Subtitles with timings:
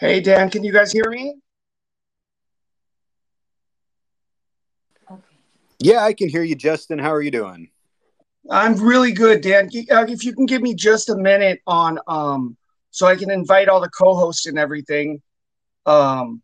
[0.00, 1.34] Hey, Dan, can you guys hear me?
[5.78, 6.98] Yeah, I can hear you, Justin.
[6.98, 7.68] How are you doing?
[8.50, 9.68] I'm really good, Dan.
[9.90, 12.56] Uh, if you can give me just a minute on, um,
[12.90, 15.20] so I can invite all the co-hosts and everything.
[15.84, 16.40] Um,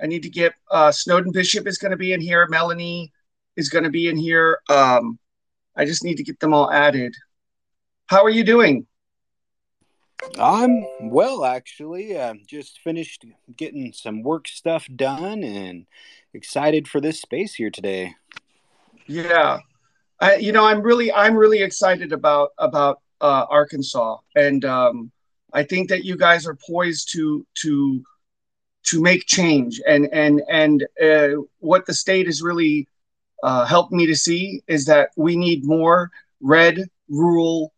[0.00, 2.46] I need to get uh, Snowden Bishop is going to be in here.
[2.46, 3.12] Melanie
[3.56, 4.60] is going to be in here.
[4.70, 5.18] Um,
[5.74, 7.12] I just need to get them all added.
[8.06, 8.86] How are you doing?
[10.38, 12.18] I'm well, actually.
[12.18, 13.24] I just finished
[13.56, 15.86] getting some work stuff done and
[16.34, 18.14] excited for this space here today.
[19.06, 19.60] Yeah,
[20.20, 25.10] I, you know, I'm really, I'm really excited about about uh, Arkansas, and um,
[25.52, 28.02] I think that you guys are poised to to
[28.84, 29.80] to make change.
[29.86, 32.88] And and and uh, what the state has really
[33.42, 37.72] uh, helped me to see is that we need more red rural.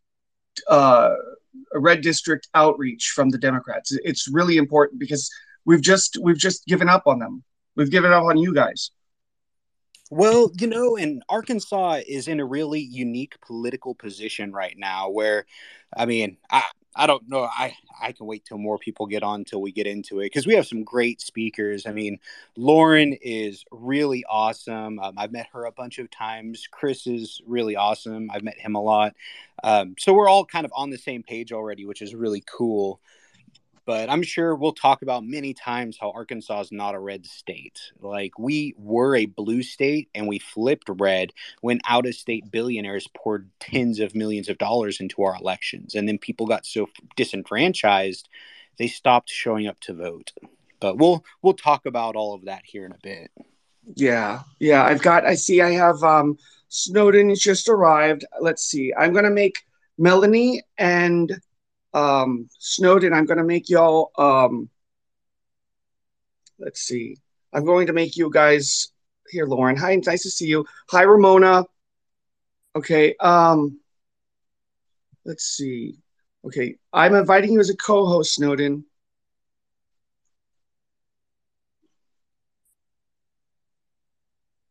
[0.68, 1.14] Uh,
[1.74, 3.96] red district outreach from the Democrats.
[4.04, 5.30] It's really important because
[5.64, 7.42] we've just we've just given up on them.
[7.76, 8.90] We've given up on you guys.
[10.10, 15.46] Well, you know, and Arkansas is in a really unique political position right now where,
[15.96, 17.44] I mean, I, I don't know.
[17.44, 20.46] I, I can wait till more people get on till we get into it because
[20.46, 21.86] we have some great speakers.
[21.86, 22.18] I mean,
[22.56, 24.98] Lauren is really awesome.
[24.98, 26.66] Um, I've met her a bunch of times.
[26.70, 28.30] Chris is really awesome.
[28.32, 29.14] I've met him a lot.
[29.62, 33.00] Um, so we're all kind of on the same page already, which is really cool
[33.90, 37.80] but I'm sure we'll talk about many times how Arkansas is not a red state.
[38.00, 43.08] Like we were a blue state and we flipped red when out of state billionaires
[43.16, 45.96] poured tens of millions of dollars into our elections.
[45.96, 46.86] And then people got so
[47.16, 48.28] disenfranchised,
[48.78, 50.34] they stopped showing up to vote.
[50.78, 53.32] But we'll we'll talk about all of that here in a bit.
[53.96, 54.42] Yeah.
[54.60, 58.24] Yeah, I've got I see I have um Snowden just arrived.
[58.40, 58.92] Let's see.
[58.96, 59.64] I'm going to make
[59.98, 61.40] Melanie and
[61.92, 64.68] um, Snowden, I'm going to make y'all, um,
[66.58, 67.16] let's see,
[67.52, 68.92] I'm going to make you guys
[69.30, 69.76] here, Lauren.
[69.76, 70.66] Hi, nice to see you.
[70.90, 71.64] Hi, Ramona.
[72.76, 73.14] Okay.
[73.18, 73.80] Um,
[75.24, 75.98] let's see.
[76.44, 76.76] Okay.
[76.92, 78.84] I'm inviting you as a co-host, Snowden.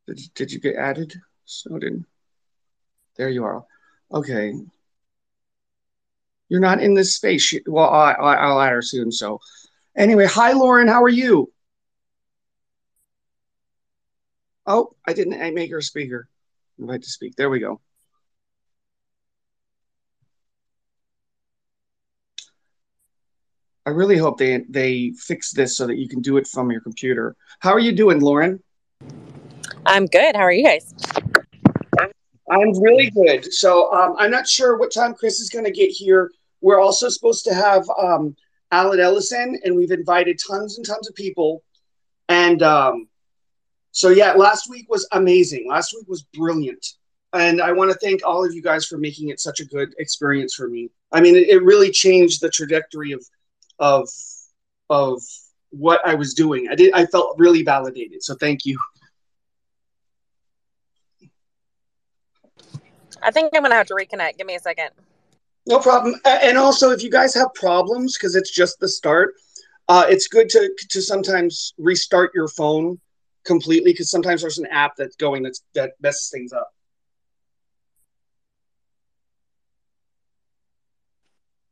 [0.08, 1.14] Did, did you get added,
[1.46, 2.06] Snowden?
[3.16, 3.66] There you are.
[4.12, 4.54] Okay.
[6.50, 7.54] You're not in this space.
[7.68, 9.12] Well, I, I'll add her soon.
[9.12, 9.40] So,
[9.96, 10.88] anyway, hi, Lauren.
[10.88, 11.52] How are you?
[14.66, 16.28] Oh, I didn't I make her a speaker.
[16.80, 17.36] Invite to speak.
[17.36, 17.82] There we go.
[23.86, 26.82] I really hope they they fix this so that you can do it from your
[26.82, 27.36] computer.
[27.60, 28.62] How are you doing, Lauren?
[29.86, 30.36] I'm good.
[30.36, 30.94] How are you guys?
[32.52, 33.52] I'm really good.
[33.54, 36.32] So um, I'm not sure what time Chris is going to get here.
[36.62, 38.36] We're also supposed to have um,
[38.72, 41.64] Allen Ellison, and we've invited tons and tons of people.
[42.28, 43.08] And um,
[43.92, 45.68] so, yeah, last week was amazing.
[45.68, 46.86] Last week was brilliant.
[47.34, 49.94] And I want to thank all of you guys for making it such a good
[50.00, 50.90] experience for me.
[51.12, 53.24] I mean, it, it really changed the trajectory of
[53.78, 54.10] of
[54.90, 55.22] of
[55.70, 56.68] what I was doing.
[56.70, 56.94] I did.
[56.94, 58.24] I felt really validated.
[58.24, 58.80] So thank you.
[63.22, 64.38] I think I'm gonna have to reconnect.
[64.38, 64.90] Give me a second.
[65.66, 66.16] No problem.
[66.26, 69.34] And also, if you guys have problems, because it's just the start,
[69.88, 73.00] uh, it's good to to sometimes restart your phone
[73.44, 76.72] completely because sometimes there's an app that's going that's that messes things up.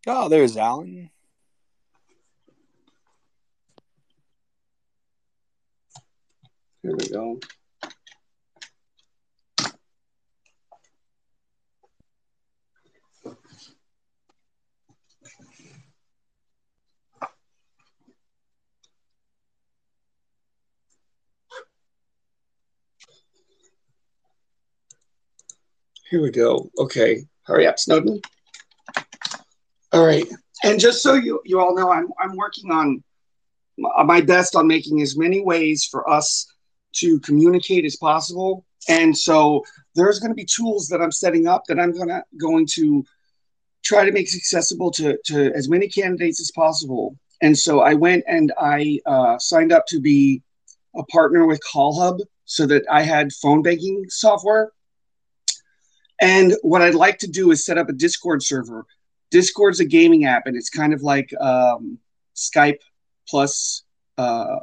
[0.08, 1.10] Oh, there's Allen.
[6.82, 7.40] Here we go.
[26.10, 26.72] Here we go.
[26.78, 28.22] Okay, hurry up, Snowden.
[29.92, 30.26] All right,
[30.64, 33.04] and just so you you all know, I'm I'm working on
[33.78, 36.48] my best on making as many ways for us
[36.96, 38.66] to communicate as possible.
[38.90, 39.64] And so
[39.96, 43.04] there's going to be tools that I'm setting up that I'm gonna going to
[43.84, 47.18] try to make accessible to to as many candidates as possible.
[47.42, 50.42] And so I went and I uh, signed up to be
[50.96, 54.72] a partner with CallHub so that I had phone banking software
[56.20, 58.86] and what I'd like to do is set up a Discord server.
[59.30, 62.00] Discord's a gaming app, and it's kind of like um,
[62.36, 62.80] Skype
[63.28, 63.84] plus
[64.18, 64.58] uh,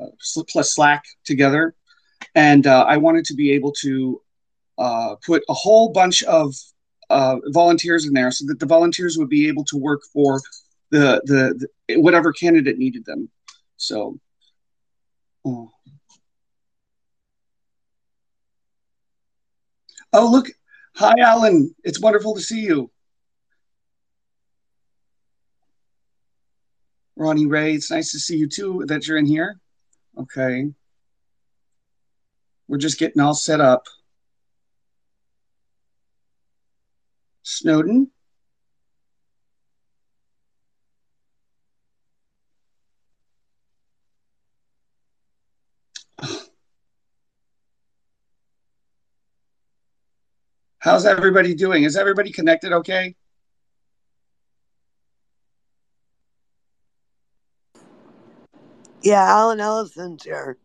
[0.48, 1.74] plus Slack together.
[2.34, 4.20] And uh, I wanted to be able to
[4.78, 6.54] uh, put a whole bunch of
[7.10, 10.40] uh, volunteers in there, so that the volunteers would be able to work for
[10.90, 13.28] the, the, the whatever candidate needed them.
[13.76, 14.18] So,
[15.44, 15.70] oh.
[20.12, 20.48] oh, look.
[20.96, 21.74] Hi, Allen.
[21.82, 22.88] It's wonderful to see you.
[27.16, 29.58] Ronnie Ray, it's nice to see you too, that you're in here.
[30.16, 30.70] Okay.
[32.68, 33.86] We're just getting all set up.
[37.42, 38.10] Snowden.
[50.84, 51.84] How's everybody doing?
[51.84, 53.14] Is everybody connected okay?
[59.02, 60.58] Yeah, Allen Ellison's here.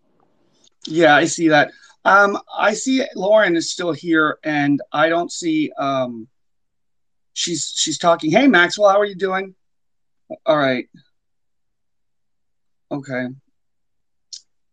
[0.86, 1.71] Yeah, I see that.
[2.04, 5.71] Um, I see Lauren is still here, and I don't see.
[5.77, 6.27] Um,
[7.31, 8.30] she's she's talking.
[8.30, 9.56] Hey, Maxwell, how are you doing?
[10.45, 10.89] All right.
[12.92, 13.27] Okay.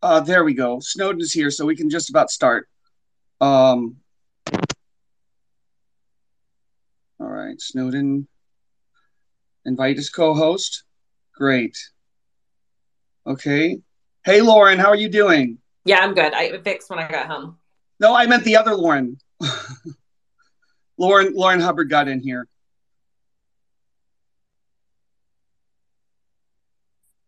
[0.03, 0.81] Uh, there we go.
[0.81, 2.69] Snowden is here, so we can just about start.
[3.41, 3.99] Um,
[7.47, 8.27] right, Snowden.
[9.65, 10.85] Invite as co-host.
[11.35, 11.77] Great.
[13.27, 13.79] Okay.
[14.25, 15.59] Hey, Lauren, how are you doing?
[15.85, 16.33] Yeah, I'm good.
[16.35, 17.59] I fixed when I got home.
[18.01, 19.19] No, I meant the other Lauren.
[20.99, 22.49] Lauren Lourin Hubbard got in here.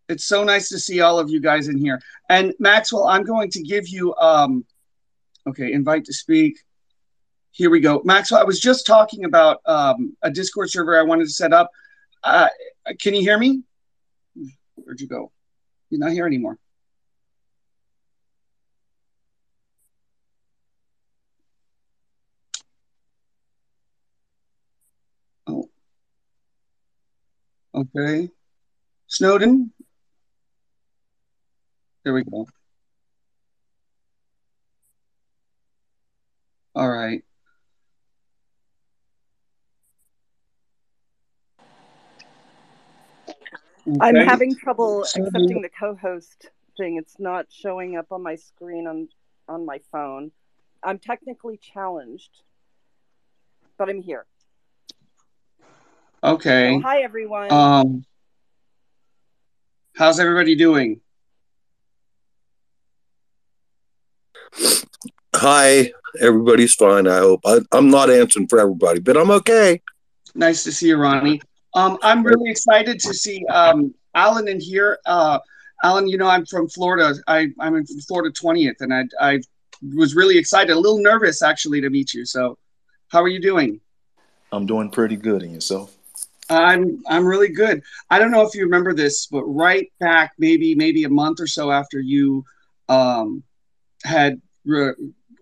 [0.08, 2.00] It's so nice to see all of you guys in here.
[2.30, 4.64] And Maxwell, I'm going to give you um
[5.46, 6.58] okay, invite to speak.
[7.58, 8.00] Here we go.
[8.04, 11.72] Maxwell, I was just talking about um, a Discord server I wanted to set up.
[12.22, 12.46] Uh,
[13.00, 13.64] can you hear me?
[14.76, 15.32] Where'd you go?
[15.90, 16.56] You're not here anymore.
[25.48, 25.68] Oh.
[27.74, 28.30] Okay.
[29.08, 29.72] Snowden.
[32.04, 32.46] There we go.
[36.76, 37.24] All right.
[44.00, 46.96] I'm having trouble accepting the co-host thing.
[46.96, 49.08] It's not showing up on my screen on
[49.48, 50.30] on my phone.
[50.82, 52.30] I'm technically challenged,
[53.78, 54.26] but I'm here.
[56.22, 56.74] Okay.
[56.74, 57.50] So, hi everyone.
[57.50, 58.04] Um,
[59.96, 61.00] how's everybody doing?
[65.34, 67.06] Hi, everybody's fine.
[67.06, 69.80] I hope I, I'm not answering for everybody, but I'm okay.
[70.34, 71.40] Nice to see you, Ronnie.
[71.74, 74.98] Um, I'm really excited to see um, Allen in here.
[75.06, 75.38] Uh,
[75.84, 77.14] Allen, you know, I'm from Florida.
[77.26, 79.40] I, I'm in Florida 20th, and I, I
[79.94, 82.24] was really excited, a little nervous actually to meet you.
[82.24, 82.58] So,
[83.08, 83.80] how are you doing?
[84.50, 85.94] I'm doing pretty good in yourself.
[86.50, 87.82] I'm I'm really good.
[88.10, 91.46] I don't know if you remember this, but right back maybe maybe a month or
[91.46, 92.44] so after you
[92.88, 93.42] um,
[94.02, 94.94] had re-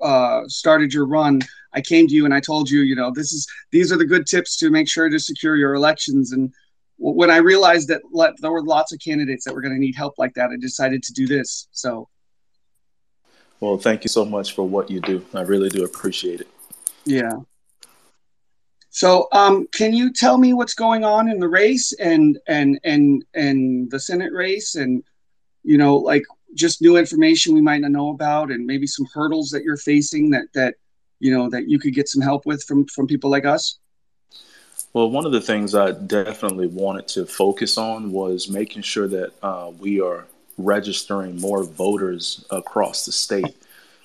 [0.03, 1.43] uh, started your run,
[1.77, 4.05] I came to you and I told you, you know, this is these are the
[4.07, 6.33] good tips to make sure to secure your elections.
[6.33, 6.53] And
[6.97, 9.95] when I realized that let, there were lots of candidates that were going to need
[9.95, 11.69] help like that, I decided to do this.
[11.73, 12.09] So
[13.61, 15.25] Well, thank you so much for what you do.
[15.35, 16.49] I really do appreciate it.
[17.05, 17.33] yeah.
[18.89, 23.23] So um, can you tell me what's going on in the race and and and
[23.35, 25.05] and the Senate race and
[25.63, 26.23] you know like
[26.55, 30.31] just new information we might not know about and maybe some hurdles that you're facing
[30.31, 30.77] that that
[31.21, 33.79] you know that you could get some help with from from people like us
[34.93, 39.33] Well, one of the things I definitely wanted to focus on was making sure that
[39.43, 40.27] uh, we are
[40.59, 43.57] registering more voters across the state.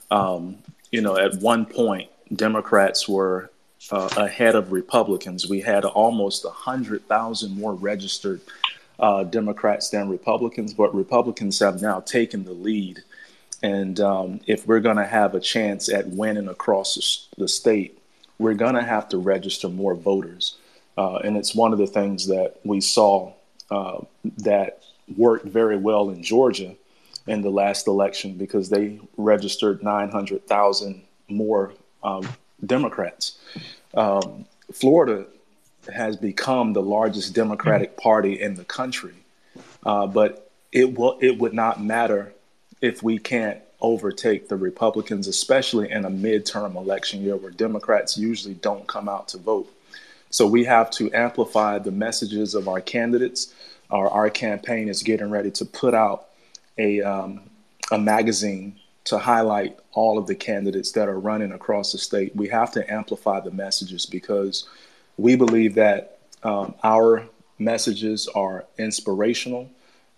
[0.10, 0.58] Um,
[0.92, 3.52] you know, at one point, Democrats were
[3.92, 5.50] uh, ahead of Republicans.
[5.50, 8.42] We had almost 100,000 more registered
[9.00, 13.02] uh, Democrats than Republicans, but Republicans have now taken the lead.
[13.64, 18.00] And um, if we're going to have a chance at winning across the, state,
[18.40, 20.58] we're going to have to register more voters.
[20.98, 23.32] Uh, and it's one of the things that we saw
[23.70, 24.00] uh,
[24.40, 24.84] that
[25.16, 26.76] worked very well in Georgia
[27.28, 32.28] in the last election because they registered 900,000 more um,
[32.66, 33.38] Democrats.
[33.94, 35.26] Um, Florida
[35.94, 39.14] has become the largest Democratic Party in the country,
[39.86, 42.34] uh, but it will it would not matter
[42.82, 48.54] if we can't overtake the Republicans, especially in a midterm election year where Democrats usually
[48.56, 49.72] don't come out to vote.
[50.30, 53.54] So we have to amplify the messages of our candidates.
[53.90, 56.28] Our, our campaign is getting ready to put out
[56.78, 57.42] a, um,
[57.92, 62.36] a magazine to highlight all of the candidates that are running across the state.
[62.36, 64.68] We have to amplify the messages because
[65.18, 67.28] we believe that um, our
[67.60, 69.70] messages are inspirational.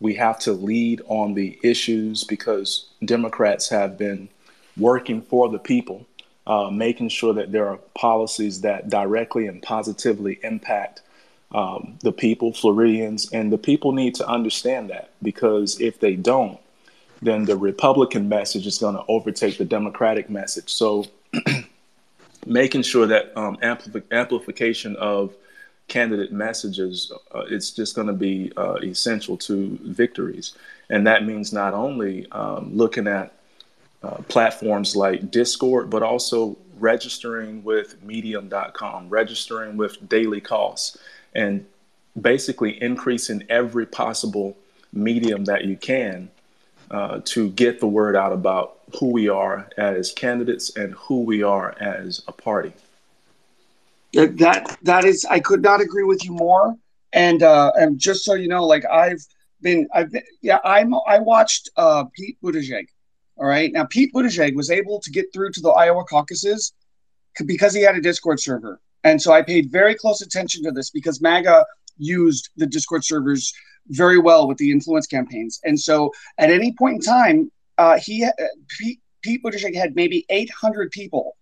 [0.03, 4.27] We have to lead on the issues because Democrats have been
[4.75, 6.05] working for the people,
[6.45, 11.03] uh, making sure that there are policies that directly and positively impact
[11.53, 16.59] um, the people, Floridians, and the people need to understand that because if they don't,
[17.21, 20.69] then the Republican message is going to overtake the Democratic message.
[20.73, 21.05] So,
[22.45, 25.33] making sure that um, ampli- amplification of
[25.93, 30.55] candidate messages uh, it's just going to be uh, essential to victories,
[30.89, 33.31] and that means not only um, looking at
[34.01, 40.97] uh, platforms like Discord, but also registering with Medium.com, registering with Daily Kos,
[41.35, 41.63] and
[42.19, 44.57] basically increasing every possible
[44.91, 46.27] medium that you can
[46.89, 51.43] uh, to get the word out about who we are as candidates and who we
[51.43, 52.73] are as a party.
[54.13, 56.75] That that is, I could not agree with you more.
[57.13, 59.23] And uh, and just so you know, like I've
[59.61, 62.87] been, I've been, yeah, I'm I watched uh, Pete Buttigieg.
[63.37, 66.73] All right, now Pete Buttigieg was able to get through to the Iowa caucuses
[67.45, 70.91] because he had a Discord server, and so I paid very close attention to this
[70.91, 71.65] because MAGA
[71.97, 73.53] used the Discord servers
[73.87, 75.59] very well with the influence campaigns.
[75.63, 78.27] And so at any point in time, uh, he
[78.79, 81.35] Pete, Pete Buttigieg had maybe 800 people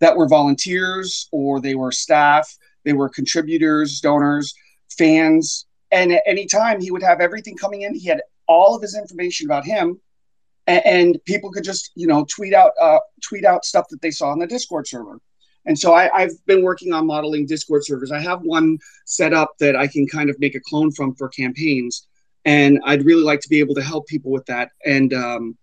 [0.00, 2.48] that were volunteers or they were staff,
[2.84, 4.54] they were contributors, donors,
[4.96, 5.66] fans.
[5.90, 7.94] And at any time, he would have everything coming in.
[7.94, 10.00] He had all of his information about him,
[10.66, 14.10] and, and people could just you know tweet out uh, tweet out stuff that they
[14.10, 15.20] saw on the Discord server.
[15.66, 18.12] And so I, have been working on modeling Discord servers.
[18.12, 21.28] I have one set up that I can kind of make a clone from for
[21.28, 22.06] campaigns.
[22.44, 24.70] And I'd really like to be able to help people with that.
[24.84, 25.58] And um,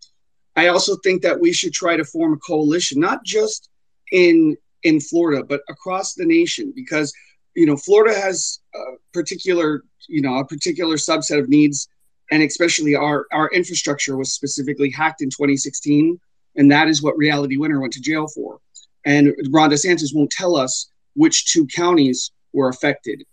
[0.58, 3.70] I also think that we should try to form a coalition, not just
[4.12, 7.14] in in Florida, but across the nation, because
[7.56, 8.80] you know Florida has a
[9.14, 11.88] particular you know a particular subset of needs,
[12.32, 16.20] and especially our our infrastructure was specifically hacked in 2016,
[16.56, 18.60] and that is what Reality Winner went to jail for.
[19.06, 23.26] And Ron DeSantis won't tell us which two counties were affected.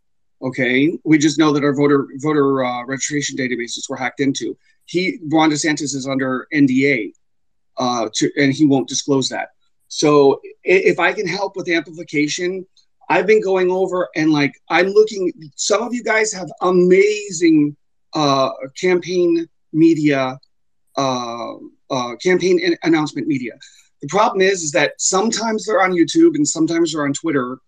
[0.43, 4.57] Okay, we just know that our voter voter uh, registration databases were hacked into.
[4.87, 7.13] He Ron DeSantis is under NDA,
[7.77, 9.51] uh, to, and he won't disclose that.
[9.91, 12.65] So if I can help with amplification,
[13.09, 15.33] I've been going over and like I'm looking.
[15.57, 17.77] Some of you guys have amazing
[18.15, 20.39] uh, campaign media,
[20.97, 21.55] uh,
[21.91, 23.53] uh, campaign announcement media.
[24.01, 27.59] The problem is, is that sometimes they're on YouTube and sometimes they're on Twitter.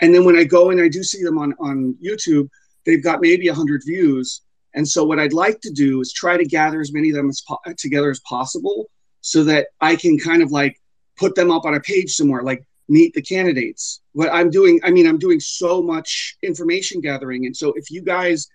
[0.00, 2.48] And then when I go and I do see them on, on YouTube,
[2.86, 4.42] they've got maybe a 100 views.
[4.74, 7.30] And so what I'd like to do is try to gather as many of them
[7.30, 7.42] as
[7.76, 8.90] together as possible
[9.22, 10.80] so that I can kind of like
[11.16, 14.00] put them up on a page somewhere, like meet the candidates.
[14.12, 17.46] What I'm doing, I mean, I'm doing so much information gathering.
[17.46, 18.48] And so if you guys,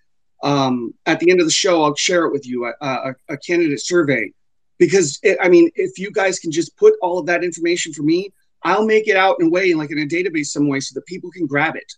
[0.44, 3.38] um, at the end of the show, I'll share it with you, a, a, a
[3.38, 4.32] candidate survey
[4.80, 8.01] because it, I mean, if you guys can just put all of that information for
[8.01, 10.94] me, I'll make it out in a way, like in a database some way, so
[10.96, 11.94] that people can grab it,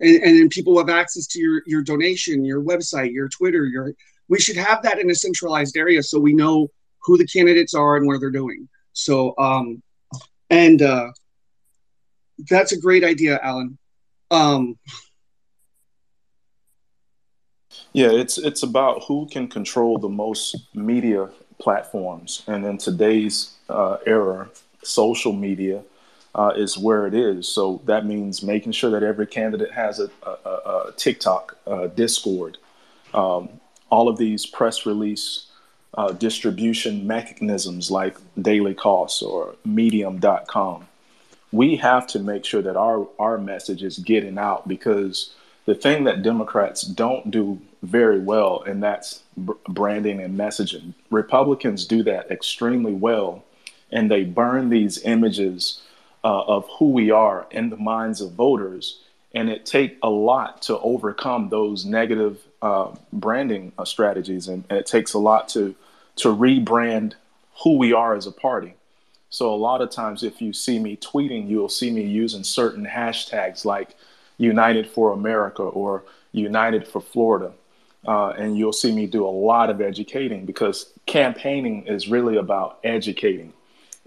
[0.00, 3.94] and, and then people have access to your your donation, your website, your Twitter, your.
[4.28, 6.68] We should have that in a centralized area so we know
[7.02, 8.68] who the candidates are and where they're doing.
[8.92, 9.82] So, um,
[10.50, 11.12] and uh,
[12.48, 13.78] that's a great idea, Allen.
[14.30, 14.78] Um,
[17.92, 21.28] yeah, it's it's about who can control the most media
[21.58, 22.42] platforms.
[22.46, 24.48] And in today's uh, era,
[24.82, 25.82] social media
[26.34, 27.48] uh, is where it is.
[27.48, 32.58] So that means making sure that every candidate has a, a, a TikTok, a Discord,
[33.12, 33.48] um,
[33.90, 35.47] all of these press release
[35.94, 40.86] uh, distribution mechanisms like Daily Kos or Medium.com.
[41.50, 45.32] We have to make sure that our, our message is getting out because
[45.64, 50.94] the thing that Democrats don't do very well, and that's b- branding and messaging.
[51.10, 53.44] Republicans do that extremely well,
[53.90, 55.80] and they burn these images
[56.24, 59.00] uh, of who we are in the minds of voters.
[59.34, 64.78] And it takes a lot to overcome those negative uh, branding uh, strategies, and, and
[64.78, 65.74] it takes a lot to
[66.16, 67.14] to rebrand
[67.62, 68.74] who we are as a party.
[69.30, 72.86] So a lot of times, if you see me tweeting, you'll see me using certain
[72.86, 73.94] hashtags like
[74.38, 77.52] United for America or United for Florida.
[78.06, 82.78] Uh, and you'll see me do a lot of educating because campaigning is really about
[82.84, 83.52] educating.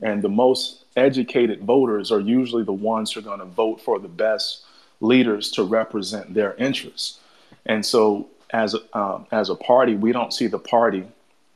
[0.01, 3.99] And the most educated voters are usually the ones who are going to vote for
[3.99, 4.63] the best
[5.01, 7.19] leaders to represent their interests.
[7.65, 11.05] And so, as um, as a party, we don't see the party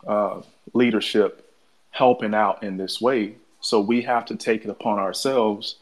[0.07, 0.41] uh,
[0.73, 1.51] leadership
[1.91, 3.35] helping out in this way.
[3.61, 5.75] So we have to take it upon ourselves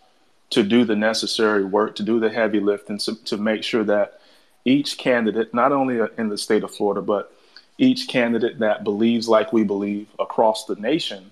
[0.51, 4.19] to do the necessary work, to do the heavy lifting, to, to make sure that
[4.65, 7.33] each candidate, not only in the state of Florida, but
[7.77, 11.31] each candidate that believes like we believe across the nation,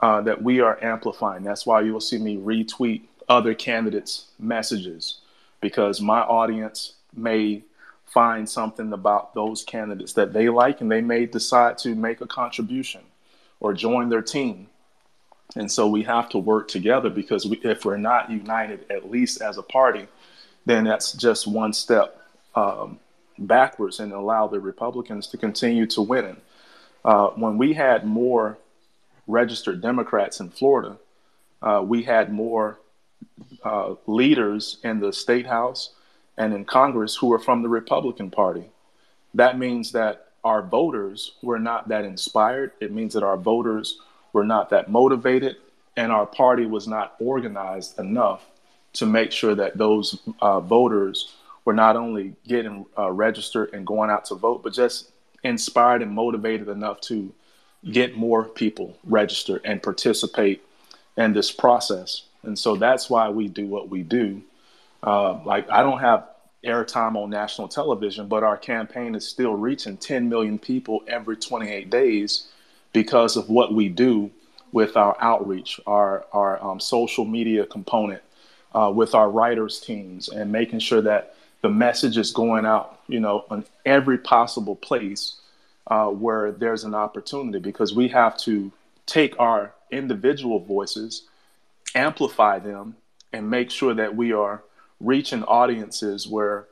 [0.00, 1.42] uh, that we are amplifying.
[1.42, 5.20] That's why you will see me retweet other candidates' messages
[5.60, 7.62] because my audience may
[8.08, 12.26] find something about those candidates that they like and they may decide to make a
[12.26, 13.02] contribution
[13.60, 14.68] or join their team.
[15.56, 19.40] And so we have to work together because we, if we're not united, at least
[19.40, 20.06] as a party,
[20.66, 22.20] then that's just one step
[22.54, 22.98] um,
[23.38, 26.36] backwards and allow the Republicans to continue to win.
[27.04, 28.58] Uh, when we had more
[29.26, 30.98] registered Democrats in Florida,
[31.62, 32.78] uh, we had more
[33.64, 35.94] uh, leaders in the state house
[36.38, 38.64] and in Congress who were from the Republican Party.
[39.34, 42.72] That means that our voters were not that inspired.
[42.80, 43.98] It means that our voters
[44.32, 45.56] were not that motivated,
[45.96, 48.46] and our party was not organized enough
[48.94, 54.08] to make sure that those uh, voters were not only getting uh, registered and going
[54.08, 55.10] out to vote, but just
[55.42, 57.32] inspired and motivated enough to
[57.90, 60.62] get more people registered and participate
[61.16, 62.22] in this process.
[62.42, 64.42] And so that's why we do what we do.
[65.02, 66.28] Uh, like, I don't have
[66.64, 71.88] airtime on national television, but our campaign is still reaching 10 million people every 28
[71.88, 72.48] days
[72.92, 74.30] because of what we do
[74.72, 78.22] with our outreach, our, our um, social media component,
[78.74, 83.20] uh, with our writers teams, and making sure that the message is going out, you
[83.20, 85.36] know, on every possible place
[85.86, 88.70] uh, where there's an opportunity because we have to
[89.06, 91.22] take our individual voices,
[91.94, 92.94] amplify them,
[93.32, 94.62] and make sure that we are
[95.00, 96.66] reaching audiences where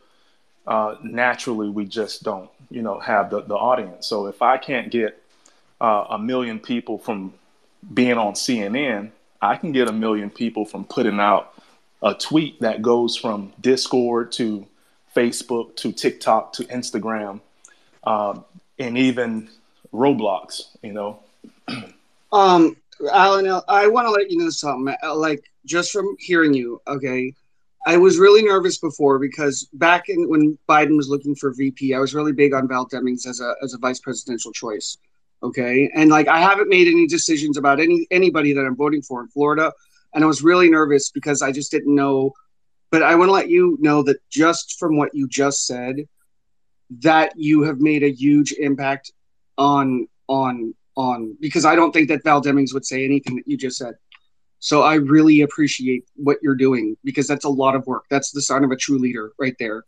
[0.67, 4.07] uh, naturally we just don't, you know, have the, the audience.
[4.07, 5.23] So if I can't get
[5.81, 7.35] uh, a million people from
[7.93, 9.11] being on CNN,
[9.41, 11.55] I can get a million people from putting out
[12.03, 14.67] a tweet that goes from Discord to
[15.15, 17.41] Facebook to TikTok to Instagram,
[18.05, 18.45] um,
[18.79, 19.49] and even
[19.93, 20.77] Roblox.
[20.83, 21.21] You know.
[22.33, 22.77] um,
[23.11, 24.95] Allen, I want to let you know something.
[25.15, 27.35] Like just from hearing you, okay.
[27.87, 32.01] I was really nervous before because back in when Biden was looking for VP, I
[32.01, 34.99] was really big on Val Demings as a as a vice presidential choice.
[35.43, 39.21] Okay, and like I haven't made any decisions about any anybody that I'm voting for
[39.21, 39.73] in Florida,
[40.13, 42.33] and I was really nervous because I just didn't know.
[42.91, 46.09] But I want to let you know that just from what you just said,
[47.03, 49.13] that you have made a huge impact
[49.59, 53.57] on on on because I don't think that Val Demings would say anything that you
[53.57, 53.95] just said.
[54.59, 58.05] So I really appreciate what you're doing because that's a lot of work.
[58.11, 59.85] That's the sign of a true leader right there.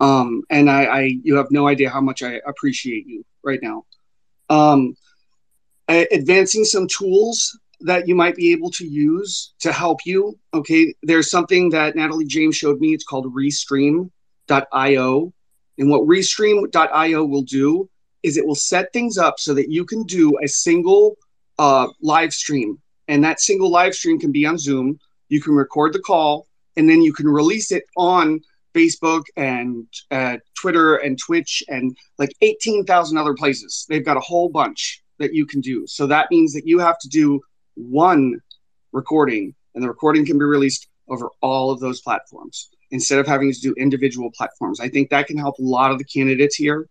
[0.00, 3.84] Um, and I, I, you have no idea how much I appreciate you right now.
[4.48, 4.94] Um,
[5.88, 10.38] advancing some tools that you might be able to use to help you.
[10.54, 12.92] Okay, there's something that Natalie James showed me.
[12.94, 15.32] It's called Restream.io,
[15.78, 17.88] and what Restream.io will do
[18.22, 21.16] is it will set things up so that you can do a single
[21.58, 24.98] uh, live stream and that single live stream can be on Zoom.
[25.28, 28.40] You can record the call, and then you can release it on
[28.74, 33.86] Facebook and uh, Twitter and Twitch and like 18,000 other places.
[33.88, 35.86] They've got a whole bunch that you can do.
[35.86, 37.40] So that means that you have to do
[37.74, 38.40] one
[38.92, 43.52] recording, and the recording can be released over all of those platforms instead of having
[43.52, 44.80] to do individual platforms.
[44.80, 46.88] I think that can help a lot of the candidates here.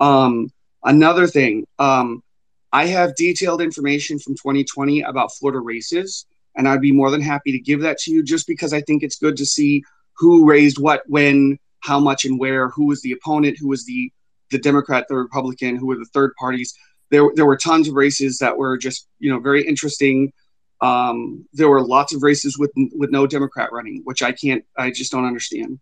[0.00, 0.50] Um,
[0.84, 2.22] another thing, um,
[2.72, 7.52] I have detailed information from 2020 about Florida races, and I'd be more than happy
[7.52, 9.82] to give that to you just because I think it's good to see
[10.16, 14.12] who raised what, when, how much, and where, who was the opponent, who was the
[14.50, 16.74] the Democrat, the Republican, who were the third parties.
[17.10, 20.32] There, there were tons of races that were just, you know, very interesting.
[20.80, 24.90] Um, there were lots of races with with no Democrat running, which I can't, I
[24.90, 25.80] just don't understand.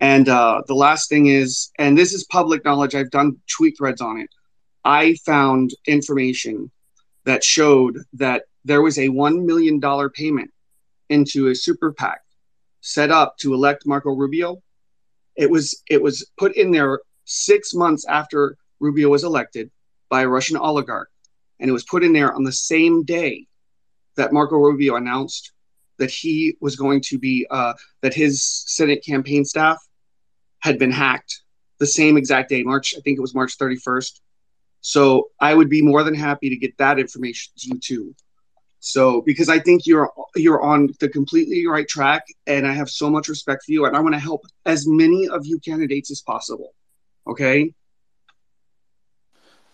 [0.00, 2.94] And uh, the last thing is, and this is public knowledge.
[2.94, 4.30] I've done tweet threads on it.
[4.88, 6.70] I found information
[7.26, 10.50] that showed that there was a $1 million payment
[11.10, 12.22] into a super PAC
[12.80, 14.62] set up to elect Marco Rubio.
[15.36, 19.70] It was it was put in there six months after Rubio was elected
[20.08, 21.10] by a Russian oligarch,
[21.60, 23.46] and it was put in there on the same day
[24.16, 25.52] that Marco Rubio announced
[25.98, 29.76] that he was going to be uh, that his Senate campaign staff
[30.60, 31.42] had been hacked
[31.78, 34.20] the same exact day, March I think it was March 31st,
[34.80, 38.14] so I would be more than happy to get that information to you too.
[38.80, 43.10] So because I think you're you're on the completely right track, and I have so
[43.10, 46.20] much respect for you, and I want to help as many of you candidates as
[46.20, 46.74] possible.
[47.26, 47.74] Okay.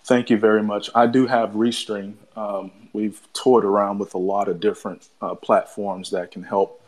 [0.05, 0.91] Thank you very much.
[0.95, 2.15] I do have Restream.
[2.37, 6.83] Um, we've toured around with a lot of different uh, platforms that can help,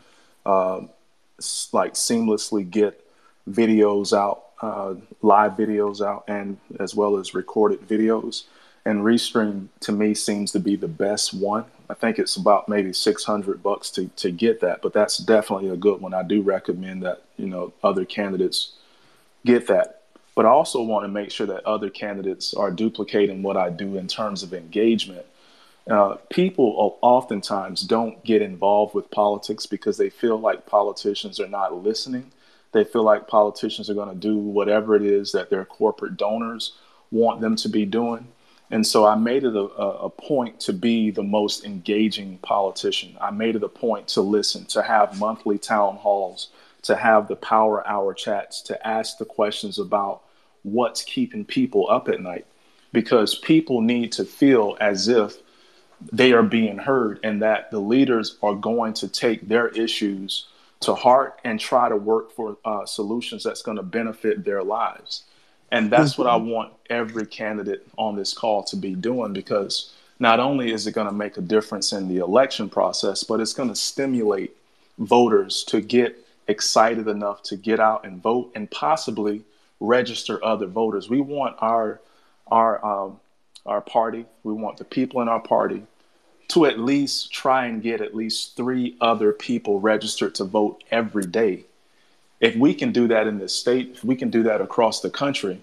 [0.45, 0.81] uh,
[1.71, 3.03] like seamlessly get
[3.49, 8.43] videos out uh, live videos out and as well as recorded videos.
[8.85, 11.65] And Restream to me seems to be the best one.
[11.89, 15.77] I think it's about maybe 600 bucks to, to get that, but that's definitely a
[15.77, 16.13] good one.
[16.13, 18.73] I do recommend that, you know, other candidates
[19.45, 20.03] get that.
[20.35, 23.97] But I also want to make sure that other candidates are duplicating what I do
[23.97, 25.25] in terms of engagement.
[25.89, 31.73] Uh, people oftentimes don't get involved with politics because they feel like politicians are not
[31.83, 32.31] listening
[32.71, 36.73] they feel like politicians are going to do whatever it is that their corporate donors
[37.11, 38.27] want them to be doing.
[38.69, 43.15] And so I made it a, a, point to be the most engaging politician.
[43.21, 46.49] I made it a point to listen, to have monthly town halls,
[46.81, 50.23] to have the power hour chats, to ask the questions about
[50.63, 52.45] what's keeping people up at night.
[52.91, 55.37] Because people need to feel as if
[56.11, 60.47] they are being heard and that the leaders are going to take their issues
[60.81, 65.23] to heart and try to work for uh, solutions that's going to benefit their lives.
[65.71, 66.23] And that's mm-hmm.
[66.23, 66.49] what I mm-hmm.
[66.49, 71.07] want every candidate on this call to be doing because not only is it going
[71.07, 74.55] to make a difference in the election process, but it's going to stimulate
[74.97, 79.43] voters to get excited enough to get out and vote and possibly
[79.79, 81.09] register other voters.
[81.09, 81.99] We want our
[82.47, 83.19] our um,
[83.65, 85.83] our party, we want the people in our party
[86.49, 91.25] to at least try and get at least three other people registered to vote every
[91.25, 91.65] day.
[92.39, 95.09] If we can do that in this state, if we can do that across the
[95.09, 95.59] country,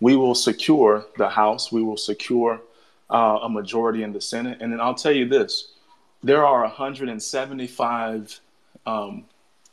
[0.00, 2.60] we will secure the House, we will secure
[3.10, 4.58] uh, a majority in the Senate.
[4.60, 5.72] And then I'll tell you this
[6.22, 8.40] there are 175
[8.86, 9.24] um,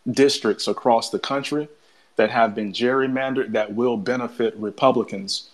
[0.10, 1.70] districts across the country
[2.18, 5.50] that have been gerrymandered that will benefit Republicans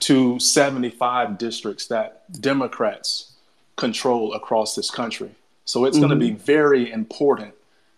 [0.00, 3.31] to 75 districts that Democrats
[3.76, 5.30] control across this country.
[5.64, 6.08] So it's mm-hmm.
[6.08, 7.54] going to be very important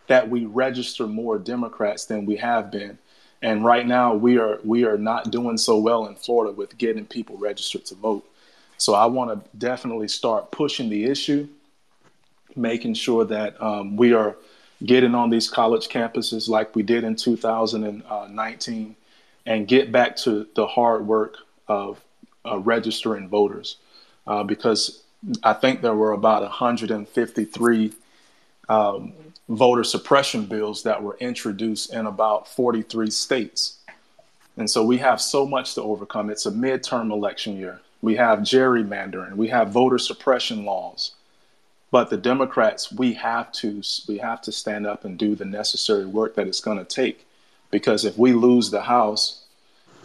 [0.06, 2.98] that we register more Democrats than we have been.
[3.42, 7.04] And right now we are we are not doing so well in Florida with getting
[7.04, 8.26] people registered to vote.
[8.78, 11.48] So I want to definitely start pushing the issue,
[12.56, 14.36] making sure that um, we are
[14.84, 18.96] getting on these college campuses like we did in 2019,
[19.46, 21.36] and get back to the hard work
[21.68, 22.02] of
[22.44, 23.76] uh, registering voters,
[24.26, 25.03] uh, because
[25.42, 27.92] I think there were about 153
[28.68, 29.12] um,
[29.48, 33.78] voter suppression bills that were introduced in about 43 states.
[34.56, 36.30] And so we have so much to overcome.
[36.30, 37.80] It's a midterm election year.
[38.02, 41.12] We have gerrymandering, we have voter suppression laws.
[41.90, 46.04] But the Democrats, we have to we have to stand up and do the necessary
[46.04, 47.24] work that it's going to take,
[47.70, 49.44] because if we lose the House,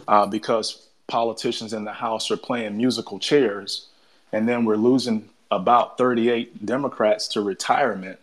[0.06, 3.88] uh, because politicians in the House are playing musical chairs,
[4.32, 8.18] and then we're losing about 38 Democrats to retirement.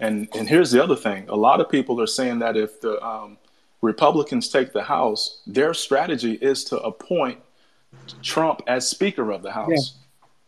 [0.00, 3.02] And and here's the other thing: a lot of people are saying that if the
[3.04, 3.38] um,
[3.80, 7.38] Republicans take the House, their strategy is to appoint
[8.22, 9.70] Trump as Speaker of the House.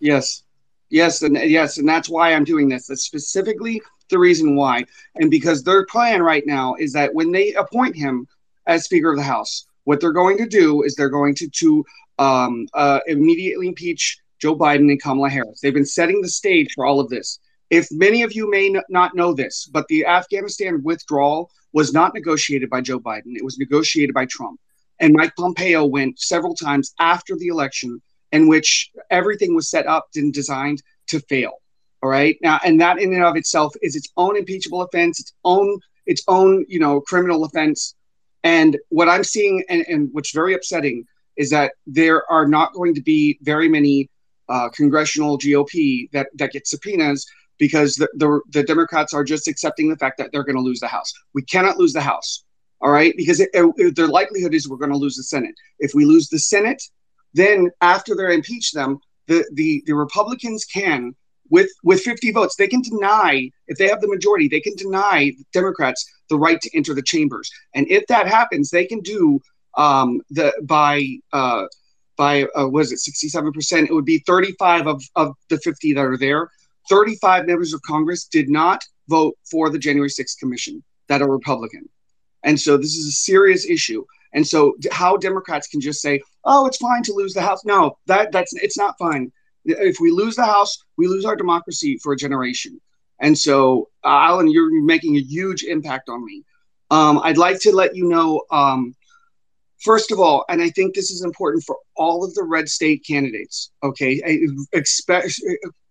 [0.01, 0.15] Yeah.
[0.15, 0.43] Yes,
[0.91, 2.89] yes, and yes, and that's why I'm doing this.
[2.89, 3.81] That's specifically
[4.11, 8.27] the reason why, and because their plan right now is that when they appoint him
[8.67, 11.85] as Speaker of the House, what they're going to do is they're going to to
[12.19, 15.61] um, uh, immediately impeach Joe Biden and Kamala Harris.
[15.61, 17.39] They've been setting the stage for all of this.
[17.71, 22.71] If many of you may not know this, but the Afghanistan withdrawal was not negotiated
[22.71, 24.61] by Joe Biden, it was negotiated by Trump.
[25.01, 28.01] And Mike Pompeo went several times after the election
[28.33, 31.53] in which everything was set up and designed to fail.
[32.03, 32.37] All right.
[32.43, 36.23] Now, and that in and of itself is its own impeachable offense, its own, its
[36.29, 37.95] own, you know, criminal offense.
[38.45, 41.05] And what I'm seeing, and, and what's very upsetting,
[41.37, 44.09] is that there are not going to be very many
[44.49, 47.27] uh, congressional GOP that that get subpoenas
[47.59, 50.81] because the, the, the Democrats are just accepting the fact that they're going to lose
[50.81, 51.13] the House.
[51.35, 52.45] We cannot lose the House,
[52.83, 53.15] all right?
[53.17, 55.55] Because it, it, the likelihood is we're going to lose the Senate.
[55.79, 56.83] If we lose the Senate,
[57.33, 61.15] then after they impeach them, the the the Republicans can
[61.51, 65.33] with with 50 votes they can deny if they have the majority they can deny
[65.53, 69.41] democrats the right to enter the chambers and if that happens they can do
[69.77, 71.67] um, the by uh,
[72.17, 73.85] by uh, was it 67%?
[73.85, 76.51] It would be 35 of, of the 50 that are there.
[76.89, 81.89] 35 members of Congress did not vote for the January 6th commission that are Republican.
[82.43, 84.05] And so this is a serious issue.
[84.33, 87.99] And so how Democrats can just say, "Oh, it's fine to lose the House." No,
[88.07, 89.33] that that's it's not fine.
[89.65, 92.81] If we lose the House, we lose our democracy for a generation.
[93.19, 96.45] And so, uh, Allen, you're making a huge impact on me.
[96.91, 98.95] Um, I'd like to let you know um,
[99.83, 103.05] First of all, and I think this is important for all of the red state
[103.07, 104.23] candidates, okay?
[104.73, 105.41] Expect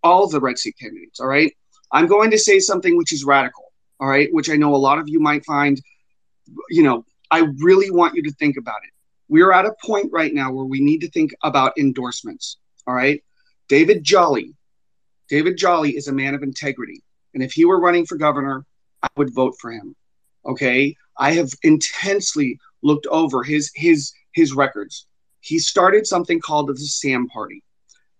[0.03, 1.53] all of the red state candidates, all right?
[1.91, 4.27] I'm going to say something which is radical, all right?
[4.31, 5.79] Which I know a lot of you might find,
[6.69, 8.91] you know, I really want you to think about it.
[9.27, 12.57] We're at a point right now where we need to think about endorsements.
[12.87, 13.23] All right.
[13.67, 14.53] David Jolly.
[15.29, 17.01] David Jolly is a man of integrity.
[17.33, 18.65] And if he were running for governor,
[19.01, 19.95] I would vote for him.
[20.45, 20.95] Okay.
[21.17, 25.07] I have intensely looked over his his his records.
[25.41, 27.63] He started something called the SAM Party.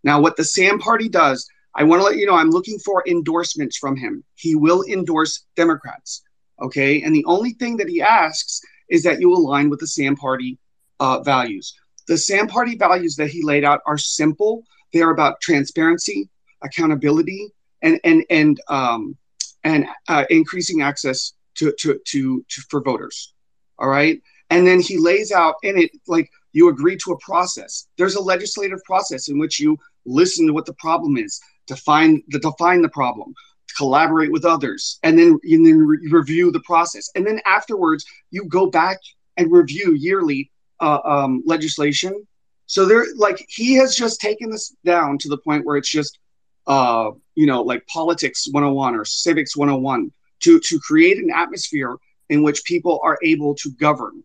[0.04, 3.04] Now, what the SAM Party does, I want to let you know I'm looking for
[3.08, 4.24] endorsements from him.
[4.36, 6.22] He will endorse Democrats.
[6.62, 7.02] Okay.
[7.02, 10.58] And the only thing that he asks is that you align with the SAM Party
[11.00, 11.74] uh, values.
[12.08, 14.64] The SAM Party values that he laid out are simple.
[14.94, 16.30] They are about transparency,
[16.64, 17.50] accountability,
[17.82, 19.18] and and and um,
[19.64, 23.34] and uh, increasing access to, to to to for voters.
[23.80, 27.88] All right, and then he lays out in it like you agree to a process.
[27.98, 32.40] There's a legislative process in which you listen to what the problem is, define the
[32.40, 33.34] define the problem,
[33.78, 37.10] collaborate with others, and then and then re- review the process.
[37.16, 39.00] And then afterwards, you go back
[39.38, 42.26] and review yearly uh, um, legislation.
[42.68, 46.20] So there, like he has just taken this down to the point where it's just,
[46.68, 51.98] uh, you know, like politics 101 or civics 101 to to create an atmosphere
[52.30, 54.24] in which people are able to govern.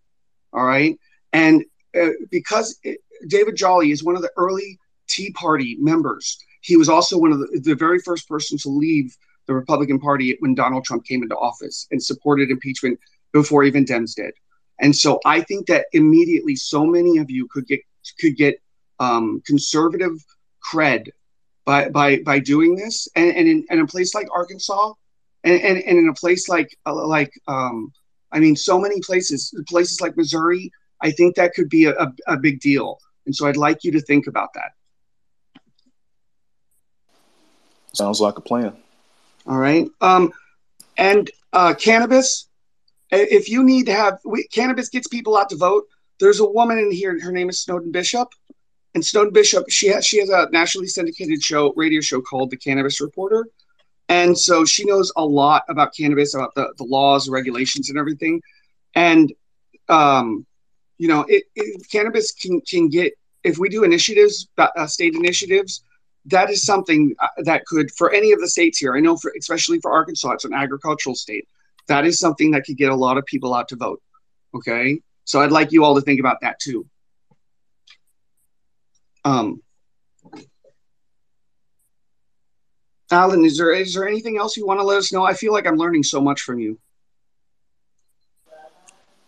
[0.53, 0.99] All right,
[1.33, 1.65] and
[2.01, 6.89] uh, because it, David Jolly is one of the early Tea Party members, he was
[6.89, 10.85] also one of the, the very first person to leave the Republican Party when Donald
[10.85, 12.99] Trump came into office and supported impeachment
[13.33, 14.33] before even Dems did.
[14.79, 17.81] And so I think that immediately so many of you could get
[18.19, 18.61] could get
[18.99, 20.25] um, conservative
[20.73, 21.09] cred
[21.65, 24.93] by by by doing this, and, and in, a place like Arkansas,
[25.45, 27.93] and, and, and in a place like uh, like um,
[28.33, 32.37] I mean, so many places, places like Missouri, I think that could be a, a,
[32.37, 32.99] big deal.
[33.27, 34.73] And so I'd like you to think about that.
[37.93, 38.77] Sounds like a plan.
[39.47, 39.89] All right.
[40.01, 40.33] Um,
[40.97, 42.49] and uh, cannabis,
[43.11, 45.85] if you need to have we, cannabis gets people out to vote.
[46.21, 47.19] There's a woman in here.
[47.21, 48.29] Her name is Snowden Bishop,
[48.95, 52.57] and Snowden Bishop she has she has a nationally syndicated show radio show called The
[52.57, 53.47] Cannabis Reporter,
[54.11, 58.43] and so she knows a lot about cannabis, about the the laws, regulations, and everything.
[58.95, 59.33] And
[59.89, 60.45] um,
[60.99, 65.83] you know, it, it, cannabis can can get if we do initiatives, uh, state initiatives.
[66.27, 69.33] That is something uh, that could, for any of the states here, I know, for
[69.39, 71.49] especially for Arkansas, it's an agricultural state
[71.91, 74.01] that is something that could get a lot of people out to vote.
[74.55, 75.01] Okay.
[75.25, 76.87] So I'd like you all to think about that too.
[79.25, 79.61] Um,
[83.11, 85.25] Allen, is there is there anything else you want to let us know?
[85.25, 86.79] I feel like I'm learning so much from you.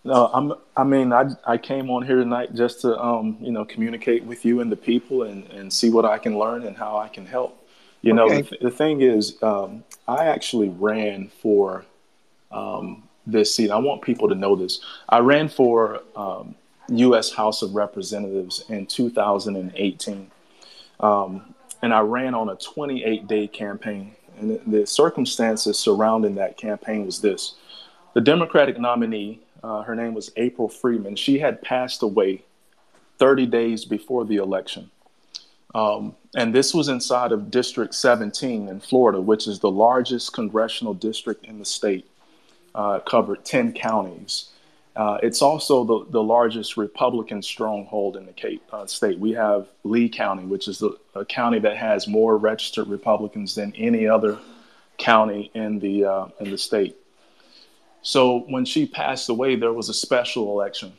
[0.05, 0.53] No, I'm.
[0.77, 4.45] I mean, I I came on here tonight just to um you know communicate with
[4.45, 7.27] you and the people and and see what I can learn and how I can
[7.27, 7.59] help.
[8.03, 8.37] You okay.
[8.37, 11.85] know, the, the thing is, um, I actually ran for
[12.51, 13.71] um, this seat.
[13.71, 14.81] I want people to know this.
[15.09, 16.57] I ran for um,
[16.89, 17.33] U.S.
[17.33, 20.31] House of Representatives in 2018,
[20.99, 21.52] um,
[21.83, 24.15] and I ran on a 28-day campaign.
[24.39, 27.55] And the, the, circumstances surrounding that campaign was this:
[28.15, 31.17] the Democratic nominee, uh, her name was April Freeman.
[31.17, 32.45] She had passed away
[33.19, 34.91] 30 days before the election.
[35.75, 40.95] Um, and this was inside of District 17 in Florida, which is the largest congressional
[40.95, 42.09] district in the state
[42.75, 44.51] uh, covered 10 counties.
[44.95, 49.19] Uh, it's also the, the largest Republican stronghold in the Cape, uh, state.
[49.19, 53.75] We have Lee County, which is the, a county that has more registered Republicans than
[53.75, 54.39] any other
[54.99, 56.97] county in the uh, in the state.
[58.03, 60.93] So when she passed away, there was a special election,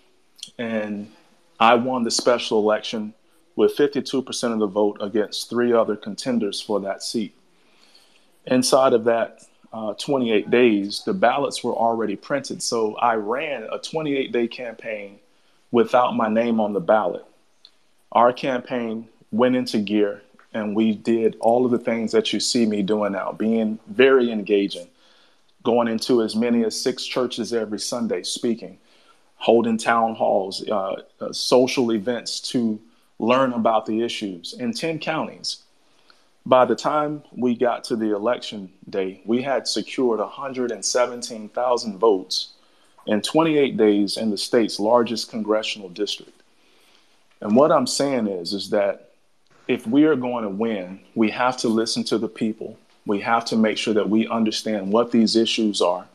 [0.57, 1.11] and
[1.59, 3.13] I won the special election
[3.55, 7.35] with 52% of the vote against three other contenders for that seat.
[8.45, 12.61] Inside of that uh, 28 days, the ballots were already printed.
[12.61, 15.19] So I ran a 28 day campaign
[15.71, 17.25] without my name on the ballot.
[18.11, 20.21] Our campaign went into gear
[20.53, 24.31] and we did all of the things that you see me doing now, being very
[24.31, 24.87] engaging,
[25.63, 28.77] going into as many as six churches every Sunday speaking,
[29.35, 32.79] holding town halls, uh, uh, social events to
[33.17, 35.63] learn about the issues in 10 counties.
[36.45, 42.49] By the time we got to the election day, we had secured 117,000 votes
[43.07, 46.43] in 28 days in the state's largest congressional district.
[47.39, 49.11] And what I'm saying is, is that
[49.67, 52.77] if we are going to win, we have to listen to the people.
[53.05, 56.07] We have to make sure that we understand what these issues are.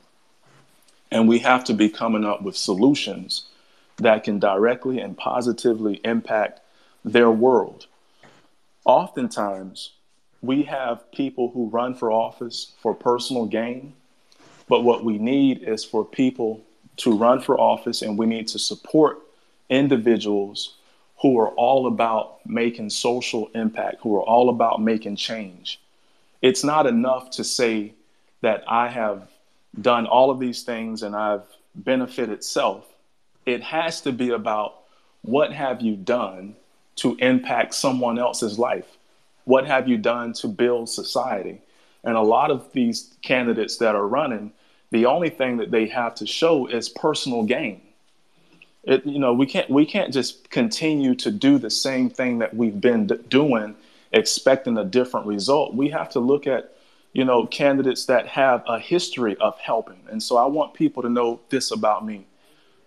[1.11, 3.45] And we have to be coming up with solutions
[3.97, 6.61] that can directly and positively impact
[7.05, 7.87] their world.
[8.85, 9.93] Oftentimes,
[10.43, 13.95] we have people who run for office for personal gain,
[14.69, 16.63] but what we need is for people
[16.99, 19.21] to run for office and we need to support
[19.69, 20.75] individuals
[21.21, 25.81] who are all about making social impact, who are all about making change.
[26.43, 27.95] It's not enough to say
[28.43, 29.29] that I have
[29.81, 31.43] done all of these things and I've
[31.75, 32.87] benefited self.
[33.47, 34.83] It has to be about
[35.23, 36.55] what have you done
[36.97, 38.98] to impact someone else's life?
[39.49, 41.63] What have you done to build society?
[42.05, 44.53] And a lot of these candidates that are running,
[44.91, 47.81] the only thing that they have to show is personal gain.
[48.85, 52.55] It, you know, we can't we can't just continue to do the same thing that
[52.55, 53.75] we've been d- doing,
[54.13, 55.75] expecting a different result.
[55.75, 56.75] We have to look at,
[57.15, 60.01] you know, candidates that have a history of helping.
[60.11, 62.27] And so I want people to know this about me.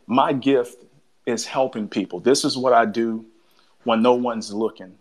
[0.06, 0.84] My gift
[1.26, 2.20] is helping people.
[2.20, 3.26] This is what I do
[3.84, 5.00] when no one's looking.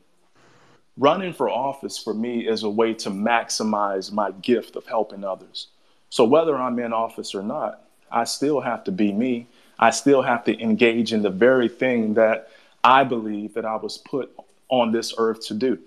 [1.01, 5.69] Running for office for me is a way to maximize my gift of helping others.
[6.11, 7.83] So whether I'm in office or not,
[8.13, 9.47] I still have to be me.
[9.79, 12.51] I still have to engage in the very thing that
[12.85, 14.31] I believe that I was put
[14.69, 15.79] on this earth to do.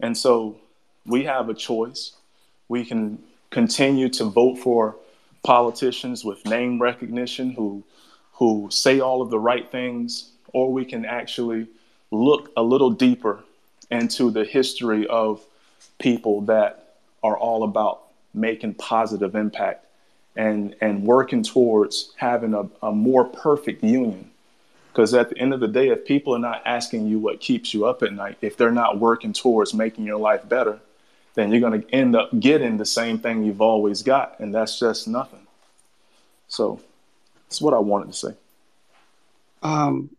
[0.00, 0.56] And so
[1.06, 2.16] we have a choice.
[2.66, 4.96] We can continue to vote for
[5.44, 7.84] politicians with name recognition who
[8.32, 11.68] who say all of the right things, or we can actually
[12.10, 13.44] look a little deeper
[13.90, 15.44] into the history of
[15.98, 19.86] people that are all about making positive impact
[20.36, 24.30] and and working towards having a, a more perfect union.
[24.92, 27.72] Because at the end of the day if people are not asking you what keeps
[27.72, 30.80] you up at night if they're not working towards making your life better
[31.34, 34.78] then you're going to end up getting the same thing you've always got and that's
[34.78, 35.46] just nothing.
[36.48, 36.80] So
[37.48, 38.34] that's what i wanted to say.
[39.62, 40.10] Um,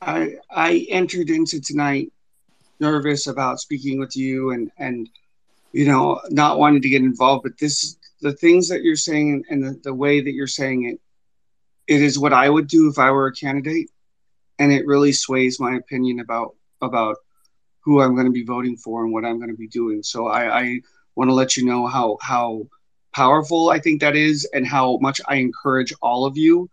[0.00, 2.12] I I entered into tonight
[2.80, 5.08] nervous about speaking with you and and
[5.72, 9.62] you know not wanting to get involved, but this the things that you're saying and
[9.62, 11.00] the, the way that you're saying it,
[11.94, 13.90] it is what I would do if I were a candidate,
[14.58, 17.16] and it really sways my opinion about about
[17.80, 20.02] who I'm going to be voting for and what I'm going to be doing.
[20.02, 20.80] So I, I
[21.16, 22.66] want to let you know how how
[23.14, 26.68] powerful I think that is, and how much I encourage all of you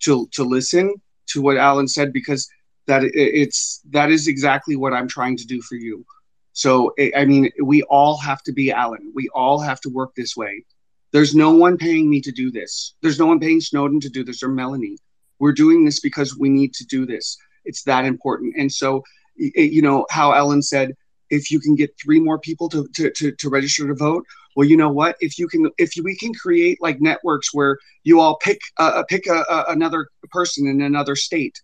[0.00, 0.94] to to listen
[1.28, 2.48] to what Allen said because
[2.90, 6.04] that it's that is exactly what I'm trying to do for you.
[6.52, 9.12] So I mean, we all have to be Allen.
[9.14, 10.64] We all have to work this way.
[11.12, 12.94] There's no one paying me to do this.
[13.02, 14.98] There's no one paying Snowden to do this or Melanie.
[15.38, 17.36] We're doing this because we need to do this.
[17.64, 18.54] It's that important.
[18.56, 19.02] And so,
[19.36, 20.94] you know, how Ellen said,
[21.30, 24.24] if you can get three more people to, to, to, to register to vote,
[24.56, 25.16] well, you know what?
[25.20, 29.04] If you can, if we can create like networks where you all pick uh, uh
[29.04, 31.56] pick a, a, another person in another state,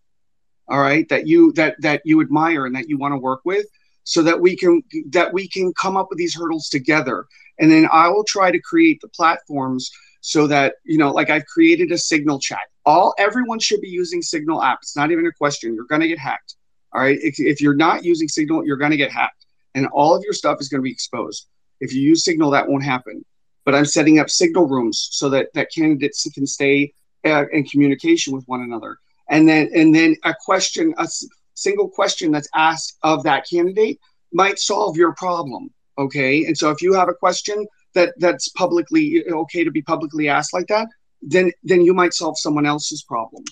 [0.69, 3.67] all right, that you that that you admire and that you want to work with,
[4.05, 7.27] so that we can that we can come up with these hurdles together,
[7.59, 11.47] and then I will try to create the platforms so that you know, like I've
[11.47, 12.61] created a Signal chat.
[12.85, 14.79] All everyone should be using Signal app.
[14.83, 15.75] It's not even a question.
[15.75, 16.57] You're going to get hacked.
[16.93, 20.15] All right, if, if you're not using Signal, you're going to get hacked, and all
[20.15, 21.47] of your stuff is going to be exposed.
[21.81, 23.25] If you use Signal, that won't happen.
[23.65, 26.93] But I'm setting up Signal rooms so that that candidates can stay
[27.25, 28.99] uh, in communication with one another.
[29.29, 31.09] And then and then a question, a
[31.55, 33.99] single question that's asked of that candidate
[34.33, 35.71] might solve your problem.
[35.99, 40.29] Okay, and so if you have a question that that's publicly okay to be publicly
[40.29, 40.89] asked like that,
[41.23, 43.45] then then you might solve someone else's problem.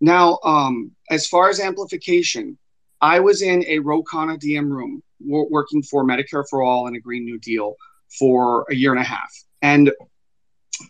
[0.00, 2.58] Now, um, as far as amplification,
[3.00, 7.00] I was in a Ro Khanna DM room working for Medicare for All and a
[7.00, 7.74] Green New Deal
[8.18, 9.30] for a year and a half.
[9.62, 9.92] And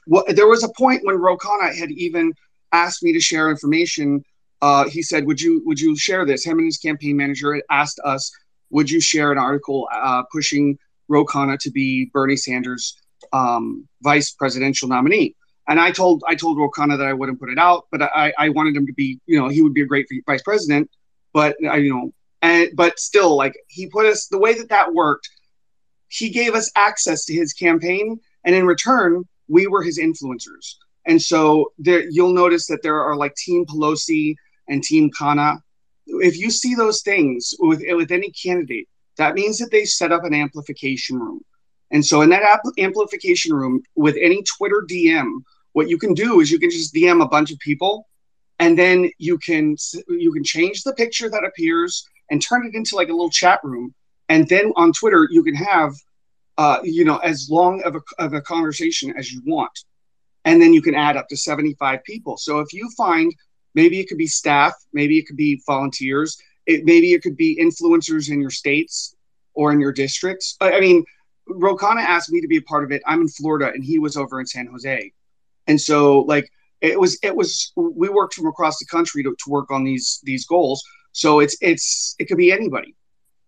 [0.06, 2.32] what, there was a point when Ro Khanna had even
[2.74, 4.22] asked me to share information.
[4.60, 8.00] Uh, he said, "Would you would you share this?" Him and his campaign manager asked
[8.04, 8.30] us,
[8.70, 12.96] "Would you share an article uh, pushing Ro Khanna to be Bernie Sanders'
[13.32, 15.36] um, vice presidential nominee?"
[15.68, 18.32] And I told I told Ro Khanna that I wouldn't put it out, but I,
[18.38, 20.90] I wanted him to be, you know, he would be a great vice president.
[21.32, 22.12] But I, you know,
[22.44, 25.28] and but still like he put us the way that that worked
[26.08, 31.20] he gave us access to his campaign and in return we were his influencers and
[31.20, 34.34] so there you'll notice that there are like team pelosi
[34.68, 35.58] and team Khanna.
[36.06, 40.24] if you see those things with with any candidate that means that they set up
[40.24, 41.40] an amplification room
[41.90, 45.42] and so in that amplification room with any twitter dm
[45.72, 48.06] what you can do is you can just dm a bunch of people
[48.58, 49.76] and then you can
[50.08, 53.60] you can change the picture that appears and turn it into like a little chat
[53.62, 53.94] room.
[54.28, 55.92] And then on Twitter, you can have,
[56.56, 59.72] uh, you know, as long of a, of a conversation as you want.
[60.44, 62.36] And then you can add up to 75 people.
[62.36, 63.34] So if you find
[63.74, 66.36] maybe it could be staff, maybe it could be volunteers,
[66.66, 69.14] it, maybe it could be influencers in your states
[69.54, 70.56] or in your districts.
[70.60, 71.04] I, mean,
[71.46, 73.02] Ro Khanna asked me to be a part of it.
[73.06, 75.12] I'm in Florida and he was over in San Jose.
[75.66, 76.50] And so, like,
[76.84, 80.20] it was it was we worked from across the country to, to work on these
[80.22, 80.82] these goals.
[81.12, 82.94] So it's it's it could be anybody,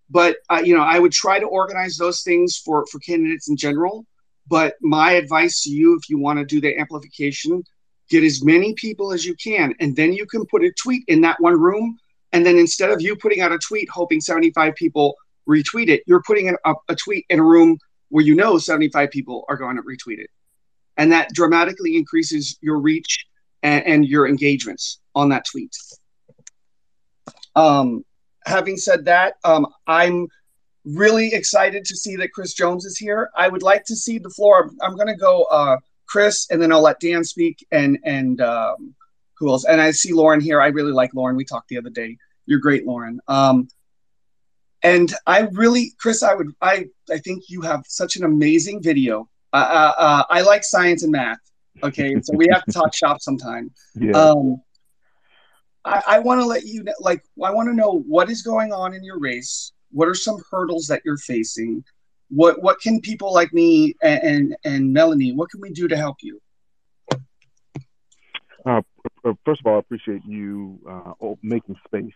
[0.08, 3.56] but uh, you know I would try to organize those things for for candidates in
[3.56, 4.06] general.
[4.48, 7.64] But my advice to you, if you want to do the amplification,
[8.08, 11.20] get as many people as you can, and then you can put a tweet in
[11.22, 11.98] that one room.
[12.32, 15.16] And then instead of you putting out a tweet hoping 75 people
[15.48, 17.78] retweet it, you're putting a, a tweet in a room
[18.08, 20.30] where you know 75 people are going to retweet it.
[20.96, 23.26] And that dramatically increases your reach
[23.62, 25.76] and, and your engagements on that tweet.
[27.54, 28.04] Um,
[28.44, 30.28] having said that, um, I'm
[30.86, 33.30] really excited to see that Chris Jones is here.
[33.36, 34.70] I would like to see the floor.
[34.80, 38.94] I'm, going to go uh, Chris, and then I'll let Dan speak, and and um,
[39.38, 39.64] who else?
[39.64, 40.60] And I see Lauren here.
[40.60, 41.36] I really like Lauren.
[41.36, 42.16] We talked the other day.
[42.46, 43.20] You're great, Lauren.
[43.28, 43.68] Um,
[44.82, 49.28] and I really, Chris, I would, I, I think you have such an amazing video.
[49.52, 51.38] Uh, uh, uh I like science and math.
[51.82, 53.70] Okay, so we have to talk shop sometime.
[53.94, 54.12] Yeah.
[54.12, 54.62] Um,
[55.84, 58.72] I, I want to let you know, like, I want to know what is going
[58.72, 59.72] on in your race.
[59.92, 61.84] What are some hurdles that you're facing?
[62.28, 65.32] What what can people like me and and, and Melanie?
[65.32, 66.40] What can we do to help you?
[68.64, 68.82] Uh,
[69.44, 72.12] first of all, I appreciate you uh, making space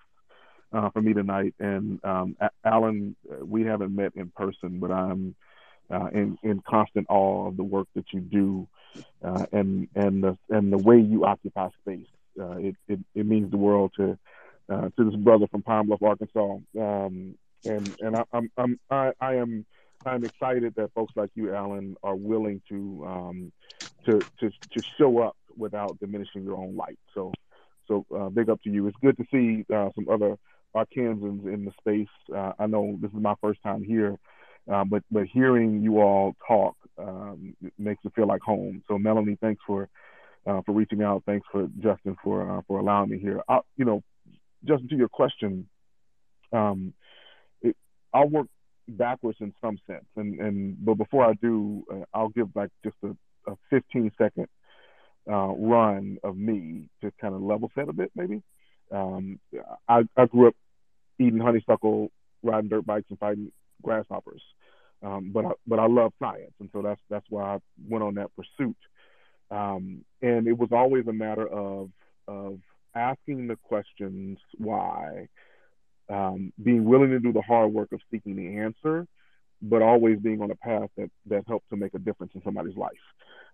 [0.72, 1.54] uh, for me tonight.
[1.60, 5.36] And um, Allen, uh, we haven't met in person, but I'm
[5.90, 8.68] uh, in, in constant awe of the work that you do
[9.24, 12.06] uh, and and the and the way you occupy space.
[12.38, 14.18] Uh, it, it, it means the world to
[14.68, 16.58] uh, to this brother from Pine Bluff, Arkansas.
[16.78, 17.34] Um,
[17.64, 19.66] and and I, I'm, I'm I, I am
[20.06, 23.52] I'm excited that folks like you, Allen, are willing to um,
[24.06, 26.98] to to to show up without diminishing your own light.
[27.14, 27.32] So
[27.86, 28.86] so uh, big up to you.
[28.86, 30.36] It's good to see uh, some other
[30.74, 32.34] Arkansans in the space.
[32.34, 34.16] Uh, I know this is my first time here,
[34.72, 38.82] uh, but but hearing you all talk um, makes it feel like home.
[38.88, 39.88] So Melanie, thanks for
[40.46, 41.24] uh, for reaching out.
[41.26, 43.42] Thanks for Justin for uh, for allowing me here.
[43.48, 44.02] I, you know,
[44.64, 45.68] Justin, to your question,
[46.52, 46.94] um,
[48.12, 48.46] I'll work
[48.88, 52.96] backwards in some sense, and and but before I do, uh, I'll give like just
[53.04, 53.16] a,
[53.50, 54.48] a 15 second
[55.30, 58.42] uh, run of me to kind of level set a bit, maybe.
[58.90, 59.38] Um,
[59.88, 60.54] I, I grew up
[61.18, 62.10] eating honeysuckle,
[62.42, 63.52] riding dirt bikes, and fighting
[63.82, 64.42] grasshoppers.
[65.02, 67.58] Um, but I, but I love science, and so that's that's why I
[67.88, 68.76] went on that pursuit.
[69.50, 71.90] Um, and it was always a matter of
[72.28, 72.58] of
[72.94, 75.28] asking the questions why,
[76.10, 79.06] um, being willing to do the hard work of seeking the answer,
[79.62, 82.76] but always being on a path that that helped to make a difference in somebody's
[82.76, 82.90] life.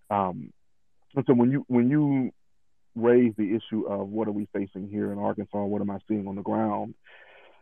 [0.09, 0.51] Um,
[1.15, 2.31] and so when you when you
[2.95, 5.63] raise the issue of what are we facing here in Arkansas?
[5.63, 6.95] What am I seeing on the ground?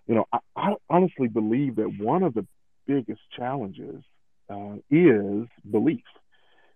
[0.07, 2.45] You know, I, I honestly believe that one of the
[2.87, 4.03] biggest challenges
[4.49, 6.03] uh, is belief.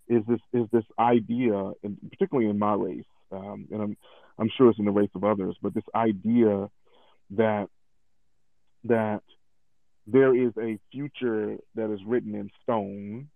[0.07, 1.53] Is this is this idea,
[1.83, 3.97] and particularly in my race, um, and I'm
[4.39, 6.69] I'm sure it's in the race of others, but this idea
[7.31, 7.67] that
[8.85, 9.21] that
[10.07, 13.29] there is a future that is written in stone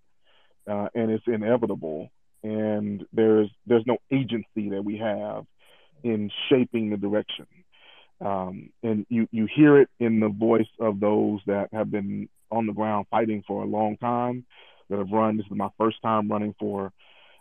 [0.69, 2.09] uh, and it's inevitable
[2.43, 5.45] and there's there's no agency that we have
[6.03, 7.47] in shaping the direction.
[8.21, 12.67] Um, and you you hear it in the voice of those that have been on
[12.67, 14.45] the ground fighting for a long time,
[14.89, 15.37] that have run.
[15.37, 16.91] This is my first time running for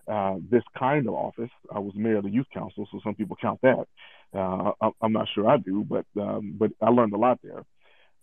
[0.09, 1.50] uh, this kind of office.
[1.72, 3.86] I was mayor of the youth council, so some people count that.
[4.34, 7.64] Uh, I, am not sure I do, but um, but I learned a lot there.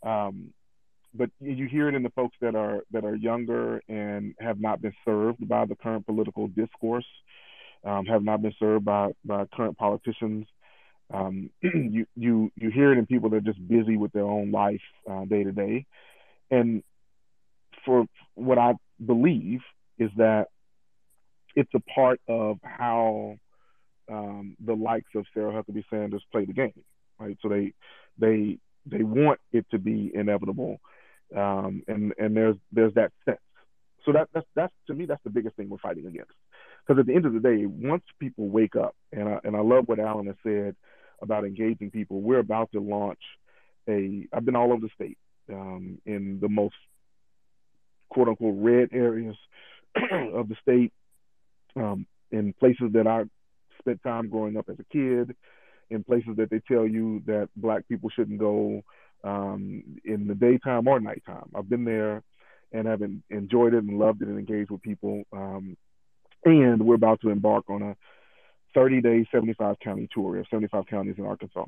[0.03, 0.53] Um,
[1.13, 4.81] but you hear it in the folks that are that are younger and have not
[4.81, 7.07] been served by the current political discourse,
[7.83, 10.45] um, have not been served by by current politicians.
[11.11, 14.51] Um, you you you hear it in people that are just busy with their own
[14.51, 15.85] life uh, day to day,
[16.51, 16.83] and
[17.85, 18.73] for what I
[19.03, 19.61] believe
[19.97, 20.47] is that
[21.55, 23.37] it's a part of how
[24.11, 26.83] um, the likes of Sarah Huckabee Sanders play the game,
[27.19, 27.37] right?
[27.41, 27.73] So they
[28.17, 30.79] they they want it to be inevitable
[31.35, 33.39] um, and and there's there's that sense.
[34.05, 36.31] So that that's that's to me that's the biggest thing we're fighting against.
[36.85, 39.61] Because at the end of the day, once people wake up, and I, and I
[39.61, 40.75] love what Allen has said
[41.21, 42.21] about engaging people.
[42.21, 43.19] We're about to launch
[43.87, 44.27] a.
[44.33, 45.17] I've been all over the state
[45.51, 46.75] um, in the most
[48.09, 49.35] quote unquote red areas
[50.33, 50.91] of the state,
[51.75, 53.23] um, in places that I
[53.79, 55.35] spent time growing up as a kid,
[55.89, 58.83] in places that they tell you that black people shouldn't go,
[59.23, 61.49] um, in the daytime or nighttime.
[61.55, 62.23] I've been there
[62.71, 65.23] and have enjoyed it and loved it and engaged with people.
[65.33, 65.75] Um,
[66.45, 67.95] and we're about to embark on a
[68.73, 70.37] 30 day, 75 county tour.
[70.37, 71.65] Have 75 counties in Arkansas.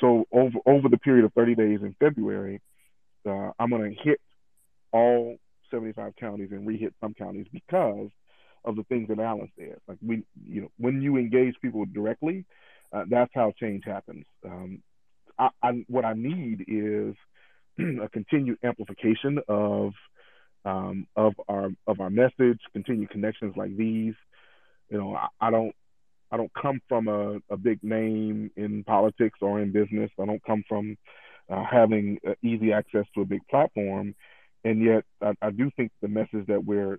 [0.00, 2.60] So over over the period of 30 days in February,
[3.26, 4.20] uh, I'm going to hit
[4.92, 5.36] all
[5.70, 8.10] 75 counties and re-hit some counties because
[8.64, 9.76] of the things that Allen said.
[9.88, 12.44] Like we, you know, when you engage people directly,
[12.92, 14.24] uh, that's how change happens.
[14.44, 14.82] Um,
[15.38, 17.14] I, I, what I need is
[18.02, 19.92] a continued amplification of
[20.64, 24.14] um, of our of our message, continued connections like these.
[24.90, 25.74] You know, I, I don't
[26.30, 30.10] I don't come from a, a, big name in politics or in business.
[30.20, 30.96] I don't come from
[31.48, 34.14] uh, having uh, easy access to a big platform,
[34.64, 36.98] and yet I, I do think the message that we're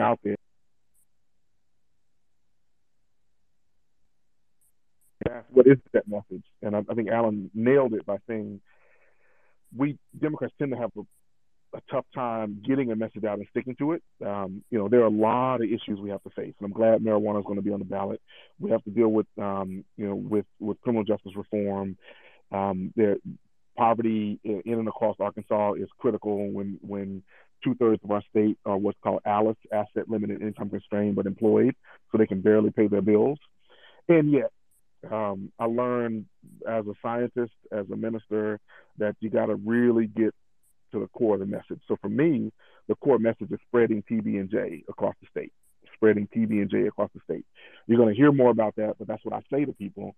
[0.00, 0.36] out there.
[5.52, 6.44] What is that message?
[6.62, 8.60] And I, I think Allen nailed it by saying
[9.76, 11.02] we Democrats tend to have a
[11.74, 14.02] a tough time getting a message out and sticking to it.
[14.24, 16.72] Um, you know, there are a lot of issues we have to face, and I'm
[16.72, 18.20] glad marijuana is going to be on the ballot.
[18.58, 21.96] We have to deal with, um, you know, with with criminal justice reform.
[22.50, 23.16] Um, there,
[23.76, 27.22] poverty in and across Arkansas is critical when when
[27.64, 31.74] two thirds of our state are what's called ALICE, asset limited income constrained, but employed,
[32.10, 33.38] so they can barely pay their bills.
[34.08, 34.50] And yet,
[35.10, 36.26] um, I learned
[36.68, 38.60] as a scientist, as a minister,
[38.98, 40.34] that you got to really get
[40.92, 41.80] to the core of the message.
[41.88, 42.52] So for me,
[42.88, 45.52] the core message is spreading PB and J across the state,
[45.94, 47.44] spreading PB and J across the state.
[47.86, 50.14] You're going to hear more about that, but that's what I say to people.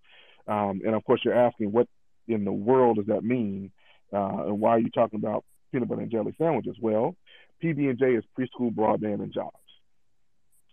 [0.47, 1.87] Um, and of course, you're asking, what
[2.27, 3.71] in the world does that mean?
[4.13, 6.75] Uh, and why are you talking about peanut butter and jelly sandwiches?
[6.79, 7.15] Well,
[7.63, 9.55] PB and J is preschool broadband and jobs.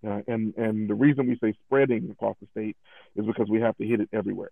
[0.07, 2.77] Uh, and and the reason we say spreading across the state
[3.17, 4.51] is because we have to hit it everywhere.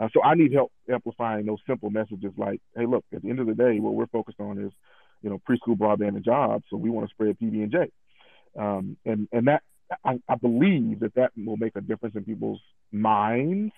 [0.00, 3.40] Uh, so I need help amplifying those simple messages like, hey, look, at the end
[3.40, 4.72] of the day, what we're focused on is,
[5.22, 6.64] you know, preschool broadband and jobs.
[6.70, 7.90] So we want to spread PB and J,
[8.58, 9.62] um, and and that
[10.04, 12.60] I, I believe that that will make a difference in people's
[12.92, 13.72] minds,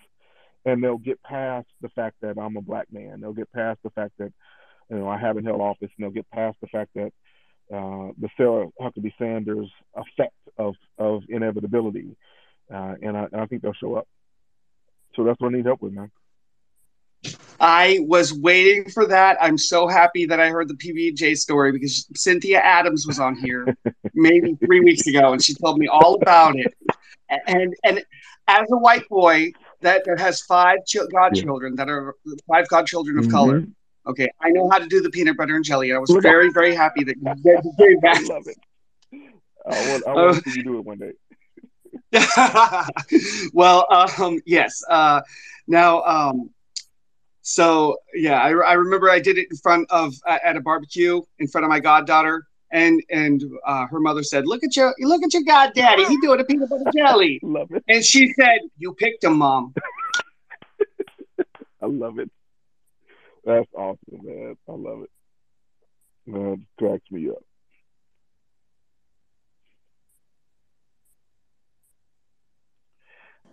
[0.64, 3.20] and they'll get past the fact that I'm a black man.
[3.20, 4.32] They'll get past the fact that,
[4.90, 7.12] you know, I haven't held office, and they'll get past the fact that
[7.72, 12.16] uh, the Sarah Huckabee Sanders effect of of inevitability,
[12.72, 14.08] uh, and, I, and I think they'll show up.
[15.14, 16.10] So that's what I need help with, man.
[17.60, 19.36] I was waiting for that.
[19.40, 23.76] I'm so happy that I heard the PBJ story because Cynthia Adams was on here
[24.14, 26.74] maybe three weeks ago, and she told me all about it.
[27.46, 28.02] And and
[28.48, 29.52] as a white boy
[29.82, 32.16] that, that has five ch- godchildren that are
[32.48, 33.32] five godchildren of mm-hmm.
[33.32, 33.64] color,
[34.06, 35.92] okay, I know how to do the peanut butter and jelly.
[35.92, 37.34] I was very very happy that you
[37.78, 38.16] did that.
[38.16, 38.58] I love it.
[39.66, 41.12] I want, I want uh, to see you do it one day.
[43.52, 44.82] well, um, yes.
[44.88, 45.20] Uh,
[45.66, 46.50] now, um,
[47.42, 51.20] so yeah, I, I, remember I did it in front of uh, at a barbecue
[51.38, 55.22] in front of my goddaughter, and and uh, her mother said, "Look at your look
[55.22, 57.84] at your goddaddy, he doing a peanut butter jelly." love it.
[57.88, 59.74] And she said, "You picked him, mom."
[61.82, 62.30] I love it.
[63.44, 64.56] That's awesome, man.
[64.68, 65.10] I love it.
[66.26, 67.42] Man, it cracks me up.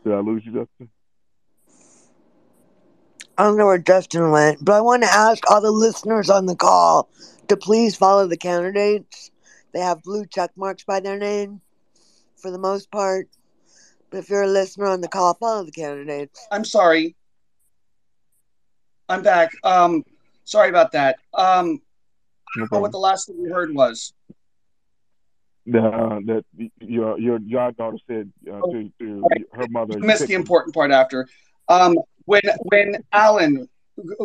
[0.03, 0.89] Did I lose you, Justin?
[3.37, 6.45] I don't know where Justin went, but I want to ask all the listeners on
[6.45, 7.09] the call
[7.49, 9.31] to please follow the candidates.
[9.73, 11.59] They have blue check marks by their name
[12.37, 13.27] for the most part.
[14.09, 16.47] But if you're a listener on the call, follow the candidates.
[16.51, 17.16] I'm sorry.
[19.09, 19.51] I'm back.
[19.63, 20.03] Um,
[20.45, 21.17] sorry about that.
[21.33, 21.81] Um,
[22.55, 24.13] no I don't know what the last thing we heard was
[25.75, 26.43] uh, that
[26.79, 29.99] your your your daughter said uh, to, to her mother.
[29.99, 31.27] Missed the important part after.
[31.67, 33.67] Um, when when Allen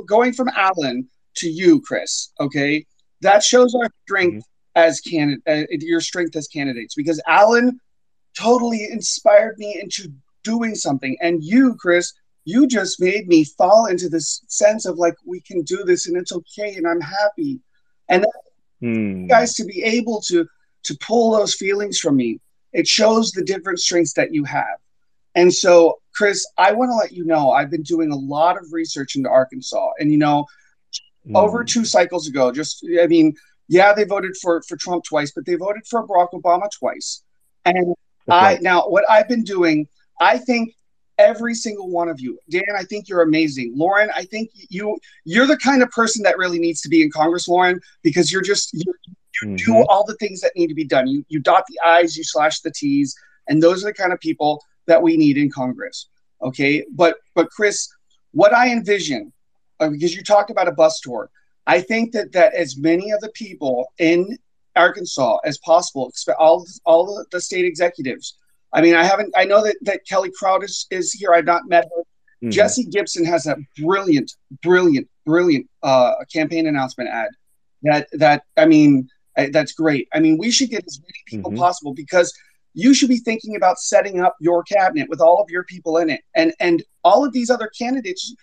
[0.07, 2.33] going from Allen to you, Chris.
[2.39, 2.87] Okay,
[3.22, 4.80] that shows our strength mm-hmm.
[4.80, 5.43] as candidate.
[5.47, 7.80] Uh, your strength as candidates because Allen
[8.39, 10.12] totally inspired me into
[10.45, 12.12] doing something, and you, Chris.
[12.45, 16.16] You just made me fall into this sense of like we can do this and
[16.16, 17.61] it's okay and I'm happy,
[18.09, 18.26] and
[18.82, 19.28] mm.
[19.28, 20.47] guys to be able to
[20.84, 22.40] to pull those feelings from me.
[22.72, 24.78] It shows the different strengths that you have.
[25.34, 28.72] And so, Chris, I want to let you know I've been doing a lot of
[28.72, 29.90] research into Arkansas.
[29.99, 30.47] And, you know,
[31.26, 31.36] mm.
[31.36, 33.34] over two cycles ago, just, I mean,
[33.68, 37.22] yeah, they voted for, for Trump twice, but they voted for Barack Obama twice.
[37.64, 37.95] And
[38.28, 39.86] I, now what I've been doing,
[40.20, 40.74] I think
[41.19, 43.73] every single one of you, Dan, I think you're amazing.
[43.77, 47.11] Lauren, I think you, you're the kind of person that really needs to be in
[47.11, 48.95] Congress, Lauren, because you're just, you're,
[49.43, 49.73] you mm-hmm.
[49.73, 51.07] do all the things that need to be done.
[51.07, 53.15] You you dot the i's, you slash the t's,
[53.49, 56.09] and those are the kind of people that we need in Congress.
[56.43, 57.89] Okay, but but Chris,
[58.33, 59.33] what I envision,
[59.81, 61.31] uh, because you talked about a bus tour,
[61.67, 64.39] I think that that as many of the people in
[64.77, 68.37] Arkansas as possible, all all the state executives.
[68.73, 69.33] I mean, I haven't.
[69.37, 71.33] I know that that Kelly Krout is is here.
[71.33, 72.03] I've not met her.
[72.03, 72.51] Mm-hmm.
[72.51, 77.29] Jesse Gibson has a brilliant, brilliant, brilliant uh, campaign announcement ad.
[77.83, 80.09] That that I mean, that's great.
[80.14, 81.61] I mean, we should get as many people mm-hmm.
[81.61, 82.33] possible because
[82.75, 86.11] you should be thinking about setting up your cabinet with all of your people in
[86.11, 88.35] it and and all of these other candidates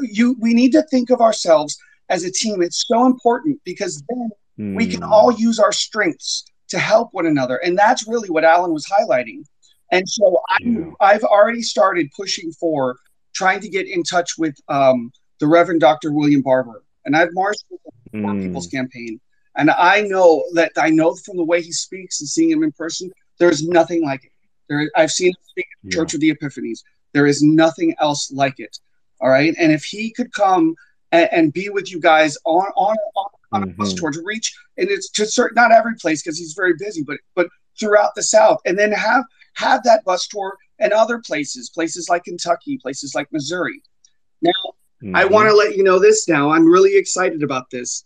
[0.00, 1.78] you we need to think of ourselves
[2.08, 4.76] as a team it's so important because then mm.
[4.76, 5.12] we can hmm.
[5.12, 9.42] all use our strengths to help one another and that's really what allen was highlighting
[9.92, 10.90] and so yeah.
[11.00, 12.96] i've already started pushing for
[13.34, 17.64] trying to get in touch with um, the reverend dr william barber and i've marched
[17.70, 17.80] with
[18.12, 18.42] the mm.
[18.42, 19.20] people's campaign
[19.56, 22.72] and i know that i know from the way he speaks and seeing him in
[22.72, 24.32] person there's nothing like it.
[24.68, 26.82] There, I've seen him speak at Church of the Epiphanies.
[27.14, 28.78] There is nothing else like it.
[29.20, 29.54] All right.
[29.58, 30.74] And if he could come
[31.12, 33.70] and, and be with you guys on on on, on mm-hmm.
[33.70, 36.74] a bus tour to reach, and it's to certain not every place because he's very
[36.78, 37.48] busy, but but
[37.80, 39.24] throughout the South, and then have
[39.54, 43.82] have that bus tour and other places, places like Kentucky, places like Missouri.
[44.42, 44.52] Now,
[45.02, 45.16] mm-hmm.
[45.16, 46.28] I want to let you know this.
[46.28, 48.04] Now, I'm really excited about this.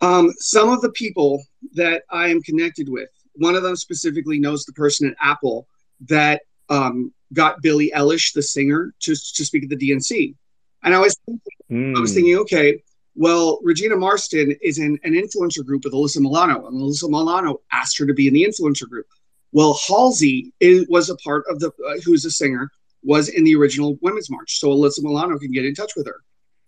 [0.00, 1.42] Um, some of the people
[1.74, 5.66] that I am connected with one of them specifically knows the person at Apple
[6.08, 10.34] that um, got Billie Eilish, the singer, to, to speak at the DNC.
[10.82, 11.96] And I was thinking, mm.
[11.96, 12.82] I was thinking, okay,
[13.14, 17.98] well, Regina Marston is in an influencer group with Alyssa Milano, and Alyssa Milano asked
[17.98, 19.06] her to be in the influencer group.
[19.52, 22.70] Well, Halsey is, was a part of the, uh, who's a singer,
[23.02, 26.22] was in the original Women's March, so Alyssa Milano can get in touch with her.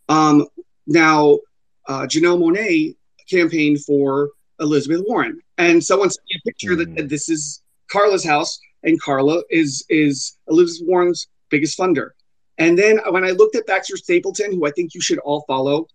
[0.09, 0.47] Um,
[0.87, 1.39] now,
[1.87, 2.97] uh, Janelle Monáe
[3.29, 4.31] campaigned for
[4.61, 5.41] Elizabeth Warren.
[5.59, 6.79] And someone sent me a picture mm.
[6.79, 6.97] that hmm.
[6.97, 12.11] said this is Carla's house, and Carla is is Elizabeth Warren's biggest funder.
[12.59, 15.87] And then when I looked at Baxter Stapleton, who I think you should all follow,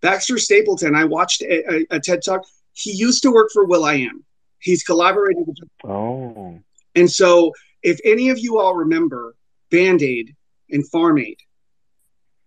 [0.00, 2.44] Baxter Stapleton, I watched a, a, a TED talk.
[2.72, 4.24] He used to work for will.i.am.
[4.64, 5.58] He's collaborated with.
[5.84, 6.58] Oh.
[6.94, 7.52] And so,
[7.82, 9.36] if any of you all remember
[9.70, 10.34] Band Aid
[10.70, 11.38] and Farm Aid,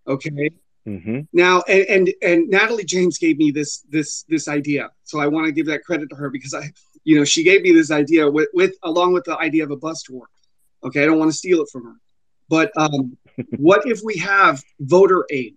[0.06, 0.50] okay,
[0.88, 1.20] Mm-hmm.
[1.34, 5.44] Now, and, and and Natalie James gave me this this this idea, so I want
[5.44, 6.70] to give that credit to her because I,
[7.04, 9.76] you know, she gave me this idea with, with along with the idea of a
[9.76, 10.26] bus tour.
[10.82, 11.96] Okay, I don't want to steal it from her,
[12.48, 13.18] but um,
[13.58, 15.56] what if we have voter aid?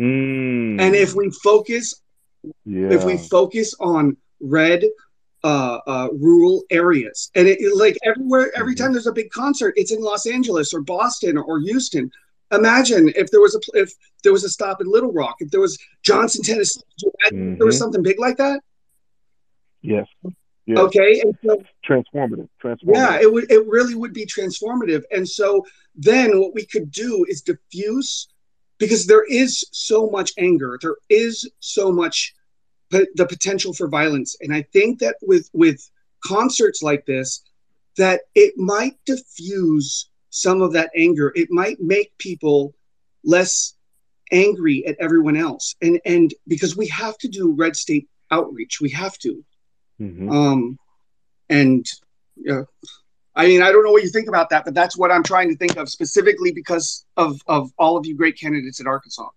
[0.00, 0.80] Mm.
[0.80, 2.02] And if we focus,
[2.64, 2.90] yeah.
[2.90, 4.84] if we focus on red
[5.42, 8.84] uh, uh, rural areas, and it, it, like everywhere, every mm-hmm.
[8.84, 12.10] time there's a big concert, it's in Los Angeles or Boston or Houston
[12.52, 15.60] imagine if there was a if there was a stop in Little Rock, if there
[15.60, 17.56] was Johnson, Tennessee, mm-hmm.
[17.56, 17.82] there was mm-hmm.
[17.82, 18.60] something big like that.
[19.82, 20.06] Yes.
[20.66, 20.78] yes.
[20.78, 21.22] Okay.
[21.44, 22.48] So, transformative.
[22.62, 22.94] Transformative.
[22.94, 23.50] Yeah, it would.
[23.50, 25.02] It really would be transformative.
[25.10, 25.64] And so
[25.94, 28.28] then what we could do is diffuse,
[28.78, 30.78] because there is so much anger.
[30.80, 32.34] There is so much
[32.90, 35.80] the potential for violence, and I think that with with
[36.24, 37.42] concerts like this,
[37.96, 42.74] that it might diffuse some of that anger, it might make people
[43.24, 43.74] less
[44.32, 45.74] angry at everyone else.
[45.82, 49.44] And and because we have to do red state outreach, we have to.
[50.00, 50.30] Mm-hmm.
[50.30, 50.78] Um,
[51.48, 51.86] and
[52.36, 52.62] yeah,
[53.34, 55.48] I mean, I don't know what you think about that, but that's what I'm trying
[55.48, 59.28] to think of specifically because of of all of you great candidates at Arkansas.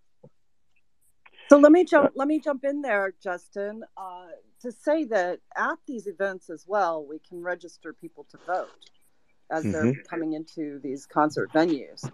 [1.49, 2.11] So let me jump.
[2.15, 4.27] Let me jump in there, Justin, uh,
[4.61, 8.69] to say that at these events as well, we can register people to vote
[9.51, 10.01] as they're mm-hmm.
[10.09, 12.09] coming into these concert venues.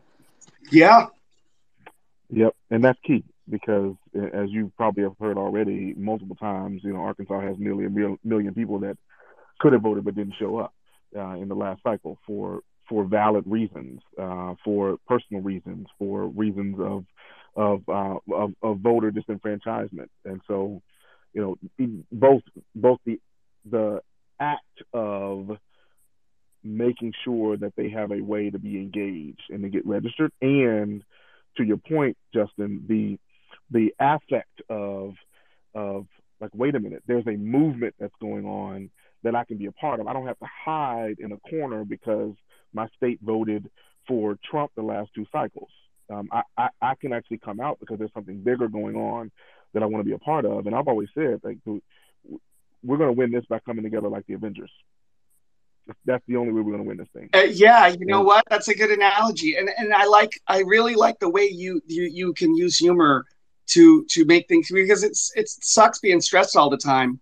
[0.71, 1.07] Yeah.
[2.31, 6.99] Yep, and that's key because, as you probably have heard already multiple times, you know
[6.99, 8.97] Arkansas has nearly a million people that
[9.59, 10.73] could have voted but didn't show up
[11.17, 16.79] uh, in the last cycle for for valid reasons, uh, for personal reasons, for reasons
[16.79, 17.05] of
[17.55, 20.81] of, uh, of of voter disenfranchisement, and so
[21.33, 21.55] you know
[22.11, 22.43] both
[22.75, 23.19] both the
[23.69, 24.01] the
[24.39, 25.57] act of
[26.63, 30.31] making sure that they have a way to be engaged and to get registered.
[30.41, 31.03] And
[31.57, 33.17] to your point, Justin, the
[33.71, 35.13] the affect of
[35.73, 36.05] of
[36.39, 38.89] like, wait a minute, there's a movement that's going on
[39.23, 40.07] that I can be a part of.
[40.07, 42.33] I don't have to hide in a corner because
[42.73, 43.69] my state voted
[44.07, 45.69] for Trump the last two cycles.
[46.09, 49.31] Um, I, I, I can actually come out because there's something bigger going on
[49.73, 50.65] that I want to be a part of.
[50.65, 54.33] And I've always said, like, we're going to win this by coming together like the
[54.33, 54.71] Avengers
[56.05, 57.29] that's the only way we're going to win this thing.
[57.33, 58.43] Uh, yeah, you know what?
[58.49, 62.03] That's a good analogy, and and I like I really like the way you you
[62.03, 63.25] you can use humor
[63.67, 67.19] to to make things because it's it sucks being stressed all the time,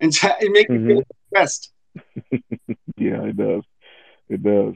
[0.00, 0.88] and to, it makes mm-hmm.
[0.88, 1.72] feel stressed.
[2.96, 3.62] yeah, it does.
[4.28, 4.74] It does.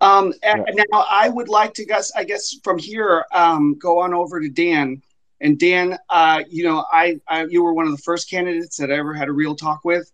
[0.00, 0.62] Um, yeah.
[0.92, 4.48] now I would like to guess, I guess from here, um, go on over to
[4.48, 5.02] Dan.
[5.40, 8.90] And Dan, uh, you know, I, I, you were one of the first candidates that
[8.90, 10.10] I ever had a real talk with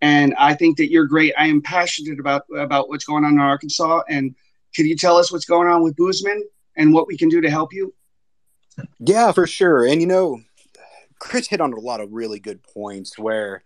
[0.00, 1.34] and I think that you're great.
[1.36, 4.02] I am passionate about about what's going on in Arkansas.
[4.08, 4.34] And
[4.74, 6.40] can you tell us what's going on with Boozman
[6.76, 7.94] and what we can do to help you?
[9.00, 9.86] Yeah, for sure.
[9.86, 10.40] And you know,
[11.18, 13.62] Chris hit on a lot of really good points where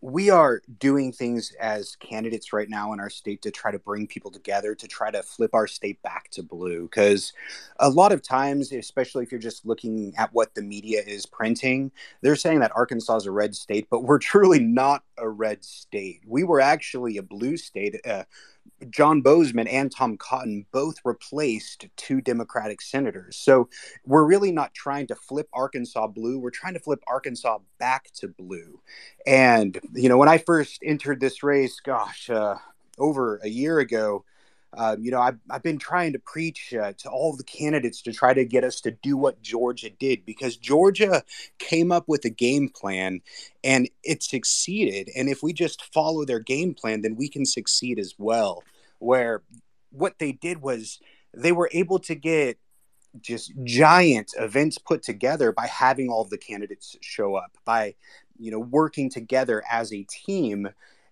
[0.00, 4.06] we are doing things as candidates right now in our state to try to bring
[4.06, 6.82] people together to try to flip our state back to blue.
[6.82, 7.32] Because
[7.80, 11.90] a lot of times especially if you're just looking at what the media is printing
[12.20, 16.22] they're saying that arkansas is a red state but we're truly not a red state.
[16.26, 18.24] We were actually a blue state uh,
[18.90, 23.36] John Boozman and Tom Cotton both replaced two Democratic senators.
[23.36, 23.68] So
[24.06, 26.38] we're really not trying to flip Arkansas blue.
[26.38, 28.80] We're trying to flip Arkansas back to blue.
[29.26, 32.56] And, you know, when I first entered this race, gosh, uh,
[32.98, 34.24] over a year ago,
[34.76, 38.12] uh, you know, I've, I've been trying to preach uh, to all the candidates to
[38.12, 41.22] try to get us to do what Georgia did because Georgia
[41.58, 43.22] came up with a game plan
[43.64, 45.10] and it succeeded.
[45.16, 48.62] And if we just follow their game plan, then we can succeed as well.
[48.98, 49.42] Where
[49.90, 51.00] what they did was
[51.32, 52.58] they were able to get
[53.20, 57.94] just giant events put together by having all the candidates show up, by,
[58.38, 60.68] you know, working together as a team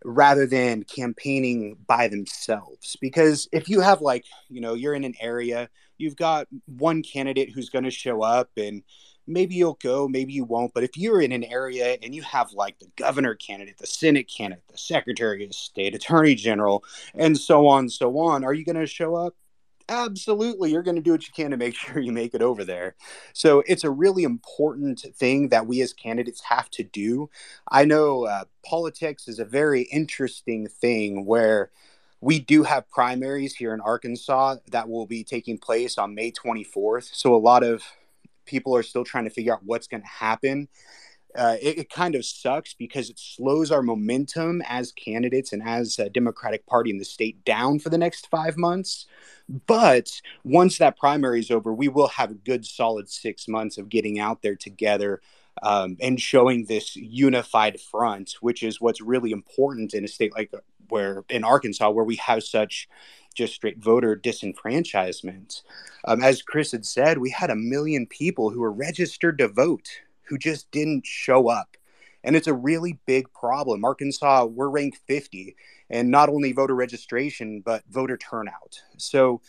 [0.07, 2.97] rather than campaigning by themselves.
[3.01, 7.51] Because if you have, like, you know, you're in an area, you've got one candidate
[7.51, 8.85] who's going to show up and
[9.27, 10.73] maybe you'll go, maybe you won't.
[10.75, 14.31] But if you're in an area and you have like the governor candidate, the Senate
[14.35, 16.85] candidate, the Secretary of State, Attorney General,
[17.17, 19.35] and so on, so on, are you going to show up?
[19.89, 22.65] Absolutely you're going to do what you can to make sure you make it over
[22.65, 22.95] there.
[23.33, 27.31] So it's a really important thing that we as candidates have to do.
[27.71, 31.71] I know uh, politics is a very interesting thing where
[32.21, 37.15] we do have primaries here in arkansas that will be taking place on may 24th
[37.15, 37.83] so a lot of
[38.47, 40.67] people are still trying to figure out what's going to happen
[41.37, 45.99] uh, it, it, kind of sucks because it slows our momentum as candidates and as
[45.99, 49.07] a Democratic Party in the state down for the next five months.
[49.67, 53.89] But once that primary is over, we will have a good solid six months of
[53.89, 55.21] getting out there together
[55.63, 60.53] um, and showing this unified front, which is what's really important in a state like
[60.89, 62.89] where in Arkansas, where we have such
[63.35, 65.63] just straight voter disenfranchisement.
[66.07, 69.89] Um, as Chris had said, we had a million people who were registered to vote
[70.29, 71.77] who just didn't show up.
[72.25, 73.85] And it's a really big problem.
[73.85, 75.55] Arkansas, we're ranked 50,
[75.89, 78.83] and not only voter registration, but voter turnout.
[78.97, 79.41] So,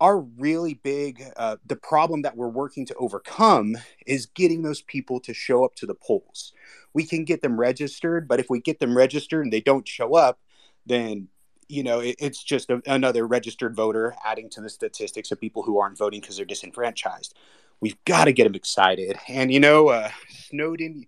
[0.00, 3.76] our really big, uh, the problem that we're working to overcome
[4.06, 6.54] is getting those people to show up to the polls.
[6.94, 10.14] We can get them registered, but if we get them registered and they don't show
[10.14, 10.40] up,
[10.86, 11.28] then
[11.68, 15.62] you know it, it's just a, another registered voter adding to the statistics of people
[15.62, 17.34] who aren't voting because they're disenfranchised
[17.80, 19.16] we've got to get them excited.
[19.28, 21.06] And you know, uh, Snowden,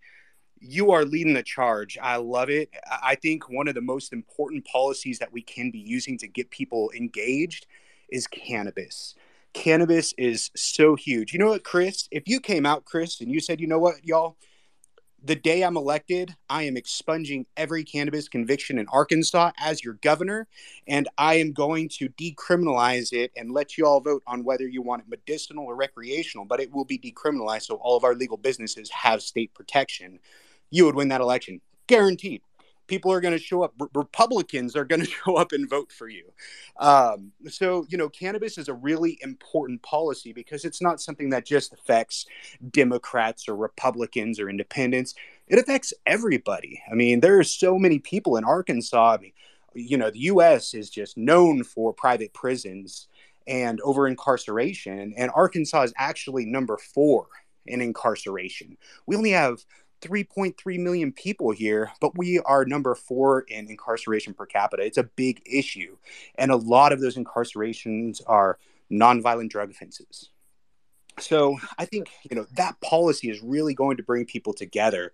[0.61, 1.99] you are leading the charge.
[2.01, 2.71] I love it.
[3.03, 6.51] I think one of the most important policies that we can be using to get
[6.51, 7.67] people engaged
[8.09, 9.15] is cannabis.
[9.55, 11.33] Cannabis is so huge.
[11.33, 12.09] You know what, Chris?
[12.11, 14.37] If you came out, Chris, and you said, you know what, y'all,
[15.25, 20.49] the day I'm elected, I am expunging every cannabis conviction in Arkansas as your governor,
[20.89, 24.83] and I am going to decriminalize it and let you all vote on whether you
[24.83, 28.37] want it medicinal or recreational, but it will be decriminalized so all of our legal
[28.37, 30.19] businesses have state protection.
[30.71, 32.43] You would win that election, guaranteed
[32.87, 33.75] people are going to show up.
[33.95, 36.33] Republicans are going to show up and vote for you.
[36.79, 41.47] Um, so, you know, cannabis is a really important policy because it's not something that
[41.47, 42.27] just affects
[42.71, 45.15] Democrats or Republicans or independents.
[45.49, 46.83] It affects everybody.
[46.91, 49.15] I mean, there are so many people in Arkansas.
[49.15, 49.33] I mean,
[49.75, 50.75] you know, the U.S.
[50.75, 53.09] is just known for private prisons
[53.47, 57.27] and over incarceration, and Arkansas is actually number four
[57.67, 58.77] in incarceration.
[59.07, 59.65] We only have
[60.03, 64.83] 3.3 million people here, but we are number four in incarceration per capita.
[64.83, 65.97] It's a big issue.
[66.35, 68.59] And a lot of those incarcerations are
[68.91, 70.31] nonviolent drug offenses.
[71.19, 75.13] So I think, you know, that policy is really going to bring people together.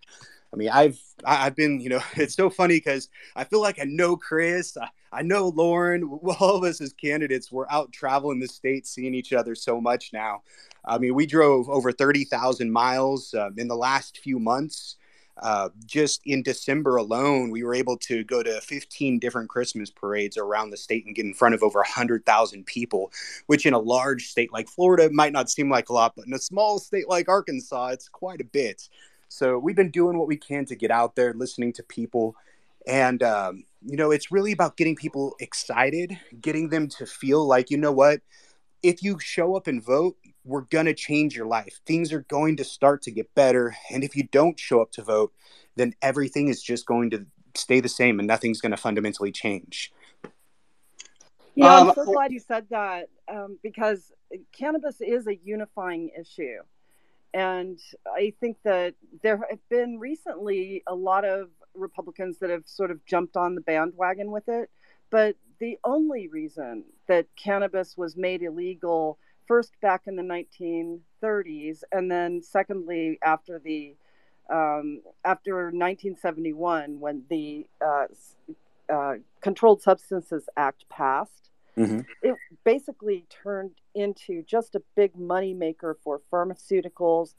[0.53, 3.85] I mean, I've I've been, you know, it's so funny because I feel like I
[3.85, 8.49] know Chris, I, I know Lauren, all of us as candidates, we're out traveling the
[8.49, 10.43] state, seeing each other so much now.
[10.85, 14.97] I mean, we drove over 30,000 miles uh, in the last few months.
[15.41, 20.37] Uh, just in December alone, we were able to go to 15 different Christmas parades
[20.37, 23.13] around the state and get in front of over 100,000 people,
[23.47, 26.35] which in a large state like Florida might not seem like a lot, but in
[26.35, 28.89] a small state like Arkansas, it's quite a bit.
[29.29, 32.35] So we've been doing what we can to get out there, listening to people.
[32.87, 37.71] And, um, you know, it's really about getting people excited, getting them to feel like,
[37.71, 38.21] you know what,
[38.83, 41.81] if you show up and vote, we're going to change your life.
[41.85, 43.77] Things are going to start to get better.
[43.91, 45.33] And if you don't show up to vote,
[45.77, 49.93] then everything is just going to stay the same and nothing's going to fundamentally change.
[51.55, 54.13] Yeah, um, I'm so glad you said that um, because
[54.53, 56.59] cannabis is a unifying issue.
[57.35, 62.91] And I think that there have been recently a lot of Republicans that have sort
[62.91, 64.71] of jumped on the bandwagon with it.
[65.11, 72.11] But the only reason that cannabis was made illegal first back in the 1930s, and
[72.11, 73.97] then secondly after the
[74.51, 78.07] um, after 1971 when the uh,
[78.93, 81.48] uh, Controlled Substances Act passed,
[81.79, 82.07] Mhm.
[82.23, 87.35] it basically turned into just a big money maker for pharmaceuticals.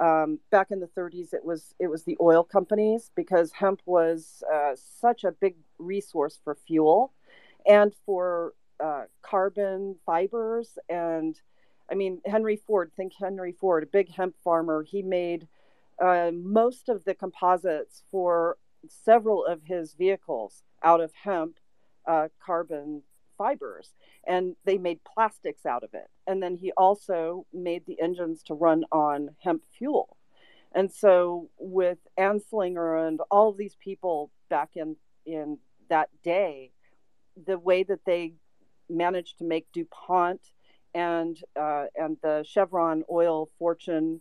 [0.00, 4.42] Um, back in the 30s, it was it was the oil companies because hemp was
[4.52, 7.12] uh, such a big resource for fuel
[7.66, 10.78] and for uh, carbon fibers.
[10.88, 11.40] And
[11.90, 12.90] I mean, Henry Ford.
[12.96, 14.82] Think Henry Ford, a big hemp farmer.
[14.82, 15.46] He made
[16.00, 18.56] uh, most of the composites for
[18.88, 21.58] several of his vehicles out of hemp
[22.06, 23.02] uh, carbon
[23.36, 23.90] fibers
[24.26, 26.08] and they made plastics out of it.
[26.26, 30.16] And then he also made the engines to run on hemp fuel.
[30.72, 35.58] And so with anslinger and all of these people back in in
[35.88, 36.70] that day
[37.46, 38.34] the way that they
[38.90, 40.40] managed to make dupont
[40.94, 44.20] and uh, and the chevron oil fortune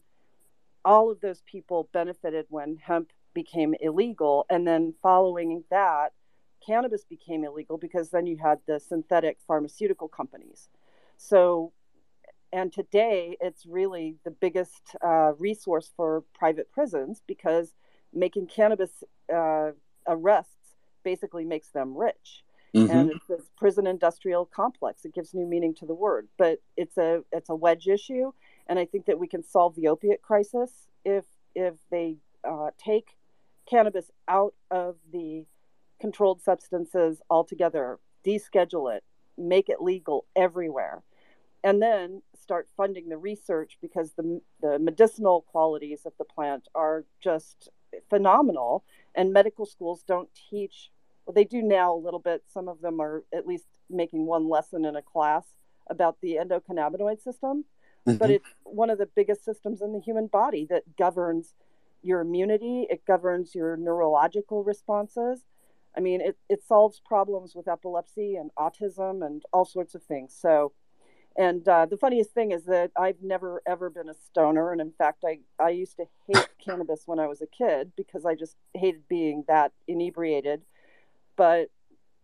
[0.86, 4.46] all of those people benefited when hemp became illegal.
[4.50, 6.14] And then following that
[6.66, 10.70] cannabis became illegal because then you had the synthetic pharmaceutical companies.
[11.18, 11.72] So
[12.52, 17.74] and today it's really the biggest uh, resource for private prisons because
[18.14, 19.04] making cannabis
[19.34, 19.72] uh,
[20.08, 22.44] arrests basically makes them rich.
[22.76, 22.90] Mhm.
[22.90, 25.06] and it's this prison industrial complex.
[25.06, 28.32] It gives new meaning to the word but it's a it's a wedge issue.
[28.68, 33.08] And i think that we can solve the opiate crisis if if they uh, take
[33.66, 35.46] cannabis out of the
[36.00, 39.04] controlled substances altogether deschedule it
[39.38, 41.02] make it legal everywhere
[41.64, 47.06] and then start funding the research because the, the medicinal qualities of the plant are
[47.22, 47.70] just
[48.10, 48.84] phenomenal
[49.16, 50.92] and medical schools don't teach
[51.26, 54.50] well they do now a little bit some of them are at least making one
[54.50, 55.46] lesson in a class
[55.90, 57.66] about the endocannabinoid system
[58.06, 58.36] but Mhm.
[58.36, 61.54] it's one of the biggest systems in the human body that governs
[62.02, 65.42] your immunity it governs your neurological responses
[65.96, 70.36] i mean it, it solves problems with epilepsy and autism and all sorts of things
[70.38, 70.72] so
[71.36, 74.92] and uh, the funniest thing is that I've never ever been a stoner, and in
[74.92, 78.56] fact, I I used to hate cannabis when I was a kid because I just
[78.74, 80.62] hated being that inebriated.
[81.36, 81.70] But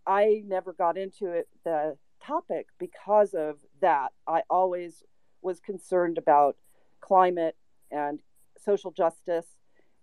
[0.05, 4.09] I never got into it the topic because of that.
[4.28, 5.03] I always
[5.41, 6.57] was concerned about
[7.01, 7.55] climate
[7.89, 8.22] and
[8.59, 9.47] social justice,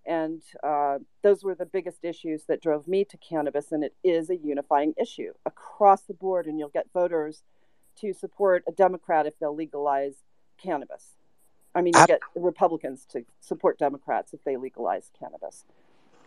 [0.07, 3.72] and uh, those were the biggest issues that drove me to cannabis.
[3.72, 7.42] And it is a unifying issue across the board, and you'll get voters
[8.00, 10.14] to support a Democrat if they'll legalize
[10.62, 11.12] cannabis.
[11.74, 15.64] I mean, you I- get Republicans to support Democrats if they legalize cannabis.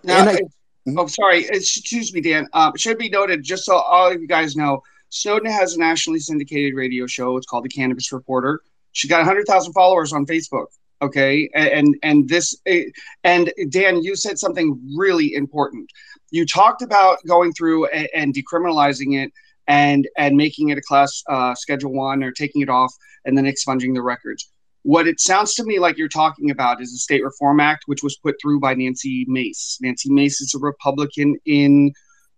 [0.03, 0.51] Now, I- it-
[0.97, 1.45] oh, sorry.
[1.47, 2.47] Excuse me, Dan.
[2.53, 5.79] Um, it should be noted, just so all of you guys know, Snowden has a
[5.79, 7.35] nationally syndicated radio show.
[7.37, 8.61] It's called The Cannabis Reporter.
[8.91, 10.67] She got 100,000 followers on Facebook.
[11.01, 12.61] Okay, and and, this
[13.23, 15.89] and Dan, you said something really important.
[16.29, 19.31] You talked about going through and, and decriminalizing it
[19.67, 22.93] and and making it a class uh, Schedule One or taking it off
[23.23, 24.51] and then expunging the records.
[24.83, 28.01] What it sounds to me like you're talking about is the State Reform Act, which
[28.01, 29.77] was put through by Nancy Mace.
[29.81, 31.91] Nancy Mace is a Republican in,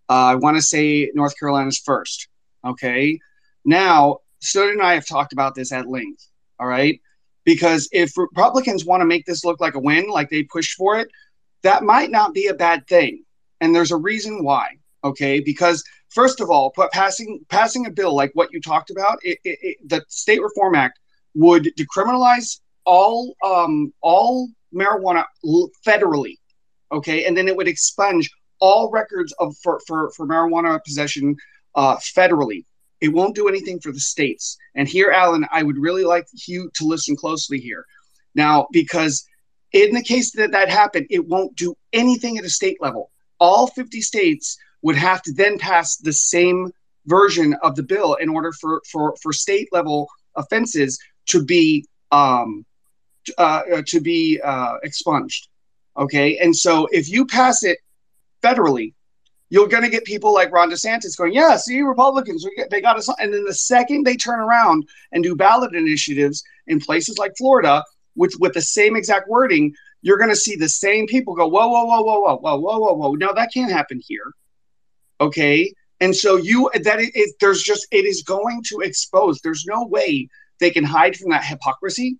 [0.10, 2.28] uh, I want to say, North Carolina's first.
[2.66, 3.20] Okay.
[3.64, 6.28] Now, Snowden and I have talked about this at length.
[6.60, 7.00] All right.
[7.44, 11.00] Because if Republicans want to make this look like a win, like they pushed for
[11.00, 11.10] it,
[11.64, 13.24] that might not be a bad thing.
[13.60, 14.78] And there's a reason why.
[15.04, 15.40] Okay.
[15.40, 19.60] Because first of all, passing passing a bill like what you talked about, it, it,
[19.62, 21.00] it, the State Reform Act
[21.34, 25.26] would decriminalize all um, all marijuana
[25.86, 26.38] federally,
[26.92, 28.30] okay, and then it would expunge
[28.60, 31.36] all records of for for, for marijuana possession
[31.76, 32.66] uh, federally.
[33.02, 34.58] It won't do anything for the states.
[34.76, 37.86] And here, Allen, I would really like you to listen closely here,
[38.36, 39.26] now because
[39.72, 43.12] in the case that that happened, it won't do anything at a state level.
[43.40, 46.72] All 50 states would have to then pass the same
[47.06, 52.66] version of the bill in order for for for state level offenses to be um,
[53.38, 55.48] uh, uh, to be uh, expunged.
[55.98, 57.80] Okay, and so if you pass it
[58.44, 58.94] federally,
[59.52, 63.10] you're going to get people like Ron DeSantis going, "Yeah, see, Republicans, they got us."
[63.20, 67.84] And then the second they turn around and do ballot initiatives in places like Florida
[68.16, 71.68] with with the same exact wording, you're going to see the same people go, "Whoa,
[71.68, 74.32] whoa, whoa, whoa, whoa, whoa, whoa, whoa, whoa!" No, that can't happen here.
[75.20, 79.42] Okay, and so you that it, it there's just it is going to expose.
[79.42, 80.30] There's no way
[80.62, 82.18] they can hide from that hypocrisy.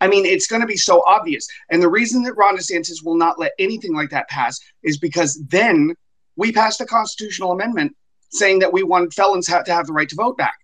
[0.00, 1.46] I mean, it's going to be so obvious.
[1.68, 5.38] And the reason that Ron DeSantis will not let anything like that pass is because
[5.46, 5.94] then
[6.40, 7.94] we passed a constitutional amendment
[8.30, 10.58] saying that we want felons to have the right to vote back.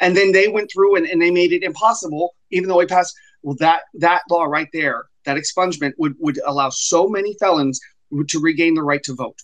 [0.00, 3.14] And then they went through and, and they made it impossible, even though we passed
[3.42, 7.80] well that that law right there, that expungement would would allow so many felons
[8.28, 9.38] to regain the right to vote.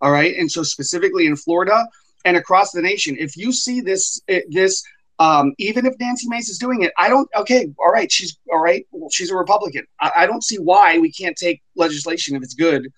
[0.00, 0.36] All right.
[0.36, 1.84] And so specifically in Florida
[2.24, 4.20] and across the nation, if you see this
[4.50, 4.84] this
[5.18, 7.28] um, even if Nancy Mace is doing it, I don't.
[7.36, 8.84] Okay, all right, she's all right.
[8.90, 9.84] Well, she's a Republican.
[10.00, 12.88] I, I, don't see why we can't take legislation if it's good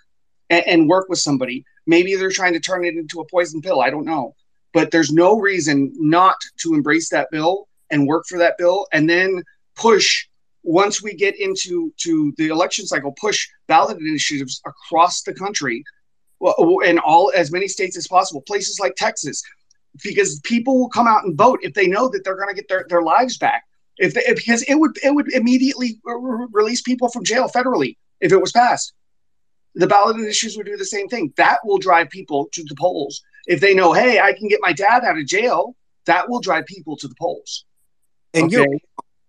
[0.49, 1.65] and, and, work with somebody.
[1.87, 3.81] Maybe they're trying to turn it into a poison pill.
[3.81, 4.35] I don't know,
[4.73, 9.09] but there's no reason not to embrace that bill and work for that bill, and
[9.09, 9.43] then
[9.77, 10.27] push
[10.63, 15.85] once we get into to the election cycle, push ballot initiatives across the country,
[16.85, 18.41] in all as many states as possible.
[18.43, 19.43] Places like Texas,
[20.03, 22.69] because people will come out and vote if they know that they're going to get
[22.69, 23.65] their, their lives back.
[23.99, 28.31] If, they, because it would it would immediately re- release people from jail federally if
[28.33, 28.93] it was passed.
[29.77, 31.33] The ballot initiatives would do the same thing.
[31.37, 34.73] That will drive people to the polls if they know, hey, I can get my
[34.73, 35.77] dad out of jail.
[36.07, 37.65] That will drive people to the polls.
[38.33, 38.67] And okay?
[38.71, 38.79] you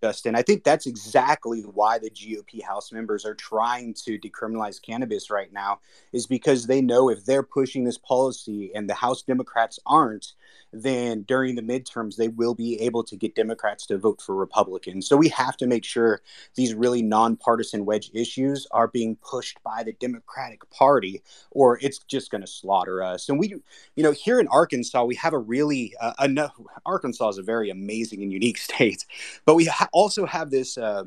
[0.02, 0.36] Justin.
[0.36, 5.52] I think that's exactly why the GOP House members are trying to decriminalize cannabis right
[5.52, 5.80] now,
[6.12, 10.34] is because they know if they're pushing this policy and the House Democrats aren't,
[10.72, 15.06] then during the midterms, they will be able to get Democrats to vote for Republicans.
[15.08, 16.20] So we have to make sure
[16.54, 22.30] these really nonpartisan wedge issues are being pushed by the Democratic Party, or it's just
[22.30, 23.28] going to slaughter us.
[23.28, 23.48] And we,
[23.96, 27.70] you know, here in Arkansas, we have a really, uh, enough, Arkansas is a very
[27.70, 29.04] amazing and unique state,
[29.44, 30.76] but we ha- also have this.
[30.76, 31.04] Uh,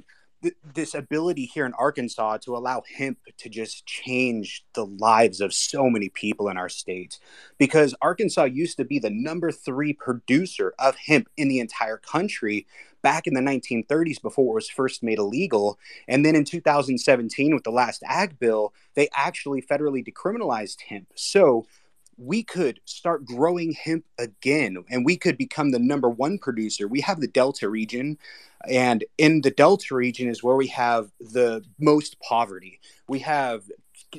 [0.73, 5.89] this ability here in Arkansas to allow hemp to just change the lives of so
[5.89, 7.19] many people in our state.
[7.57, 12.65] Because Arkansas used to be the number three producer of hemp in the entire country
[13.01, 15.79] back in the 1930s before it was first made illegal.
[16.07, 21.07] And then in 2017, with the last ag bill, they actually federally decriminalized hemp.
[21.15, 21.65] So
[22.21, 26.87] we could start growing hemp again and we could become the number one producer.
[26.87, 28.17] We have the Delta region,
[28.69, 32.79] and in the Delta region is where we have the most poverty.
[33.07, 33.63] We have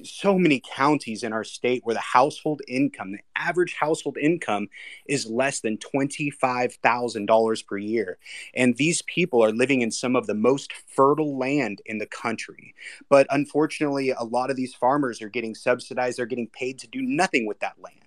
[0.04, 4.68] so many counties in our state where the household income, the average household income,
[5.06, 8.18] is less than $25,000 per year.
[8.54, 12.74] And these people are living in some of the most fertile land in the country.
[13.08, 17.02] But unfortunately, a lot of these farmers are getting subsidized, they're getting paid to do
[17.02, 18.02] nothing with that land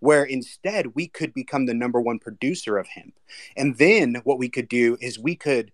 [0.00, 3.14] where instead we could become the number one producer of hemp.
[3.56, 5.72] And then what we could do is we could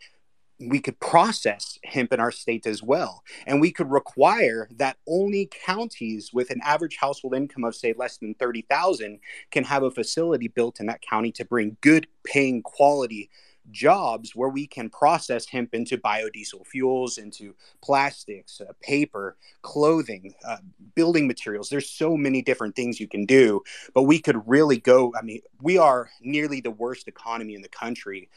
[0.59, 3.23] we could process hemp in our state as well.
[3.47, 8.19] And we could require that only counties with an average household income of say less
[8.19, 9.19] than 30,000
[9.51, 13.31] can have a facility built in that county to bring good paying quality
[13.71, 20.59] jobs where we can process hemp into biodiesel fuels, into plastics, uh, paper, clothing, uh,
[20.95, 21.69] building materials.
[21.69, 23.63] There's so many different things you can do,
[23.95, 25.13] but we could really go.
[25.17, 28.29] I mean, we are nearly the worst economy in the country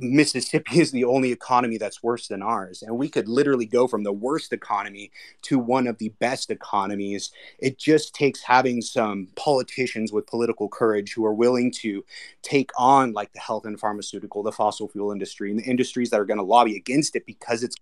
[0.00, 2.82] Mississippi is the only economy that's worse than ours.
[2.82, 5.10] And we could literally go from the worst economy
[5.42, 7.30] to one of the best economies.
[7.58, 12.04] It just takes having some politicians with political courage who are willing to
[12.42, 16.20] take on, like the health and pharmaceutical, the fossil fuel industry, and the industries that
[16.20, 17.76] are going to lobby against it because it's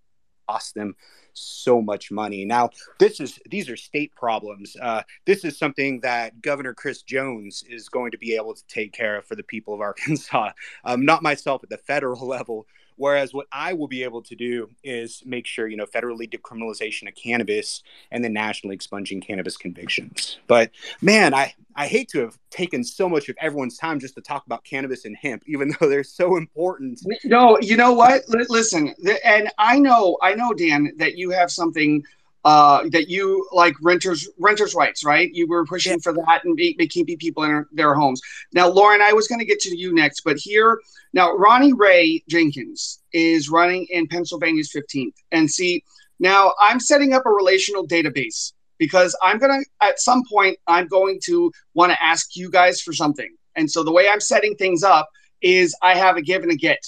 [0.49, 0.95] cost them
[1.33, 2.43] so much money.
[2.43, 4.75] Now, this is these are state problems.
[4.81, 8.91] Uh, this is something that Governor Chris Jones is going to be able to take
[8.91, 10.51] care of for the people of Arkansas.
[10.85, 12.65] Um, not myself at the federal level,
[12.99, 17.07] Whereas what I will be able to do is make sure, you know, federally decriminalization
[17.07, 17.81] of cannabis
[18.11, 20.37] and then nationally expunging cannabis convictions.
[20.47, 20.71] But
[21.01, 24.45] man, I, I hate to have taken so much of everyone's time just to talk
[24.45, 26.99] about cannabis and hemp, even though they're so important.
[27.23, 28.23] No, you know what?
[28.27, 28.93] Listen,
[29.23, 32.03] and I know, I know, Dan, that you have something
[32.45, 35.29] uh, that you like renters renters rights, right?
[35.33, 35.97] You were pushing yeah.
[36.01, 38.21] for that and be, keeping people in their homes.
[38.53, 40.79] Now, Lauren, I was going to get to you next, but here
[41.13, 45.83] now, Ronnie Ray Jenkins is running in Pennsylvania's 15th, and see
[46.19, 51.19] now I'm setting up a relational database because I'm gonna at some point I'm going
[51.25, 54.83] to want to ask you guys for something, and so the way I'm setting things
[54.83, 55.09] up
[55.41, 56.79] is I have a give and a get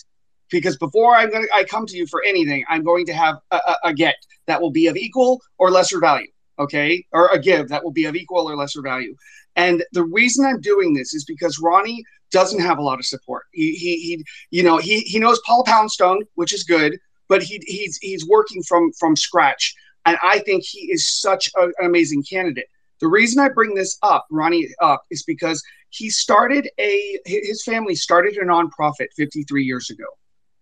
[0.51, 3.37] because before I'm going to I come to you for anything, I'm going to have
[3.49, 6.27] a, a, a, get that will be of equal or lesser value.
[6.59, 9.15] Okay, or a give that will be of equal or lesser value.
[9.55, 13.45] And the reason I'm doing this is because Ronnie doesn't have a lot of support.
[13.51, 17.61] He he, he you know he he knows Paul Poundstone, which is good, but he
[17.65, 19.73] he's he's working from from scratch.
[20.05, 22.67] And I think he is such a, an amazing candidate.
[22.99, 27.95] The reason I bring this up, Ronnie, up, is because he started a his family
[27.95, 30.05] started a nonprofit 53 years ago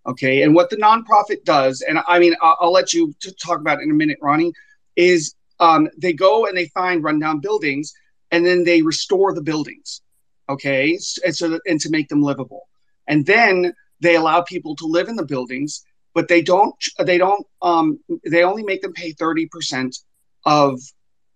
[0.06, 3.82] Okay, and what the nonprofit does, and I mean, I'll, I'll let you talk about
[3.82, 4.54] in a minute, Ronnie,
[4.96, 7.94] is um, they go and they find rundown buildings
[8.32, 10.02] and then they restore the buildings.
[10.48, 12.68] Okay, and so that, and to make them livable,
[13.08, 15.84] and then they allow people to live in the buildings,
[16.16, 19.98] but they don't they don't um, they only make them pay thirty percent
[20.46, 20.80] of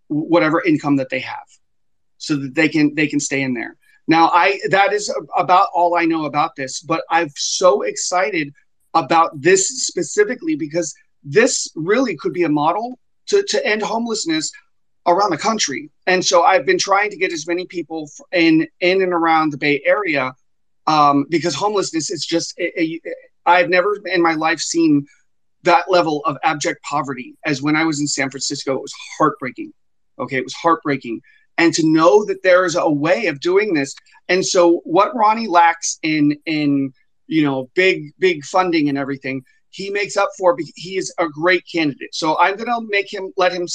[0.07, 1.45] whatever income that they have,
[2.17, 3.77] so that they can they can stay in there.
[4.07, 8.53] Now, I that is about all I know about this, but I'm so excited
[8.93, 10.93] about this specifically because
[11.23, 14.51] this really could be a model to, to end homelessness
[15.07, 15.89] around the country.
[16.07, 19.57] And so I've been trying to get as many people in in and around the
[19.57, 20.33] Bay Area
[20.87, 22.59] um, because homelessness is just
[23.45, 25.05] I've never in my life seen
[25.63, 28.75] that level of abject poverty as when I was in San Francisco.
[28.75, 29.73] It was heartbreaking.
[30.19, 31.21] Okay, it was heartbreaking.
[31.57, 33.93] And to know that there is a way of doing this,
[34.27, 36.93] and so what Ronnie lacks in in
[37.27, 39.43] you know big big funding and everything,
[39.73, 40.57] he makes up for.
[40.75, 42.13] He is a great candidate.
[42.13, 43.67] So I'm going to make him let him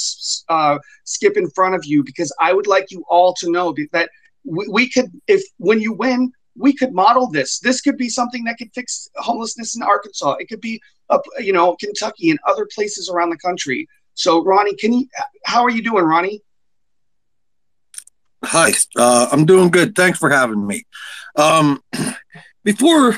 [0.47, 4.09] uh, skip in front of you because I would like you all to know that
[4.45, 7.59] we, we could, if when you win, we could model this.
[7.59, 10.35] This could be something that could fix homelessness in Arkansas.
[10.39, 13.87] It could be up, you know, Kentucky and other places around the country.
[14.13, 15.07] So, Ronnie, can you?
[15.45, 16.41] How are you doing, Ronnie?
[18.43, 19.95] Hi, uh, I'm doing good.
[19.95, 20.85] Thanks for having me.
[21.35, 21.83] Um,
[22.63, 23.17] before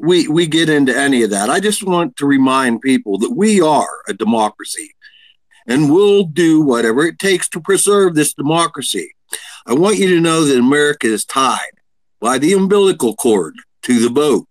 [0.00, 1.50] we we get into any of that.
[1.50, 4.94] I just want to remind people that we are a democracy
[5.66, 9.14] and we'll do whatever it takes to preserve this democracy.
[9.66, 11.80] I want you to know that America is tied
[12.20, 14.48] by the umbilical cord to the vote.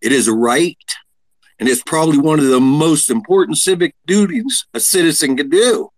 [0.00, 0.76] It is a right
[1.58, 5.90] and it's probably one of the most important civic duties a citizen can do.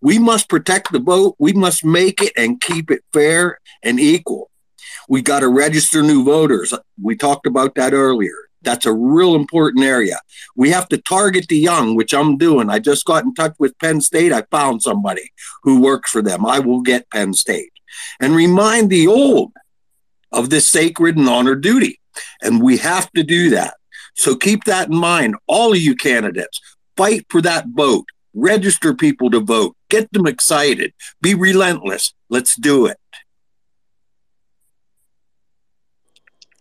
[0.00, 1.36] We must protect the vote.
[1.38, 4.50] We must make it and keep it fair and equal.
[5.08, 6.74] We got to register new voters.
[7.00, 8.34] We talked about that earlier.
[8.62, 10.20] That's a real important area.
[10.54, 12.70] We have to target the young, which I'm doing.
[12.70, 14.32] I just got in touch with Penn State.
[14.32, 15.32] I found somebody
[15.64, 16.46] who works for them.
[16.46, 17.72] I will get Penn State
[18.20, 19.52] and remind the old
[20.30, 22.00] of this sacred and honored duty.
[22.40, 23.74] And we have to do that.
[24.14, 25.36] So keep that in mind.
[25.46, 26.60] All of you candidates,
[26.96, 28.06] fight for that vote.
[28.34, 29.76] Register people to vote.
[29.88, 30.94] Get them excited.
[31.20, 32.14] Be relentless.
[32.30, 32.96] Let's do it.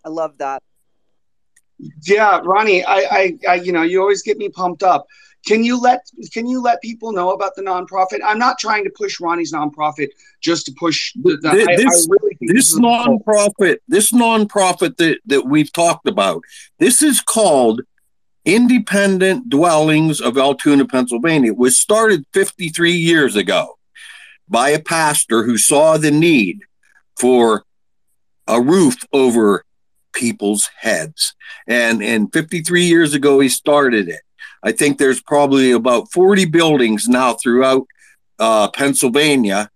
[0.04, 0.62] I love that.
[2.04, 5.08] Yeah, Ronnie, I, I, I, you know, you always get me pumped up.
[5.46, 6.02] Can you let
[6.32, 8.20] Can you let people know about the nonprofit?
[8.24, 10.10] I'm not trying to push Ronnie's nonprofit
[10.40, 11.38] just to push the.
[11.38, 16.44] the this, I, I really this, this nonprofit, this nonprofit that that we've talked about,
[16.78, 17.82] this is called
[18.46, 21.54] Independent Dwellings of Altoona, Pennsylvania.
[21.54, 23.78] Was started 53 years ago
[24.50, 26.62] by a pastor who saw the need
[27.18, 27.64] for
[28.48, 29.64] a roof over
[30.14, 31.34] people's heads.
[31.68, 34.22] And and 53 years ago he started it.
[34.64, 37.88] I think there's probably about 40 buildings now throughout
[38.40, 39.70] uh, Pennsylvania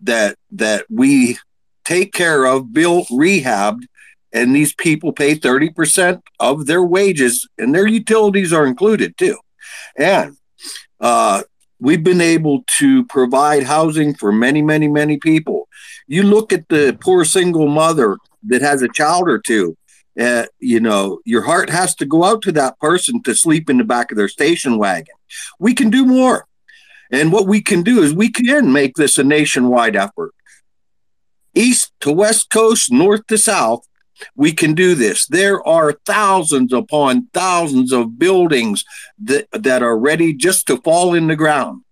[0.00, 1.38] that that we
[1.84, 3.84] take care of, built, rehabbed,
[4.32, 9.38] and these people pay 30% of their wages and their utilities are included too.
[9.96, 10.36] And
[11.00, 11.42] uh,
[11.80, 15.68] we've been able to provide housing for many, many, many people.
[16.06, 19.76] You look at the poor single mother that has a child or two
[20.18, 23.78] uh, you know, your heart has to go out to that person to sleep in
[23.78, 25.14] the back of their station wagon.
[25.58, 26.46] We can do more.
[27.12, 30.32] And what we can do is we can make this a nationwide effort.
[31.54, 33.86] East to west coast, north to south,
[34.34, 35.26] we can do this.
[35.26, 38.84] There are thousands upon thousands of buildings
[39.22, 41.82] that, that are ready just to fall in the ground.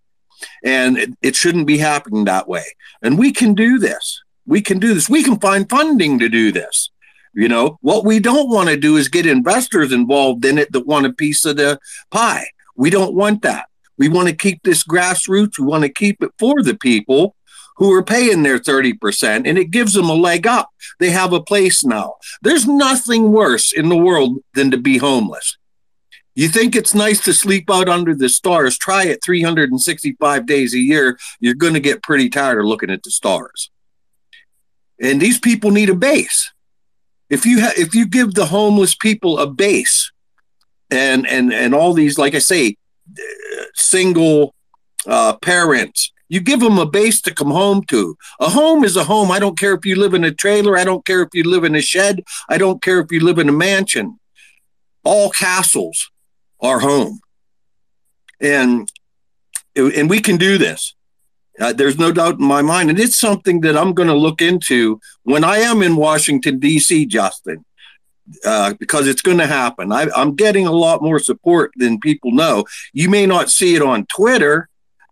[0.65, 2.65] And it, it shouldn't be happening that way.
[3.03, 4.23] And we can do this.
[4.47, 5.09] We can do this.
[5.09, 6.91] We can find funding to do this.
[7.35, 10.87] You know, what we don't want to do is get investors involved in it that
[10.87, 11.79] want a piece of the
[12.11, 12.47] pie.
[12.75, 13.67] We don't want that.
[13.97, 15.59] We want to keep this grassroots.
[15.59, 17.35] We want to keep it for the people
[17.79, 20.71] who are paying their 30%, and it gives them a leg up.
[21.01, 22.15] They have a place now.
[22.43, 25.57] There's nothing worse in the world than to be homeless.
[26.35, 28.79] You think it's nice to sleep out under the stars?
[28.79, 31.19] Try it 365 days a year.
[31.41, 33.71] You're going to get pretty tired of looking at the stars.
[35.01, 36.53] And these people need a base
[37.31, 40.11] if you ha- if you give the homeless people a base
[40.91, 42.77] and and and all these like i say
[43.75, 44.55] single
[45.07, 49.05] uh, parents you give them a base to come home to a home is a
[49.05, 51.43] home i don't care if you live in a trailer i don't care if you
[51.45, 54.19] live in a shed i don't care if you live in a mansion
[55.05, 56.11] all castles
[56.61, 57.21] are home
[58.41, 58.91] and
[59.77, 60.95] and we can do this
[61.61, 62.89] uh, there's no doubt in my mind.
[62.89, 67.07] And it's something that I'm going to look into when I am in Washington, D.C.,
[67.07, 67.65] Justin.
[68.45, 69.93] uh, because it's going to happen.
[69.93, 72.65] I, I'm getting a lot more support than people know.
[72.93, 74.69] You may not see it on Twitter,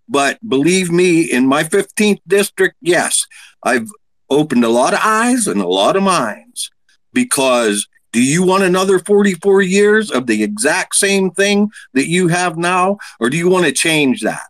[0.08, 3.26] but believe me, in my 15th district, yes,
[3.62, 3.88] I've
[4.30, 6.70] opened a lot of eyes and a lot of minds
[7.12, 12.56] because do you want another 44 years of the exact same thing that you have
[12.56, 14.48] now, or do you want to change that?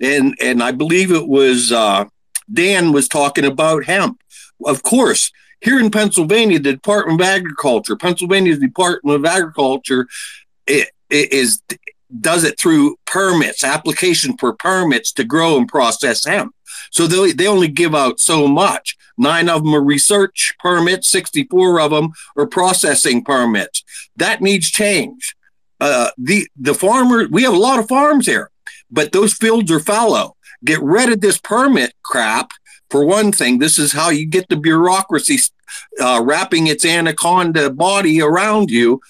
[0.00, 2.06] And and I believe it was uh,
[2.52, 4.20] Dan was talking about hemp.
[4.64, 5.30] Of course,
[5.60, 10.08] here in Pennsylvania, the Department of Agriculture, Pennsylvania's Department of Agriculture,
[10.66, 11.62] it, it is
[12.20, 16.54] does it through permits, application for permits to grow and process hemp.
[16.90, 18.96] So they, they only give out so much.
[19.16, 23.84] Nine of them are research permits, 64 of them are processing permits.
[24.16, 25.36] That needs change.
[25.80, 28.50] Uh, the, the farmer, we have a lot of farms here,
[28.90, 30.36] but those fields are fallow.
[30.64, 32.50] Get rid of this permit crap.
[32.90, 35.38] For one thing, this is how you get the bureaucracy
[36.00, 39.00] uh, wrapping its anaconda body around you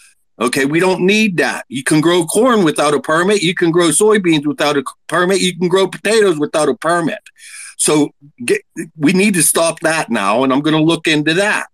[0.40, 1.66] Okay, we don't need that.
[1.68, 3.42] You can grow corn without a permit.
[3.42, 5.40] You can grow soybeans without a permit.
[5.40, 7.20] You can grow potatoes without a permit.
[7.76, 8.14] So
[8.44, 8.62] get,
[8.96, 11.68] we need to stop that now, and I'm going to look into that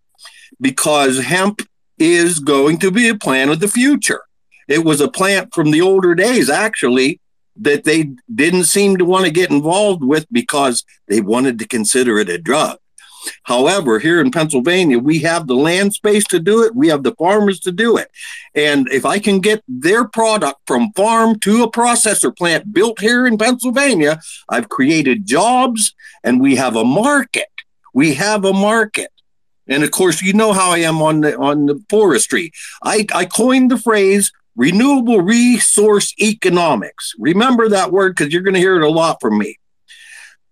[0.60, 1.62] because hemp
[1.98, 4.22] is going to be a plant of the future.
[4.68, 7.20] It was a plant from the older days, actually,
[7.56, 12.18] that they didn't seem to want to get involved with because they wanted to consider
[12.18, 12.78] it a drug.
[13.44, 16.74] However, here in Pennsylvania, we have the land space to do it.
[16.74, 18.10] We have the farmers to do it.
[18.54, 23.26] And if I can get their product from farm to a processor plant built here
[23.26, 25.94] in Pennsylvania, I've created jobs
[26.24, 27.48] and we have a market.
[27.94, 29.10] We have a market.
[29.68, 32.52] And of course, you know how I am on the on the forestry.
[32.82, 37.12] I, I coined the phrase renewable resource economics.
[37.18, 39.58] Remember that word because you're going to hear it a lot from me.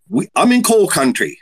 [0.09, 1.38] We, I'm in coal country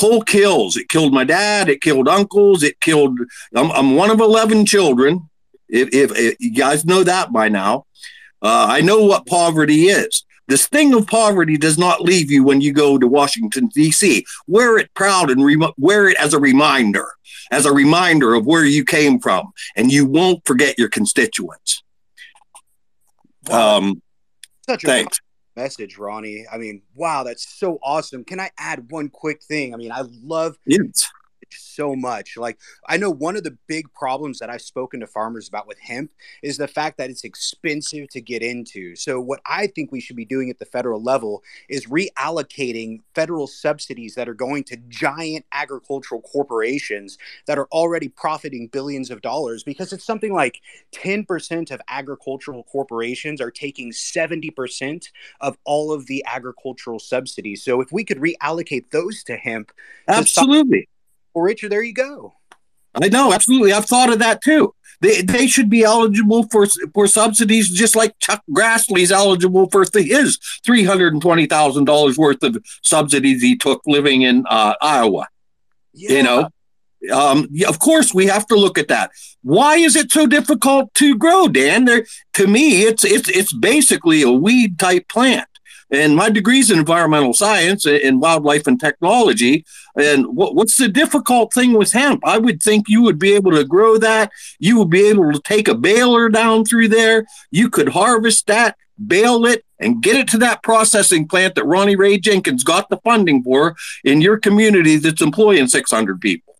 [0.00, 0.76] coal kills.
[0.76, 1.68] It killed my dad.
[1.68, 2.62] It killed uncles.
[2.62, 3.18] It killed.
[3.54, 5.28] I'm, I'm one of eleven children.
[5.68, 7.86] If, if, if, you guys know that by now,
[8.42, 10.24] uh, I know what poverty is.
[10.48, 14.24] The sting of poverty does not leave you when you go to Washington D.C.
[14.48, 17.06] Wear it proud and re- wear it as a reminder,
[17.52, 21.84] as a reminder of where you came from, and you won't forget your constituents.
[23.48, 24.02] Um,
[24.66, 25.20] thanks
[25.60, 26.46] message, Ronnie.
[26.50, 28.24] I mean, wow, that's so awesome.
[28.24, 29.74] Can I add one quick thing?
[29.74, 31.10] I mean, I love yes
[31.80, 32.36] so much.
[32.36, 35.78] Like I know one of the big problems that I've spoken to farmers about with
[35.78, 36.10] hemp
[36.42, 38.94] is the fact that it's expensive to get into.
[38.96, 43.46] So what I think we should be doing at the federal level is reallocating federal
[43.46, 47.16] subsidies that are going to giant agricultural corporations
[47.46, 50.60] that are already profiting billions of dollars because it's something like
[50.92, 55.06] 10% of agricultural corporations are taking 70%
[55.40, 57.64] of all of the agricultural subsidies.
[57.64, 59.72] So if we could reallocate those to hemp,
[60.08, 60.89] absolutely.
[61.34, 62.34] Well, Richard, there you go.
[62.94, 63.72] I know, absolutely.
[63.72, 64.74] I've thought of that too.
[65.00, 70.38] They, they should be eligible for for subsidies just like Chuck Grassley's eligible for his
[70.64, 75.26] three hundred and twenty thousand dollars worth of subsidies he took living in uh, Iowa.
[75.94, 76.12] Yeah.
[76.12, 76.48] You know,
[77.14, 79.10] um, of course we have to look at that.
[79.42, 81.86] Why is it so difficult to grow, Dan?
[81.86, 82.04] There,
[82.34, 85.48] to me, it's it's it's basically a weed type plant.
[85.92, 89.64] And my degrees in environmental science and wildlife and technology.
[89.96, 92.24] And what, what's the difficult thing with hemp?
[92.24, 94.30] I would think you would be able to grow that.
[94.58, 97.26] You would be able to take a baler down through there.
[97.50, 101.96] You could harvest that, bale it, and get it to that processing plant that Ronnie
[101.96, 106.54] Ray Jenkins got the funding for in your community that's employing 600 people.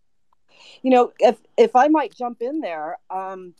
[0.82, 3.54] You know, if if I might jump in there, um,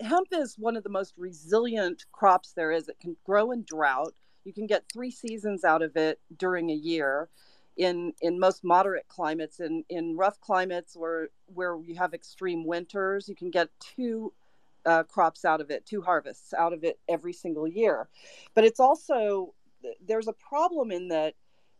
[0.00, 2.88] hemp is one of the most resilient crops there is.
[2.88, 4.14] It can grow in drought.
[4.44, 7.28] You can get three seasons out of it during a year.
[7.76, 13.26] In, in most moderate climates, in, in rough climates where where you have extreme winters,
[13.26, 14.34] you can get two
[14.84, 18.08] uh, crops out of it, two harvests out of it every single year.
[18.54, 19.54] But it's also
[20.06, 21.34] there's a problem in that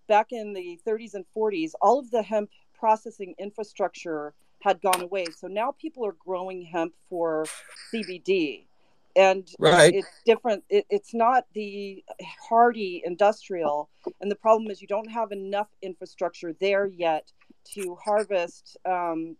[0.08, 5.26] back in the 30s and 40s, all of the hemp processing infrastructure had gone away.
[5.36, 7.46] So now people are growing hemp for
[7.92, 8.66] CBD
[9.16, 9.94] and right.
[9.94, 12.04] it's different it, it's not the
[12.48, 13.88] hardy industrial
[14.20, 17.32] and the problem is you don't have enough infrastructure there yet
[17.64, 19.36] to harvest um,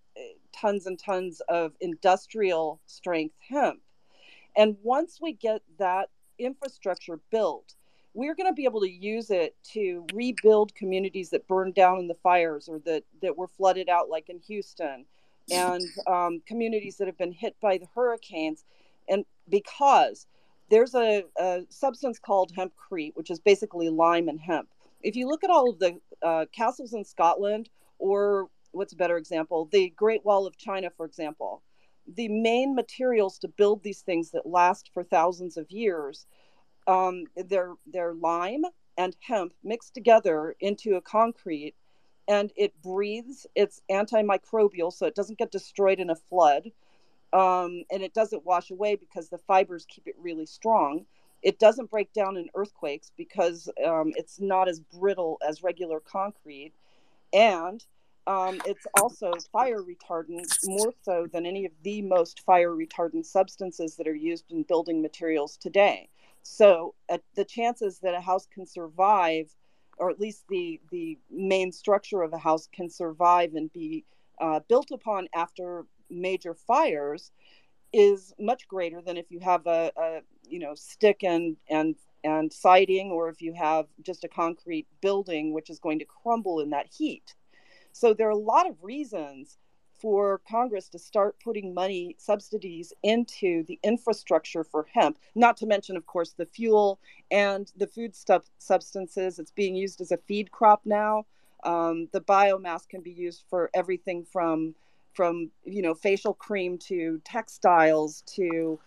[0.53, 3.81] tons and tons of industrial strength hemp
[4.57, 7.75] and once we get that infrastructure built
[8.13, 12.09] we're going to be able to use it to rebuild communities that burned down in
[12.09, 15.05] the fires or that, that were flooded out like in houston
[15.53, 18.65] and um, communities that have been hit by the hurricanes
[19.09, 20.27] and because
[20.71, 24.69] there's a, a, substance called hempcrete, which is basically lime and hemp.
[25.03, 27.69] If you look at all of the uh, castles in Scotland,
[27.99, 31.63] or what's a better example, the Great Wall of China, for example,
[32.07, 36.27] the main materials to build these things that last for thousands of years,
[36.87, 38.65] um, they're, they're lime
[38.97, 41.75] and hemp mixed together into a concrete
[42.29, 43.47] and it breathes.
[43.57, 46.71] It's antimicrobial, so it doesn't get destroyed in a flood.
[47.32, 51.07] Um, and it doesn't wash away because the fibers keep it really strong.
[51.43, 56.73] It doesn't break down in earthquakes because um, it's not as brittle as regular concrete.
[57.32, 57.85] And
[58.27, 63.97] um, it's also fire retardant more so than any of the most fire retardant substances
[63.97, 66.09] that are used in building materials today.
[66.43, 69.55] So uh, the chances that a house can survive,
[69.98, 74.05] or at least the the main structure of a house can survive and be
[74.40, 77.31] uh, built upon after major fires,
[77.93, 82.53] is much greater than if you have a, a you know stick and and and
[82.53, 86.70] siding, or if you have just a concrete building which is going to crumble in
[86.70, 87.35] that heat.
[87.93, 89.59] So there are a lot of reasons
[90.01, 95.97] for Congress to start putting money subsidies into the infrastructure for hemp, not to mention,
[95.97, 96.99] of course, the fuel
[97.31, 99.39] and the food stuff substances.
[99.39, 101.27] It's being used as a feed crop now.
[101.65, 104.74] Um, the biomass can be used for everything from
[105.12, 108.78] from you know facial cream to textiles to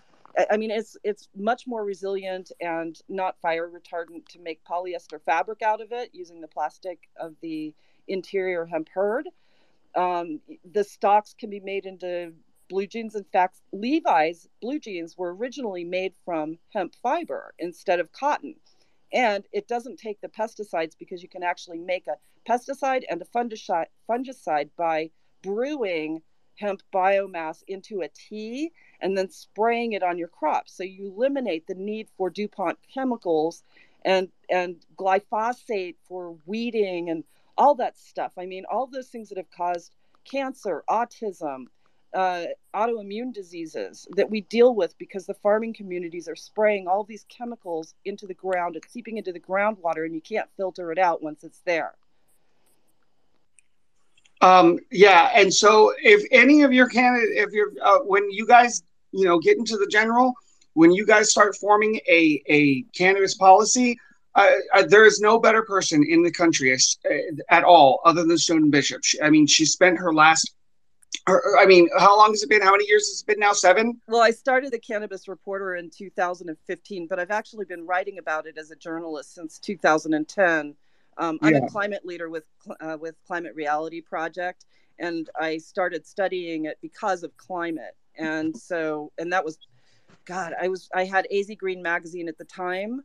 [0.51, 5.61] I mean, it's it's much more resilient and not fire retardant to make polyester fabric
[5.61, 7.73] out of it using the plastic of the
[8.07, 9.29] interior hemp hurd.
[9.95, 10.39] Um,
[10.71, 12.33] the stocks can be made into
[12.67, 13.15] blue jeans.
[13.15, 18.55] In fact, Levi's blue jeans were originally made from hemp fiber instead of cotton.
[19.13, 22.17] And it doesn't take the pesticides because you can actually make a
[22.49, 25.11] pesticide and a fungicide, fungicide by
[25.43, 26.23] brewing
[26.55, 28.71] hemp biomass into a tea
[29.01, 30.73] and then spraying it on your crops.
[30.73, 33.63] So you eliminate the need for DuPont chemicals
[34.05, 37.23] and and glyphosate for weeding and
[37.57, 38.33] all that stuff.
[38.37, 39.93] I mean, all those things that have caused
[40.25, 41.65] cancer, autism,
[42.13, 42.45] uh,
[42.75, 47.95] autoimmune diseases that we deal with because the farming communities are spraying all these chemicals
[48.05, 48.75] into the ground.
[48.75, 51.95] It's seeping into the groundwater, and you can't filter it out once it's there.
[54.43, 58.83] Um, yeah, and so if any of your candidate, if you're uh, when you guys
[59.13, 60.33] you know get into the general,
[60.73, 63.97] when you guys start forming a a cannabis policy,
[64.35, 67.13] uh, uh, there is no better person in the country uh,
[67.49, 69.01] at all other than Snowden Bishop.
[69.05, 70.53] She, I mean, she spent her last.
[71.25, 72.61] I mean, how long has it been?
[72.61, 73.53] How many years has it been now?
[73.53, 74.01] Seven.
[74.09, 78.57] Well, I started the Cannabis Reporter in 2015, but I've actually been writing about it
[78.57, 80.75] as a journalist since 2010.
[81.17, 81.65] Um, I'm yeah.
[81.65, 82.45] a climate leader with
[82.79, 84.65] uh, with Climate Reality Project,
[84.99, 87.95] and I started studying it because of climate.
[88.15, 89.57] And so, and that was,
[90.25, 93.03] God, I was I had AZ Green magazine at the time,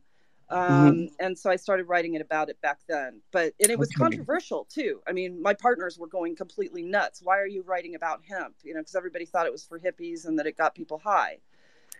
[0.51, 0.73] Mm-hmm.
[0.73, 1.05] Um, mm-hmm.
[1.19, 3.21] And so I started writing it about it back then.
[3.31, 4.03] But and it was okay.
[4.03, 5.01] controversial too.
[5.07, 7.21] I mean, my partners were going completely nuts.
[7.23, 8.55] Why are you writing about hemp?
[8.63, 11.37] You know, because everybody thought it was for hippies and that it got people high.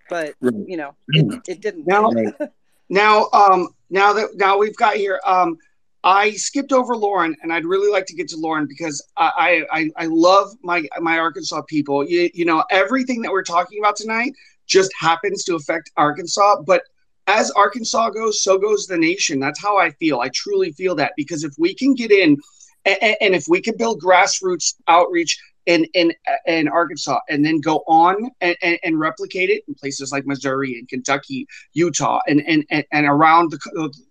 [0.09, 1.85] But you know, it, it didn't.
[1.85, 2.11] Now,
[2.89, 5.57] now, um, now that now we've got here, um,
[6.03, 9.89] I skipped over Lauren, and I'd really like to get to Lauren because I I,
[9.97, 12.07] I love my my Arkansas people.
[12.07, 14.33] You, you know, everything that we're talking about tonight
[14.65, 16.83] just happens to affect Arkansas, but
[17.27, 19.39] as Arkansas goes, so goes the nation.
[19.39, 20.19] That's how I feel.
[20.19, 22.37] I truly feel that because if we can get in
[22.85, 26.11] and, and if we can build grassroots outreach in, in,
[26.47, 30.79] in Arkansas and then go on and, and, and replicate it in places like Missouri
[30.79, 33.59] and Kentucky, Utah, and, and, and, around the,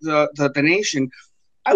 [0.01, 1.09] the, the, the nation,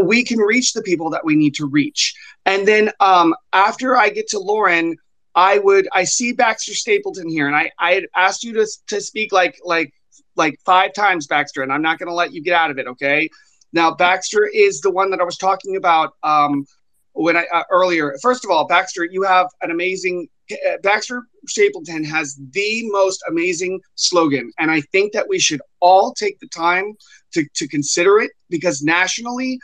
[0.01, 2.13] we can reach the people that we need to reach.
[2.45, 4.97] And then um, after I get to Lauren,
[5.35, 9.01] I would I see Baxter Stapleton here, and I I had asked you to to
[9.01, 9.93] speak like like
[10.35, 12.87] like five times, Baxter, and I'm not going to let you get out of it.
[12.87, 13.29] Okay.
[13.71, 16.65] Now, Baxter is the one that I was talking about um,
[17.13, 18.15] when I uh, earlier.
[18.21, 20.27] First of all, Baxter, you have an amazing.
[20.51, 26.13] Uh, Baxter Stapleton has the most amazing slogan, and I think that we should all
[26.13, 26.93] take the time
[27.33, 29.59] to to consider it because nationally,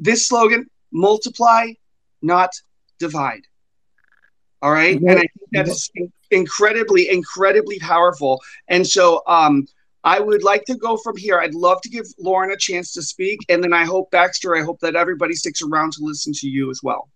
[0.00, 1.72] this slogan: multiply,
[2.20, 2.50] not
[2.98, 3.42] divide.
[4.60, 5.90] All right, and I think that is
[6.30, 8.40] incredibly, incredibly powerful.
[8.68, 9.66] And so, um,
[10.04, 11.38] I would like to go from here.
[11.38, 13.40] I'd love to give Lauren a chance to speak.
[13.48, 16.70] And then I hope, Baxter, I hope that everybody sticks around to listen to you
[16.70, 17.08] as well.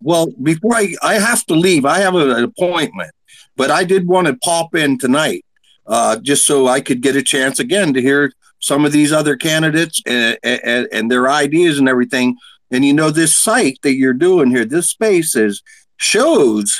[0.00, 3.10] Well, before I, I have to leave, I have an appointment,
[3.56, 5.44] but I did want to pop in tonight
[5.86, 8.32] uh, just so I could get a chance again to hear
[8.64, 12.34] some of these other candidates and, and, and their ideas and everything.
[12.70, 15.62] And you know, this site that you're doing here, this space is
[15.98, 16.74] shows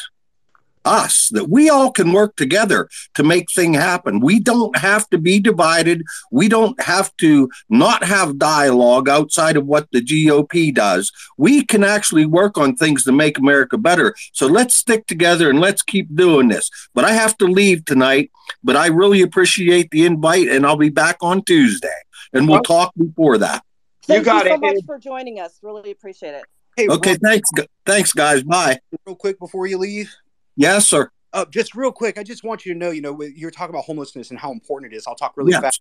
[0.84, 4.20] us that we all can work together to make things happen.
[4.20, 6.02] We don't have to be divided.
[6.30, 11.12] We don't have to not have dialogue outside of what the GOP does.
[11.38, 14.14] We can actually work on things to make America better.
[14.32, 16.70] So let's stick together and let's keep doing this.
[16.94, 18.30] But I have to leave tonight,
[18.62, 21.88] but I really appreciate the invite and I'll be back on Tuesday
[22.32, 23.64] and we'll talk before that.
[24.06, 24.60] Thank you got so it.
[24.60, 25.58] much for joining us.
[25.62, 26.44] Really appreciate it.
[26.76, 27.50] Hey, Okay, real, thanks.
[27.86, 28.42] Thanks, guys.
[28.42, 28.80] Bye.
[29.06, 30.12] real quick before you leave.
[30.56, 31.10] Yes, sir.
[31.32, 33.84] Uh, just real quick, I just want you to know, you know, you're talking about
[33.84, 35.04] homelessness and how important it is.
[35.06, 35.62] I'll talk really Yes.
[35.62, 35.80] fast.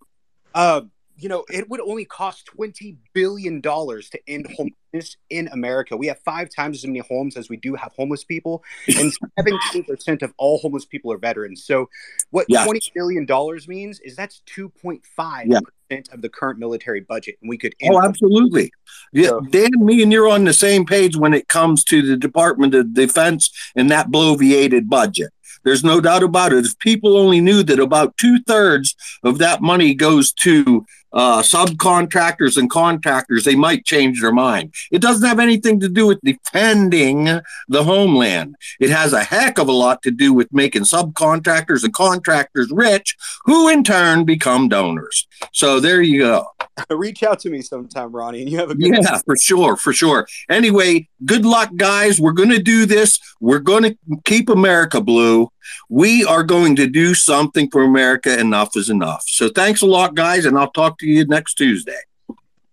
[0.54, 0.82] Uh,
[1.18, 5.96] you know, it would only cost twenty billion dollars to end homelessness in America.
[5.96, 8.64] We have five times as many homes as we do have homeless people,
[8.98, 11.64] and seventeen percent of all homeless people are veterans.
[11.66, 11.90] So,
[12.32, 12.66] what Yes.
[12.66, 15.60] twenty billion dollars means is that's two point five Yeah.
[15.90, 17.94] percent of the current military budget, and we could end.
[17.96, 18.72] Oh, absolutely.
[19.12, 22.18] Yeah, So- Dan, me and you're on the same page when it comes to the
[22.18, 25.32] Department of Defense and that bloviated budget.
[25.64, 26.66] There's no doubt about it.
[26.66, 32.58] If people only knew that about two thirds of that money goes to uh, subcontractors
[32.58, 34.74] and contractors, they might change their mind.
[34.92, 37.26] It doesn't have anything to do with defending
[37.68, 38.56] the homeland.
[38.80, 43.16] It has a heck of a lot to do with making subcontractors and contractors rich,
[43.46, 45.28] who in turn become donors.
[45.52, 46.48] So there you go.
[46.90, 49.04] Reach out to me sometime, Ronnie, and you have a good.
[49.04, 50.28] Yeah, for sure, for sure.
[50.50, 52.20] Anyway, good luck, guys.
[52.20, 53.20] We're going to do this.
[53.40, 55.52] We're going to keep America blue.
[55.90, 58.40] We are going to do something for America.
[58.40, 59.24] Enough is enough.
[59.28, 62.00] So thanks a lot, guys, and I'll talk to you next Tuesday.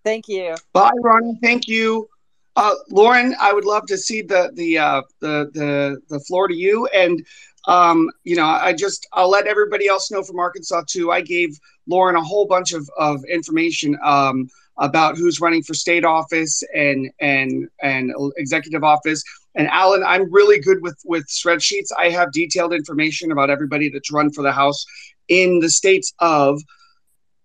[0.05, 0.57] Thank you.
[0.73, 1.39] Bye, Ronnie.
[1.43, 2.09] Thank you.
[2.57, 6.55] Uh, Lauren, I would love to see the the uh, the the the floor to
[6.55, 6.87] you.
[6.89, 7.25] And
[7.69, 11.13] um, you know, I just I'll let everybody else know from Arkansas too.
[11.13, 11.59] I gave
[11.91, 14.49] Lauren a whole bunch of of information um,
[14.79, 19.23] about who's running for state office and and and executive office.
[19.55, 21.89] And Allen, I'm really good with with spreadsheets.
[21.99, 24.85] I have detailed information about everybody that's run for the House
[25.29, 26.61] in the states of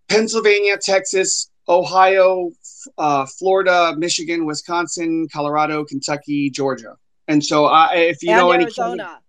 [0.08, 2.52] Pennsylvania, Texas, Ohio,
[2.98, 6.96] uh, Florida, Michigan, Wisconsin, Colorado, Kentucky, Georgia.
[7.28, 9.20] And so, uh, if you and know any Arizona.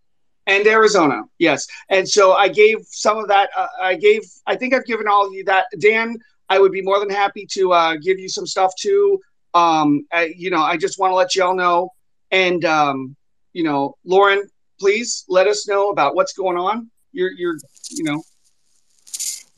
[0.46, 1.66] And Arizona, yes.
[1.88, 3.50] And so, I gave some of that.
[3.56, 4.22] Uh, I gave.
[4.46, 5.66] I think I've given all of you that.
[5.78, 6.16] Dan,
[6.48, 9.20] I would be more than happy to uh, give you some stuff too.
[9.54, 11.90] Um, I, you know, I just want to let y'all know.
[12.30, 13.16] And um,
[13.52, 14.48] you know, Lauren,
[14.78, 16.90] please let us know about what's going on.
[17.12, 17.56] You're, you're,
[17.90, 18.22] you know,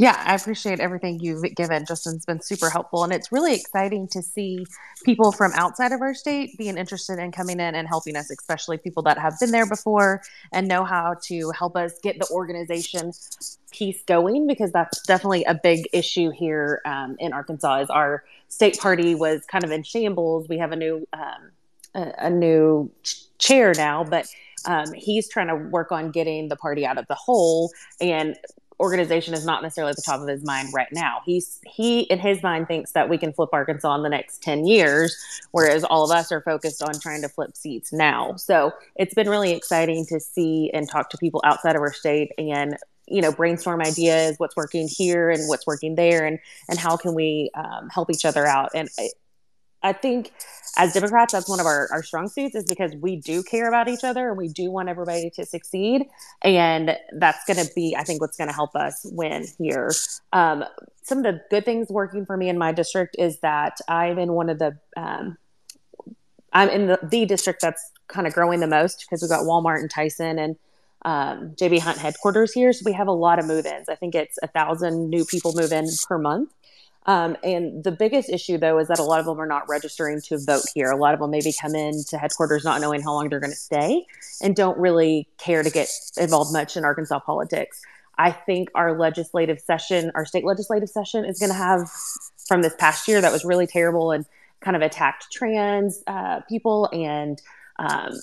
[0.00, 1.84] Yeah, I appreciate everything you've given.
[1.84, 3.02] Justin's been super helpful.
[3.02, 4.64] And it's really exciting to see
[5.04, 8.78] people from outside of our state being interested in coming in and helping us, especially
[8.78, 10.22] people that have been there before
[10.52, 13.10] and know how to help us get the organization
[13.72, 18.78] piece going because that's definitely a big issue here um, in Arkansas is our state
[18.78, 20.48] party was kind of in shambles.
[20.48, 21.50] We have a new um,
[21.96, 24.28] a, a new ch- chair now, but
[24.64, 28.36] um, he's trying to work on getting the party out of the hole and
[28.80, 31.20] organization is not necessarily at the top of his mind right now.
[31.24, 34.66] He's he in his mind thinks that we can flip Arkansas in the next 10
[34.66, 35.16] years,
[35.50, 38.36] whereas all of us are focused on trying to flip seats now.
[38.36, 42.32] So it's been really exciting to see and talk to people outside of our state
[42.38, 42.76] and
[43.10, 46.38] you know brainstorm ideas what's working here and what's working there and
[46.68, 48.88] and how can we um, help each other out and
[49.82, 50.32] I, think
[50.76, 53.88] as Democrats, that's one of our, our strong suits is because we do care about
[53.88, 56.06] each other and we do want everybody to succeed.
[56.42, 59.90] And that's going to be, I think, what's going to help us win here.
[60.32, 60.64] Um,
[61.02, 64.32] some of the good things working for me in my district is that I'm in
[64.32, 65.36] one of the, um,
[66.52, 69.80] I'm in the, the district that's kind of growing the most because we've got Walmart
[69.80, 70.56] and Tyson and
[71.04, 72.72] um, JB Hunt headquarters here.
[72.72, 73.88] So we have a lot of move ins.
[73.88, 76.52] I think it's a thousand new people move in per month.
[77.08, 80.20] Um, and the biggest issue, though, is that a lot of them are not registering
[80.26, 80.90] to vote here.
[80.90, 83.50] A lot of them maybe come in to headquarters not knowing how long they're going
[83.50, 84.04] to stay
[84.42, 87.80] and don't really care to get involved much in Arkansas politics.
[88.18, 91.90] I think our legislative session, our state legislative session, is going to have
[92.46, 94.26] from this past year that was really terrible and
[94.60, 97.40] kind of attacked trans uh, people and
[97.78, 98.20] um,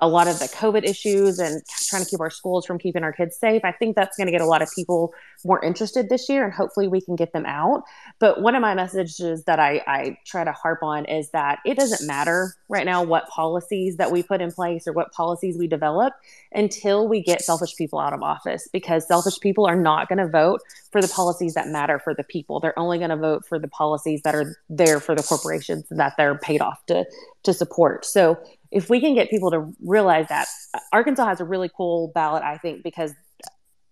[0.00, 3.12] a lot of the COVID issues and trying to keep our schools from keeping our
[3.12, 3.62] kids safe.
[3.64, 5.14] I think that's going to get a lot of people
[5.44, 7.84] more interested this year, and hopefully we can get them out.
[8.18, 11.76] But one of my messages that I, I try to harp on is that it
[11.76, 15.68] doesn't matter right now what policies that we put in place or what policies we
[15.68, 16.12] develop
[16.52, 20.28] until we get selfish people out of office, because selfish people are not going to
[20.28, 20.60] vote
[20.90, 22.58] for the policies that matter for the people.
[22.58, 26.14] They're only going to vote for the policies that are there for the corporations that
[26.16, 27.04] they're paid off to
[27.44, 28.06] to support.
[28.06, 28.38] So
[28.70, 30.46] if we can get people to realize that
[30.92, 33.12] Arkansas has a really cool ballot, I think, because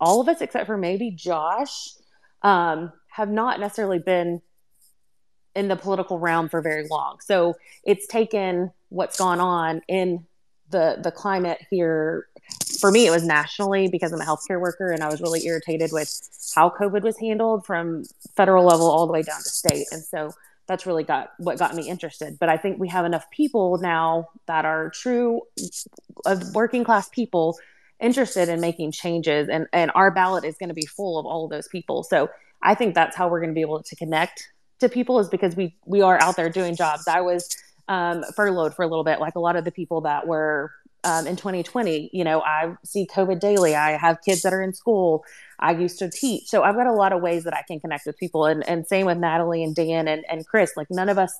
[0.01, 1.91] all of us, except for maybe Josh,
[2.43, 4.43] um, have not necessarily been
[5.55, 7.19] in the political realm for very long.
[7.21, 7.55] So
[7.85, 10.27] it's taken what's gone on in
[10.71, 12.27] the the climate here
[12.81, 15.91] for me, it was nationally because I'm a healthcare worker, and I was really irritated
[15.93, 16.11] with
[16.55, 18.05] how COVID was handled from
[18.37, 19.87] federal level all the way down to state.
[19.93, 20.33] And so
[20.67, 22.39] that's really got what got me interested.
[22.39, 25.43] But I think we have enough people now that are true
[26.55, 27.59] working class people
[28.01, 31.45] interested in making changes, and and our ballot is going to be full of all
[31.45, 32.03] of those people.
[32.03, 32.29] So
[32.63, 34.49] I think that's how we're going to be able to connect
[34.81, 37.09] to people is because we we are out there doing jobs.
[37.09, 37.57] I was
[37.89, 40.71] um, furloughed for a little bit, like a lot of the people that were
[41.05, 42.11] um, in 2020.
[42.13, 43.75] You know, I see COVID daily.
[43.75, 45.25] I have kids that are in school.
[45.63, 46.49] I used to teach.
[46.49, 48.47] So I've got a lot of ways that I can connect with people.
[48.47, 50.73] And, and same with Natalie and Dan and, and Chris.
[50.77, 51.33] Like, none of us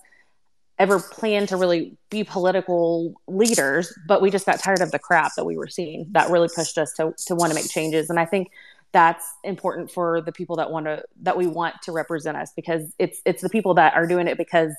[0.79, 5.33] ever planned to really be political leaders, but we just got tired of the crap
[5.37, 8.09] that we were seeing that really pushed us to, to want to make changes.
[8.09, 8.51] And I think
[8.93, 12.93] that's important for the people that want to that we want to represent us because
[12.99, 14.73] it's it's the people that are doing it because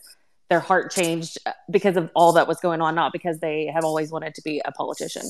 [0.49, 3.83] their heart changed uh, because of all that was going on, not because they have
[3.83, 5.23] always wanted to be a politician.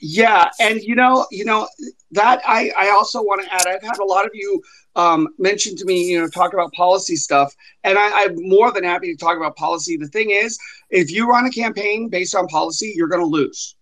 [0.00, 1.68] Yeah, and you know, you know
[2.12, 3.66] that I I also want to add.
[3.66, 4.62] I've had a lot of you
[4.94, 7.52] um, mention to me, you know, talk about policy stuff,
[7.82, 9.96] and I, I'm more than happy to talk about policy.
[9.96, 10.56] The thing is,
[10.90, 13.76] if you run a campaign based on policy, you're going to lose.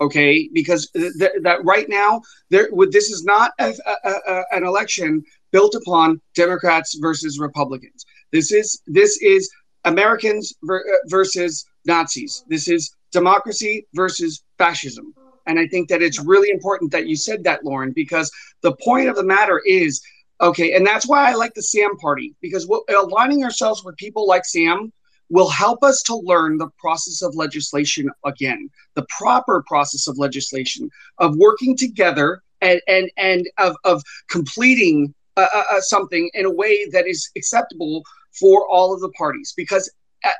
[0.00, 3.74] Okay, because th- th- that right now there, this is not a,
[4.04, 8.06] a, a, an election built upon Democrats versus Republicans.
[8.30, 9.50] This is this is
[9.84, 12.44] Americans ver- uh, versus Nazis.
[12.46, 15.14] This is democracy versus fascism.
[15.48, 18.30] And I think that it's really important that you said that, Lauren, because
[18.60, 20.00] the point of the matter is
[20.40, 24.44] okay, and that's why I like the SAM Party because aligning ourselves with people like
[24.44, 24.92] Sam
[25.30, 30.90] will help us to learn the process of legislation again, the proper process of legislation,
[31.18, 36.50] of working together and and and of of completing uh, uh, uh, something in a
[36.50, 38.02] way that is acceptable
[38.38, 39.54] for all of the parties.
[39.56, 39.90] Because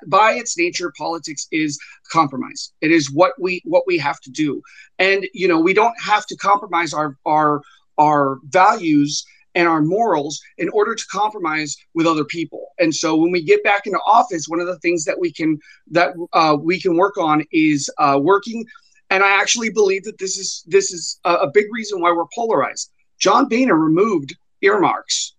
[0.07, 1.79] by its nature politics is
[2.11, 2.73] compromise.
[2.81, 4.63] It is what we what we have to do.
[4.99, 7.63] And you know we don't have to compromise our our
[7.99, 9.25] our values
[9.55, 12.69] and our morals in order to compromise with other people.
[12.79, 15.59] And so when we get back into office one of the things that we can
[15.91, 18.65] that uh, we can work on is uh, working.
[19.11, 22.27] And i actually believe that this is this is a, a big reason why we're
[22.35, 22.91] polarized.
[23.19, 25.35] John boehner removed earmarks.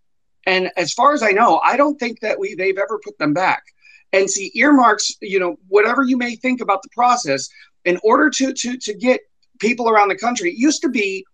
[0.46, 3.34] And as far as I know, I don't think that we they've ever put them
[3.34, 3.64] back.
[4.12, 7.50] And see, earmarks, you know, whatever you may think about the process,
[7.86, 9.22] in order to to to get
[9.60, 11.26] people around the country, it used to be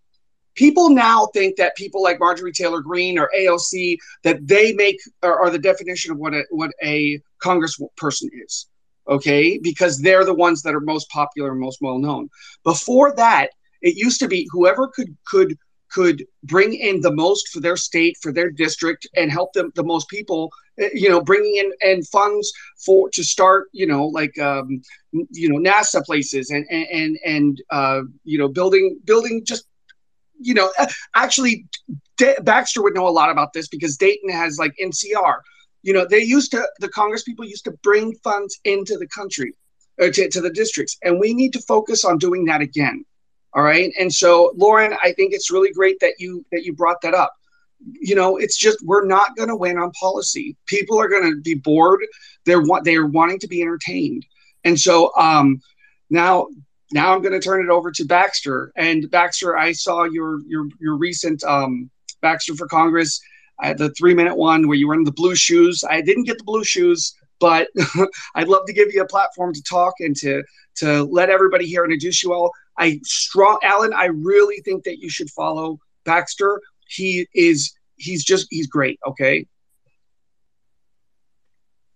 [0.56, 5.40] people now think that people like Marjorie Taylor Greene or AOC that they make are,
[5.40, 8.68] are the definition of what a what a congressperson is.
[9.08, 12.28] Okay, because they're the ones that are most popular and most well known.
[12.64, 15.58] Before that, it used to be whoever could could
[15.96, 19.84] could bring in the most for their state, for their district, and help them the
[19.84, 20.52] most people.
[20.78, 22.52] Eh, you know, bringing in and funds
[22.86, 23.70] for to start.
[23.72, 24.82] You know, like um,
[25.32, 29.66] you know NASA places and and and uh, you know building building just
[30.40, 31.66] you know eh, actually
[32.42, 35.38] Baxter would know a lot about this because Dayton has like NCR.
[35.84, 39.54] You know, they used to the Congress people used to bring funds into the country,
[40.02, 43.06] to, to the districts, and we need to focus on doing that again
[43.56, 43.94] all right.
[43.98, 47.34] And so, Lauren, I think it's really great that you that you brought that up.
[47.80, 50.58] You know, it's just we're not going to win on policy.
[50.66, 52.02] People are going to be bored.
[52.46, 54.26] They're want they are wanting to be entertained.
[54.66, 55.62] And so, um,
[56.10, 56.48] now
[56.92, 58.74] now I'm going to turn it over to Baxter.
[58.76, 61.90] And Baxter, I saw your your your recent um,
[62.22, 63.22] Baxter for Congress.
[63.60, 65.82] I had the three minute one where you were in the blue shoes.
[65.90, 67.70] I didn't get the blue shoes, but
[68.36, 70.44] I'd love to give you a platform to talk and to
[70.78, 72.52] to let everybody here introduce you all.
[72.78, 76.62] I strong Allen, I really think that you should follow Baxter.
[76.88, 79.48] He is he's just he's great, okay?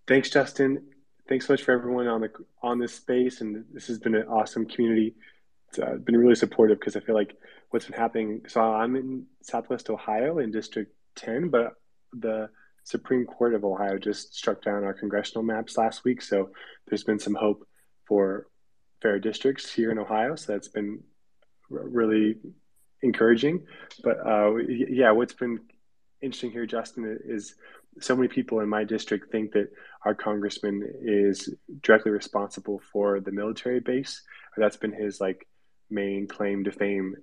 [0.07, 0.85] Thanks, Justin.
[1.27, 2.31] Thanks so much for everyone on the
[2.63, 5.15] on this space, and this has been an awesome community.
[5.69, 7.35] It's uh, been really supportive because I feel like
[7.69, 8.41] what's been happening.
[8.47, 11.73] So I'm in Southwest Ohio in District 10, but
[12.13, 12.49] the
[12.83, 16.23] Supreme Court of Ohio just struck down our congressional maps last week.
[16.23, 16.49] So
[16.87, 17.67] there's been some hope
[18.07, 18.47] for
[19.01, 20.35] fair districts here in Ohio.
[20.35, 21.03] So that's been
[21.69, 22.35] really
[23.01, 23.65] encouraging.
[24.03, 25.59] But uh, yeah, what's been
[26.21, 27.55] interesting here, Justin, is
[27.99, 29.69] so many people in my district think that
[30.05, 34.21] our congressman is directly responsible for the military base.
[34.57, 35.47] That's been his like
[35.89, 37.15] main claim to fame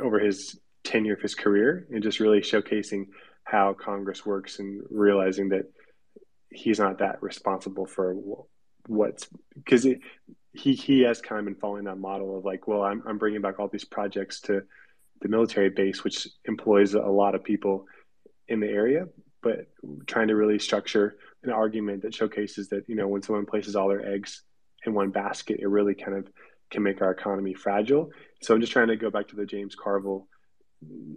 [0.00, 3.06] over his tenure of his career, and just really showcasing
[3.44, 5.70] how Congress works and realizing that
[6.50, 8.14] he's not that responsible for
[8.86, 9.86] what's because
[10.54, 13.40] he he has kind of been following that model of like, well, I'm I'm bringing
[13.40, 14.62] back all these projects to
[15.20, 17.86] the military base, which employs a lot of people
[18.48, 19.08] in the area,
[19.42, 19.66] but
[20.06, 23.88] trying to really structure an argument that showcases that you know when someone places all
[23.88, 24.42] their eggs
[24.86, 26.28] in one basket, it really kind of
[26.70, 28.10] can make our economy fragile.
[28.42, 30.28] So I'm just trying to go back to the James Carville,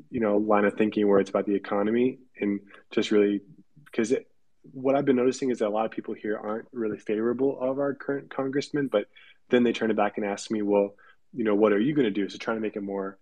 [0.09, 2.59] you know, line of thinking where it's about the economy and
[2.91, 3.41] just really
[3.85, 4.27] because it,
[4.73, 7.79] what I've been noticing is that a lot of people here aren't really favorable of
[7.79, 9.05] our current congressman, but
[9.49, 10.95] then they turn it back and ask me, well,
[11.33, 12.29] you know, what are you going to do?
[12.29, 13.17] So trying to make it more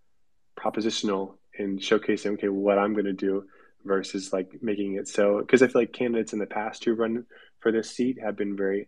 [0.59, 3.45] propositional and showcasing, okay, what I'm going to do
[3.83, 7.25] versus like making it so, because I feel like candidates in the past who run
[7.59, 8.87] for this seat have been very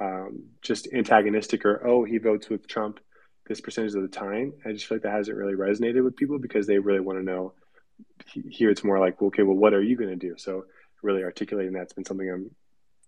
[0.00, 2.98] um, just antagonistic or, oh, he votes with Trump
[3.46, 4.52] this percentage of the time.
[4.64, 7.24] I just feel like that hasn't really resonated with people because they really want to
[7.24, 7.54] know.
[8.26, 10.34] Here it's more like, okay, well, what are you going to do?
[10.38, 10.64] So
[11.02, 12.50] really articulating that's been something I'm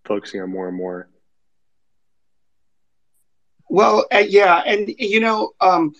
[0.03, 1.09] focusing on more and more.
[3.69, 5.93] Well, uh, yeah, and you know, um,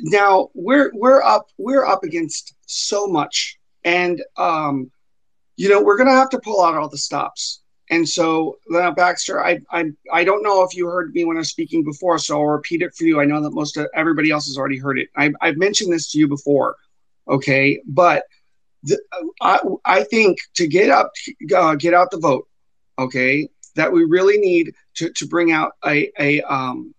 [0.00, 4.90] now we're we're up we're up against so much, and um,
[5.56, 7.62] you know we're gonna have to pull out all the stops.
[7.90, 8.58] And so,
[8.96, 12.18] Baxter, I, I I don't know if you heard me when I was speaking before,
[12.18, 13.20] so I'll repeat it for you.
[13.20, 15.08] I know that most of everybody else has already heard it.
[15.16, 16.76] I, I've mentioned this to you before,
[17.28, 17.80] okay?
[17.86, 18.24] But
[18.88, 19.00] the,
[19.40, 21.10] I, I think to get up,
[21.54, 22.48] uh, get out the vote,
[22.98, 26.94] okay, that we really need to, to bring out a, a um,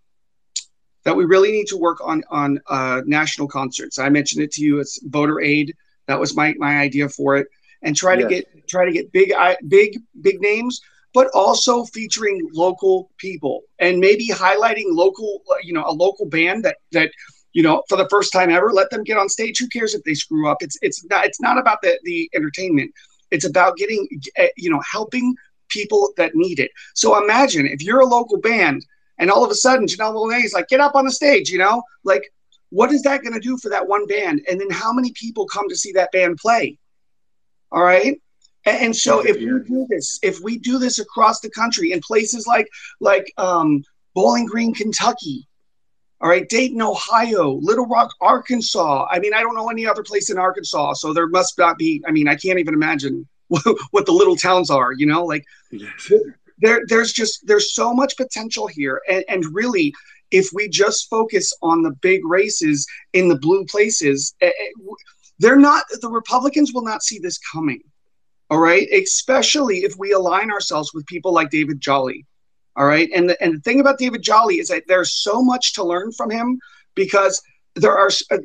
[1.04, 4.00] that we really need to work on on uh, national concerts.
[4.00, 4.80] I mentioned it to you.
[4.80, 5.76] It's voter aid.
[6.08, 7.48] That was my my idea for it,
[7.82, 8.24] and try yes.
[8.24, 9.34] to get try to get big
[9.68, 10.82] big big names,
[11.14, 16.78] but also featuring local people and maybe highlighting local you know a local band that
[16.92, 17.12] that
[17.54, 19.60] you know, for the first time ever, let them get on stage.
[19.60, 20.58] Who cares if they screw up?
[20.62, 22.92] It's it's not it's not about the the entertainment.
[23.32, 24.08] It's about getting
[24.38, 25.36] eh, you know helping
[25.70, 26.72] people that need it.
[26.96, 28.86] So imagine if you're a local band
[29.20, 31.60] and all of a sudden Janelle Monáe is like, get up on the stage, you
[31.60, 32.24] know, like
[32.70, 34.42] what is that going to do for that one band?
[34.50, 36.78] And then how many people come to see that band play?
[37.72, 38.20] All right.
[38.66, 42.46] And so if we do this, if we do this across the country in places
[42.46, 42.68] like
[43.00, 45.48] like um, Bowling Green, Kentucky,
[46.22, 49.08] all right, Dayton, Ohio, Little Rock, Arkansas.
[49.10, 52.04] I mean, I don't know any other place in Arkansas, so there must not be.
[52.06, 54.92] I mean, I can't even imagine what the little towns are.
[54.92, 55.46] You know, like
[56.60, 59.94] there, there's just there's so much potential here, and, and really,
[60.30, 64.94] if we just focus on the big races in the blue places, eh, eh,
[65.40, 65.86] they're not.
[66.02, 67.82] The Republicans will not see this coming.
[68.50, 72.26] All right, especially if we align ourselves with people like David Jolly
[72.76, 73.10] all right.
[73.14, 76.12] And the, and the thing about David Jolly is that there's so much to learn
[76.12, 76.60] from him
[76.96, 77.42] because
[77.76, 78.38] there are uh,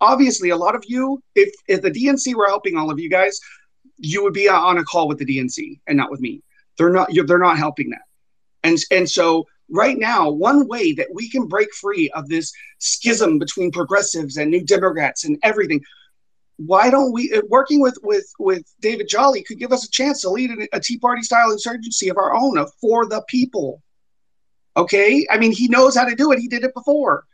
[0.00, 3.40] obviously a lot of you, if, if the DNC were helping all of you guys,
[3.98, 6.42] you would be on a call with the DNC and not with me.
[6.78, 8.02] They're not, they're not helping that.
[8.62, 13.38] And, and so right now, one way that we can break free of this schism
[13.38, 15.82] between progressives and new Democrats and everything
[16.66, 20.20] why don't we uh, working with with with David Jolly could give us a chance
[20.20, 23.82] to lead a, Tea Party style insurgency of our own for the people.
[24.76, 26.38] Okay, I mean he knows how to do it.
[26.38, 27.24] He did it before.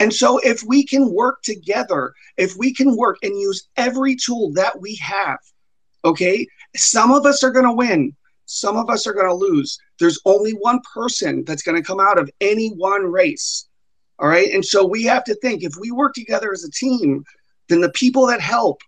[0.00, 4.52] And so if we can work together, if we can work and use every tool
[4.54, 5.38] that we have,
[6.04, 6.44] okay,
[6.74, 8.12] some of us are going to win,
[8.46, 9.78] some of us are going to lose.
[10.00, 13.68] There's only one person that's going to come out of any one race.
[14.18, 14.52] All right.
[14.52, 17.24] And so we have to think if we work together as a team,
[17.68, 18.80] then the people that help,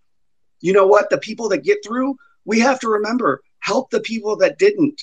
[0.60, 1.10] you know what?
[1.10, 5.02] The people that get through, we have to remember help the people that didn't.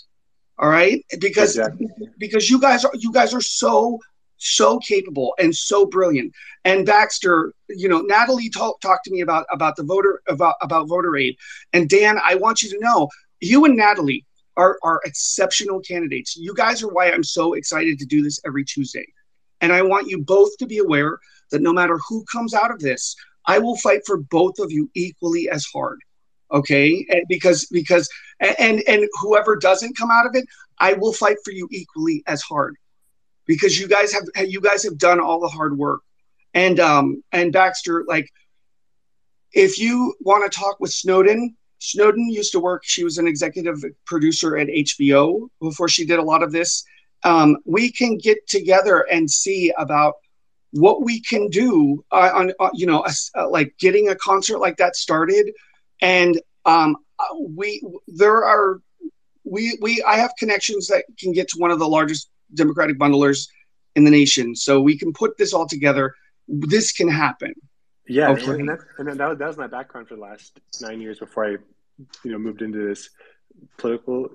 [0.60, 1.88] All right, because exactly.
[2.20, 4.00] because you guys are you guys are so
[4.38, 6.34] so capable and so brilliant.
[6.64, 10.88] And Baxter, you know, Natalie talked talked to me about about the voter about about
[10.88, 11.36] voter aid.
[11.74, 13.10] And Dan, I want you to know,
[13.40, 14.26] you and Natalie
[14.56, 16.36] are are exceptional candidates.
[16.36, 19.08] You guys are why I'm so excited to do this every Tuesday.
[19.62, 21.18] And I want you both to be aware
[21.52, 24.90] that no matter who comes out of this, I will fight for both of you
[24.94, 26.00] equally as hard.
[26.52, 28.10] Okay, and because because
[28.40, 30.46] and and whoever doesn't come out of it,
[30.80, 32.76] I will fight for you equally as hard
[33.46, 36.02] because you guys have you guys have done all the hard work.
[36.54, 38.30] And um and Baxter, like
[39.52, 42.84] if you want to talk with Snowden, Snowden used to work.
[42.86, 46.84] She was an executive producer at HBO before she did a lot of this.
[47.24, 50.16] Um, we can get together and see about
[50.74, 53.06] what we can do uh, on uh, you know
[53.38, 55.52] uh, like getting a concert like that started.
[56.02, 58.82] And um, uh, we there are
[59.44, 63.48] we we i have connections that can get to one of the largest democratic bundlers
[63.96, 64.56] in the nation.
[64.56, 66.16] So we can put this all together.
[66.48, 67.54] This can happen.
[68.08, 68.52] Yeah okay.
[68.52, 71.50] and, that, and that, that was my background for the last nine years before i
[72.26, 73.10] you know moved into this
[73.78, 74.30] political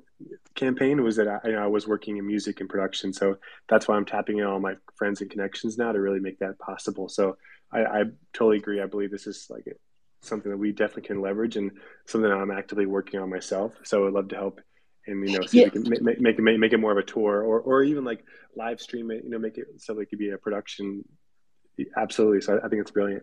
[0.54, 3.12] campaign was that I, you know, I was working in music and production.
[3.12, 3.38] So
[3.68, 6.58] that's why I'm tapping in all my friends and connections now to really make that
[6.58, 7.08] possible.
[7.08, 7.36] So
[7.72, 8.80] I, I totally agree.
[8.80, 9.64] I believe this is like
[10.22, 11.70] something that we definitely can leverage and
[12.06, 13.72] something that I'm actively working on myself.
[13.84, 14.60] So I'd love to help
[15.06, 15.66] and you know see Yeah.
[15.68, 18.04] if we can make, make, make, make it more of a tour or, or even
[18.04, 18.24] like
[18.56, 21.02] live stream it you know make it so it could be a production
[21.96, 23.22] absolutely so I, I think it's brilliant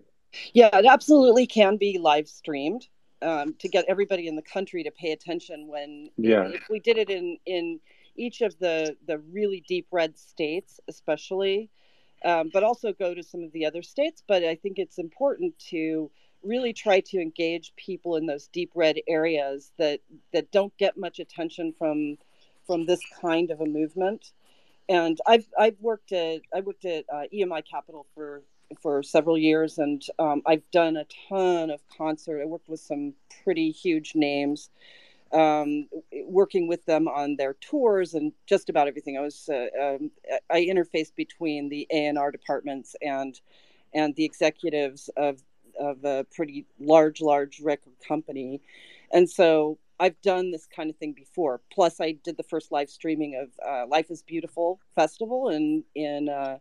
[0.53, 2.87] Yeah, it absolutely can be live streamed
[3.21, 6.47] um, to get everybody in the country to pay attention when Yeah.
[6.49, 7.79] if we did it in in
[8.15, 11.69] each of the the really deep red states especially
[12.23, 15.57] um, but also go to some of the other states but i think it's important
[15.59, 16.09] to
[16.43, 19.99] really try to engage people in those deep red areas that
[20.33, 22.17] that don't get much attention from
[22.67, 24.31] from this kind of a movement
[24.89, 28.43] and I've I've worked at I worked at uh, EMI Capitol for
[28.81, 32.41] for several years, and um, I've done a ton of concert.
[32.41, 33.13] I worked with some
[33.43, 34.69] pretty huge names,
[35.31, 35.87] um,
[36.25, 39.17] working with them on their tours and just about everything.
[39.17, 40.11] I was uh, um,
[40.49, 43.39] I interfaced between the A and R departments and
[43.93, 45.41] and the executives of
[45.79, 48.61] of a pretty large large record company,
[49.11, 51.61] and so I've done this kind of thing before.
[51.71, 56.29] Plus, I did the first live streaming of uh, Life is Beautiful festival in in
[56.29, 56.59] uh,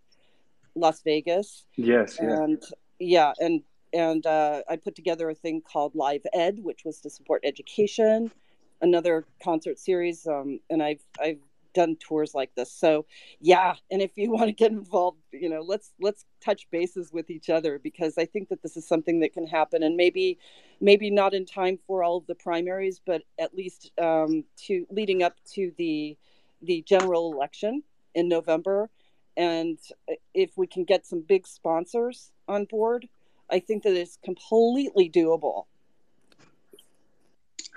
[0.74, 2.62] Las Vegas, yes yeah and
[2.98, 7.10] yeah, and and uh, I put together a thing called Live Ed, which was to
[7.10, 8.30] support education,
[8.80, 11.38] another concert series, um, and I've I've
[11.74, 12.72] done tours like this.
[12.72, 13.06] So
[13.40, 17.30] yeah, and if you want to get involved, you know, let's let's touch bases with
[17.30, 20.38] each other because I think that this is something that can happen, and maybe
[20.80, 25.22] maybe not in time for all of the primaries, but at least um, to leading
[25.22, 26.16] up to the
[26.62, 27.82] the general election
[28.14, 28.88] in November.
[29.36, 29.78] And
[30.32, 33.09] if we can get some big sponsors on board,
[33.51, 35.65] I think that it's completely doable.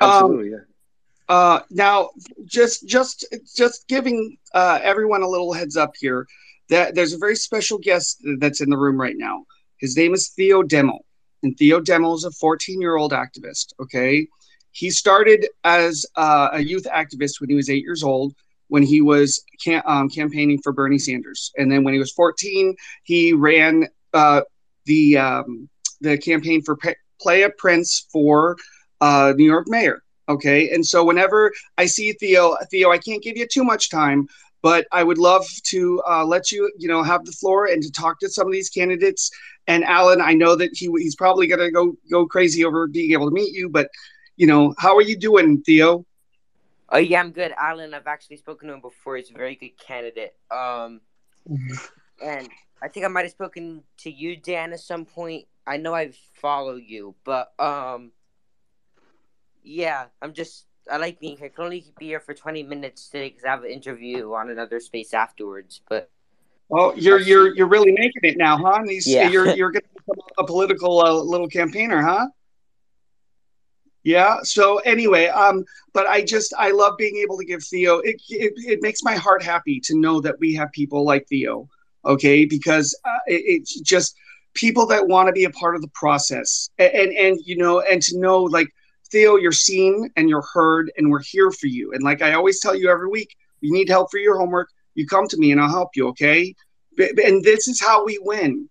[0.01, 0.65] absolutely yeah
[1.29, 2.09] Uh, now,
[2.45, 3.25] just just
[3.55, 6.25] just giving uh, everyone a little heads up here
[6.69, 9.45] that there's a very special guest that's in the room right now.
[9.77, 10.99] His name is Theo Demel,
[11.43, 13.73] and Theo Demel is a 14 year old activist.
[13.79, 14.27] Okay,
[14.71, 18.33] he started as uh, a youth activist when he was eight years old.
[18.69, 22.75] When he was cam- um, campaigning for Bernie Sanders, and then when he was 14,
[23.03, 24.41] he ran uh,
[24.85, 25.69] the um,
[26.01, 28.57] the campaign for P- Playa Prince for
[29.01, 30.03] uh, New York mayor.
[30.29, 30.71] Okay.
[30.71, 34.27] And so whenever I see Theo, Theo, I can't give you too much time,
[34.61, 37.91] but I would love to uh, let you, you know, have the floor and to
[37.91, 39.31] talk to some of these candidates.
[39.67, 43.11] And Allen, I know that he he's probably going to go go crazy over being
[43.13, 43.89] able to meet you, but
[44.35, 46.05] you know, how are you doing, Theo?
[46.89, 47.93] Oh yeah, I'm good, Allen.
[47.93, 49.17] I've actually spoken to him before.
[49.17, 50.35] He's a very good candidate.
[50.49, 51.01] Um,
[52.23, 52.49] and
[52.81, 55.47] I think I might have spoken to you, Dan, at some point.
[55.65, 56.11] I know I
[56.41, 58.11] follow you, but um,
[59.63, 61.47] yeah, I'm just I like being here.
[61.47, 64.49] I can only be here for 20 minutes today because I have an interview on
[64.49, 65.81] another space afterwards.
[65.89, 66.09] But
[66.71, 68.77] Oh, you're you're you're really making it now, huh?
[68.79, 69.29] And these, Yeah.
[69.29, 72.27] you're you're going to become a political uh, little campaigner, huh?
[74.07, 74.37] Yeah.
[74.43, 77.97] So anyway, um, but I just I love being able to give Theo.
[77.97, 81.67] It it, it makes my heart happy to know that we have people like Theo.
[82.05, 84.15] Okay, because uh, it, it's just
[84.53, 87.81] people that want to be a part of the process, and, and and you know,
[87.81, 88.69] and to know like
[89.11, 91.91] Theo, you're seen and you're heard, and we're here for you.
[91.91, 95.05] And like I always tell you every week, you need help for your homework, you
[95.05, 96.07] come to me and I'll help you.
[96.07, 96.55] Okay,
[96.97, 98.69] and this is how we win.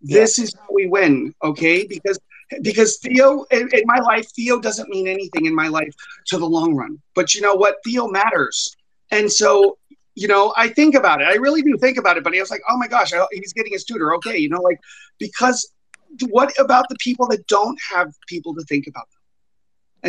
[0.00, 1.34] This is how we win.
[1.42, 2.20] Okay, because
[2.62, 5.94] because Theo in, in my life, Theo doesn't mean anything in my life
[6.26, 7.00] to the long run.
[7.14, 7.76] But you know what?
[7.84, 8.74] Theo matters.
[9.10, 9.78] And so,
[10.14, 11.28] you know, I think about it.
[11.28, 12.24] I really do think about it.
[12.24, 14.14] But I was like, oh my gosh, I, he's getting his tutor.
[14.16, 14.80] Okay, you know, like
[15.18, 15.72] because
[16.28, 19.20] what about the people that don't have people to think about them?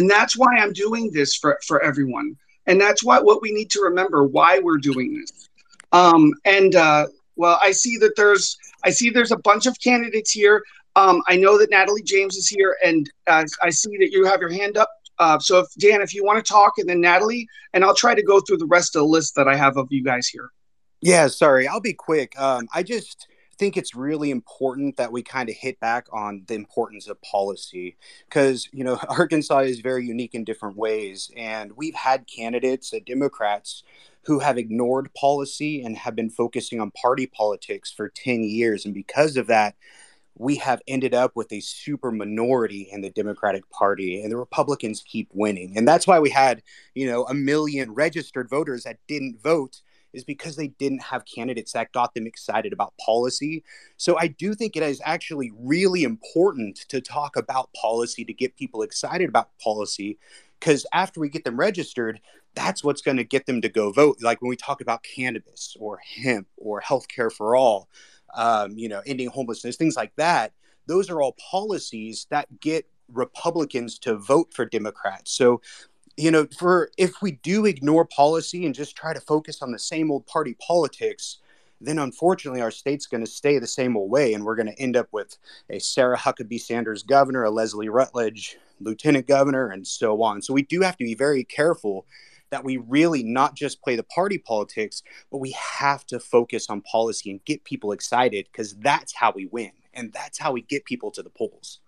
[0.02, 2.38] And that's why I'm doing this for for everyone.
[2.68, 5.48] And that's what, what we need to remember why we're doing this.
[5.94, 7.08] Um, and uh,
[7.38, 10.64] well, I see that there's I see there's a bunch of candidates here.
[10.98, 14.42] Um, I know that Natalie James is here, and uh, I see that you have
[14.42, 14.90] your hand up.
[15.20, 18.16] Uh, so, if Dan, if you want to talk, and then Natalie, and I'll try
[18.16, 20.50] to go through the rest of the list that I have of you guys here.
[21.02, 22.38] Yeah, sorry, I'll be quick.
[22.40, 23.28] Um, I just
[23.60, 27.96] think it's really important that we kind of hit back on the importance of policy
[28.28, 31.30] because, you know, Arkansas is very unique in different ways.
[31.38, 33.84] And we've had candidates, uh, Democrats,
[34.26, 38.86] who have ignored policy and have been focusing on party politics for 10 years.
[38.86, 39.76] And because of that,
[40.40, 45.04] we have ended up with a super minority in the Democratic Party, and the Republicans
[45.06, 45.78] keep winning.
[45.78, 46.62] And that's why we had,
[46.94, 49.82] you know, a million registered voters that didn't vote
[50.14, 53.64] is because they didn't have candidates that got them excited about policy.
[53.98, 58.56] So I do think it is actually really important to talk about policy to get
[58.56, 60.18] people excited about policy
[60.60, 62.20] because after we get them registered,
[62.56, 64.18] that's what's going to get them to go vote.
[64.22, 67.88] Like when we talk about cannabis or hemp or healthcare for all,
[68.38, 70.54] um, you know, ending homelessness, things like that.
[70.86, 75.32] Those are all policies that get Republicans to vote for Democrats.
[75.32, 75.62] So
[76.18, 79.78] you know, for if we do ignore policy and just try to focus on the
[79.78, 81.38] same old party politics,
[81.80, 84.82] then unfortunately our state's going to stay the same old way, and we're going to
[84.82, 85.38] end up with
[85.70, 90.42] a Sarah Huckabee Sanders governor, a Leslie Rutledge lieutenant governor, and so on.
[90.42, 92.08] So we do have to be very careful
[92.50, 96.82] that we really not just play the party politics, but we have to focus on
[96.82, 100.86] policy and get people excited because that's how we win, and that's how we get
[100.86, 101.80] people to the polls.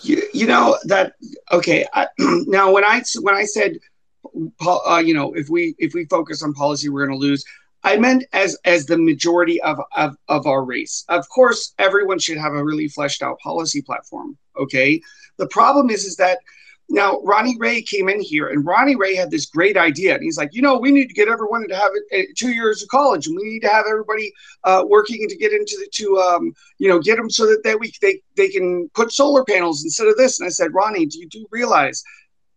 [0.00, 1.14] You, you know that
[1.52, 1.86] okay.
[1.92, 3.78] I, now when I when I said
[4.66, 7.44] uh, you know if we if we focus on policy we're going to lose
[7.84, 11.04] I meant as as the majority of, of of our race.
[11.08, 14.38] Of course, everyone should have a really fleshed out policy platform.
[14.58, 15.02] Okay.
[15.36, 16.38] The problem is is that
[16.90, 20.36] now Ronnie Ray came in here, and Ronnie Ray had this great idea, and he's
[20.36, 23.26] like, you know, we need to get everyone to have uh, two years of college,
[23.26, 24.32] and we need to have everybody
[24.64, 27.74] uh, working to get into the to um, you know get them so that they
[27.74, 30.40] we they they can put solar panels instead of this.
[30.40, 32.02] And I said, Ronnie, do you do realize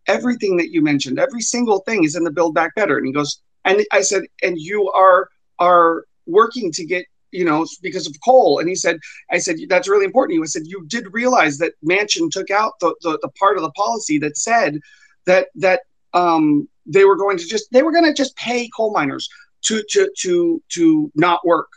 [0.07, 2.97] everything that you mentioned, every single thing is in the Build Back Better?
[2.97, 5.29] And he goes, and I said, and you are
[5.59, 8.59] are working to get you know because of coal.
[8.59, 8.99] And he said
[9.31, 10.39] i said that's really important.
[10.39, 13.71] He said you did realize that Manchin took out the, the, the part of the
[13.71, 14.79] policy that said
[15.25, 15.81] that that
[16.13, 19.29] um, they were going to just they were going to just pay coal miners
[19.63, 21.67] to to to to not work.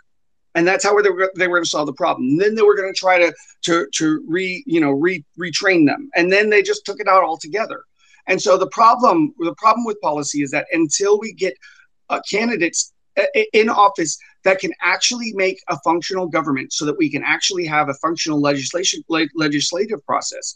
[0.55, 2.28] And that's how they were they were going to solve the problem.
[2.28, 3.32] And then they were going to try to
[3.62, 6.10] to to re you know re retrain them.
[6.14, 7.85] And then they just took it out altogether.
[8.27, 11.55] And so the problem the problem with policy is that until we get
[12.09, 12.93] uh, candidates
[13.52, 17.88] in office that can actually make a functional government so that we can actually have
[17.88, 20.55] a functional legislation le- legislative process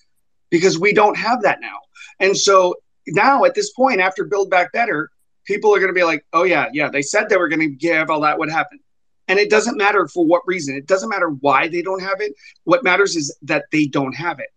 [0.51, 1.79] because we don't have that now.
[2.21, 2.75] And so
[3.07, 5.11] now at this point after build back better
[5.45, 7.69] people are going to be like oh yeah yeah they said they were going to
[7.69, 8.81] give all that would happen
[9.29, 10.77] and it doesn't matter for what reason.
[10.77, 12.35] It doesn't matter why they don't have it.
[12.65, 14.51] What matters is that they don't have it.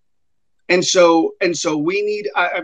[0.69, 2.61] And so and so we need i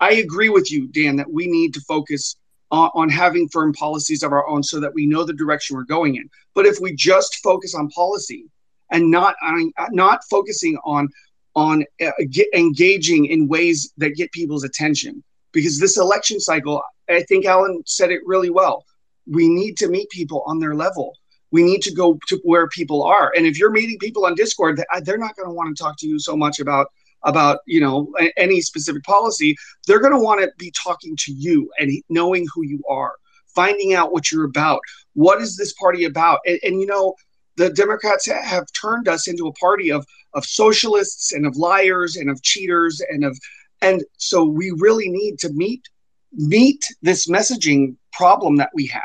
[0.00, 2.36] i agree with you dan that we need to focus
[2.72, 5.84] on, on having firm policies of our own so that we know the direction we're
[5.84, 6.28] going in.
[6.54, 8.46] But if we just focus on policy
[8.90, 11.08] and not on, not focusing on
[11.54, 12.10] on uh,
[12.54, 15.22] engaging in ways that get people's attention,
[15.52, 18.86] because this election cycle, I think Allen said it really well.
[19.26, 21.14] We need to meet people on their level
[21.52, 24.82] we need to go to where people are and if you're meeting people on discord
[25.02, 26.86] they're not going to want to talk to you so much about
[27.24, 31.70] about you know any specific policy they're going to want to be talking to you
[31.78, 33.12] and knowing who you are
[33.54, 34.80] finding out what you're about
[35.14, 36.40] what is this party about?
[36.46, 37.14] And, and you know
[37.56, 42.30] the democrats have turned us into a party of of socialists and of liars and
[42.30, 43.38] of cheaters and of
[43.82, 45.86] and so we really need to meet
[46.32, 49.02] meet this messaging problem that we have.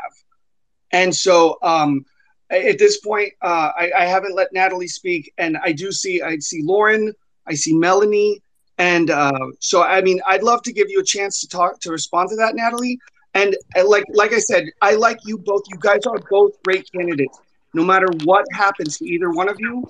[0.92, 2.04] And so um
[2.50, 6.38] at this point uh, I, I haven't let natalie speak and i do see i
[6.38, 7.12] see lauren
[7.48, 8.42] I see Melanie.
[8.78, 11.90] And uh, so, I mean, I'd love to give you a chance to talk to
[11.90, 12.98] respond to that, Natalie.
[13.34, 15.62] And uh, like like I said, I like you both.
[15.68, 17.38] You guys are both great candidates.
[17.74, 19.84] No matter what happens to either one of you,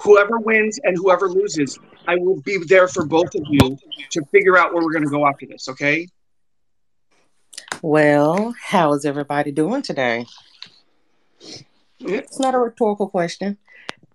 [0.00, 3.76] whoever wins and whoever loses, I will be there for both of you
[4.10, 5.68] to figure out where we're going to go after this.
[5.68, 6.08] Okay.
[7.82, 10.26] Well, how is everybody doing today?
[12.00, 13.58] It's not a rhetorical question.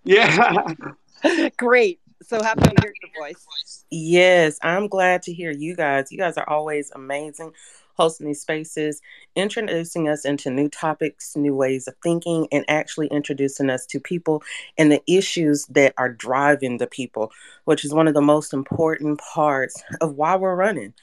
[0.03, 0.63] Yeah.
[1.57, 3.85] Great so happy to hear your voice.
[3.89, 6.11] Yes, I'm glad to hear you guys.
[6.11, 7.53] You guys are always amazing
[7.97, 9.01] hosting these spaces,
[9.35, 14.43] introducing us into new topics, new ways of thinking, and actually introducing us to people
[14.77, 17.31] and the issues that are driving the people,
[17.65, 20.93] which is one of the most important parts of why we're running.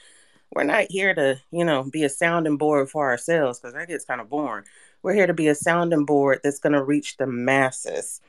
[0.53, 4.05] We're not here to, you know, be a sounding board for ourselves because that gets
[4.05, 4.63] kind of boring.
[5.03, 8.21] We're here to be a sounding board that's going to reach the masses.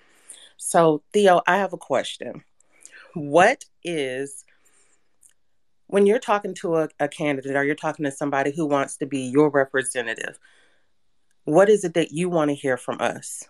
[0.56, 2.42] So, Theo, I have a question
[3.16, 4.44] what is
[5.86, 9.06] when you're talking to a, a, candidate or you're talking to somebody who wants to
[9.06, 10.38] be your representative,
[11.44, 13.44] what is it that you want to hear from us?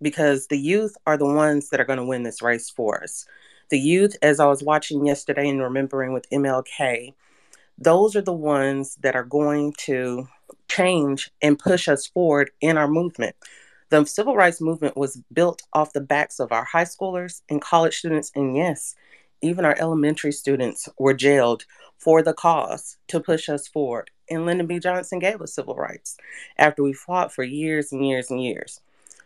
[0.00, 3.26] Because the youth are the ones that are going to win this race for us.
[3.70, 7.14] The youth, as I was watching yesterday and remembering with MLK,
[7.76, 10.28] those are the ones that are going to
[10.68, 13.34] change and push us forward in our movement.
[13.90, 17.96] The civil rights movement was built off the backs of our high schoolers and college
[17.96, 18.94] students, and yes,
[19.40, 21.64] even our elementary students were jailed
[21.96, 24.10] for the cause to push us forward.
[24.28, 24.78] And Lyndon B.
[24.78, 26.18] Johnson gave us civil rights
[26.58, 28.82] after we fought for years and years and years.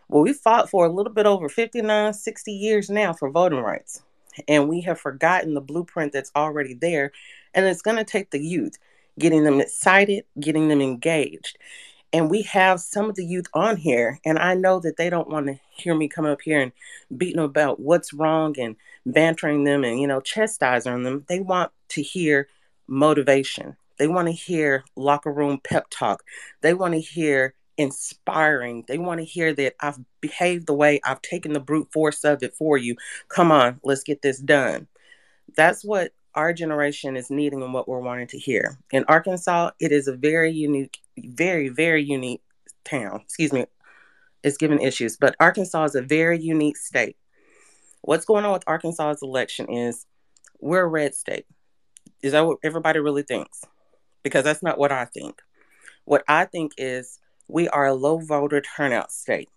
[0.09, 4.03] Well, we fought for a little bit over 59, 60 years now for voting rights.
[4.47, 7.11] And we have forgotten the blueprint that's already there.
[7.53, 8.79] And it's going to take the youth,
[9.19, 11.59] getting them excited, getting them engaged
[12.13, 15.31] and we have some of the youth on here and i know that they don't
[15.31, 16.73] want to hear me come up here and
[17.17, 18.77] beating about what's wrong and
[19.07, 22.49] bantering them and you know chastising them they want to hear
[22.89, 26.25] motivation They want to hear locker room pep talk.
[26.63, 28.85] They want to hear inspiring.
[28.89, 32.43] They want to hear that I've behaved the way I've taken the brute force of
[32.43, 32.97] it for you.
[33.29, 34.89] Come on, let's get this done.
[35.57, 38.79] That's what our generation is needing and what we're wanting to hear.
[38.93, 42.43] In Arkansas, it is a very unique, very, very unique
[42.85, 43.21] town.
[43.23, 43.67] Excuse me,
[44.43, 47.17] it's given issues, but Arkansas is a very unique state.
[48.03, 50.07] What's going on with Arkansas's election is
[50.61, 51.47] we're a red state.
[52.23, 53.65] Is that what everybody really thinks?
[54.23, 55.41] Because that's not what I think.
[56.05, 57.19] What I think is
[57.49, 59.49] we are a low voter turnout state.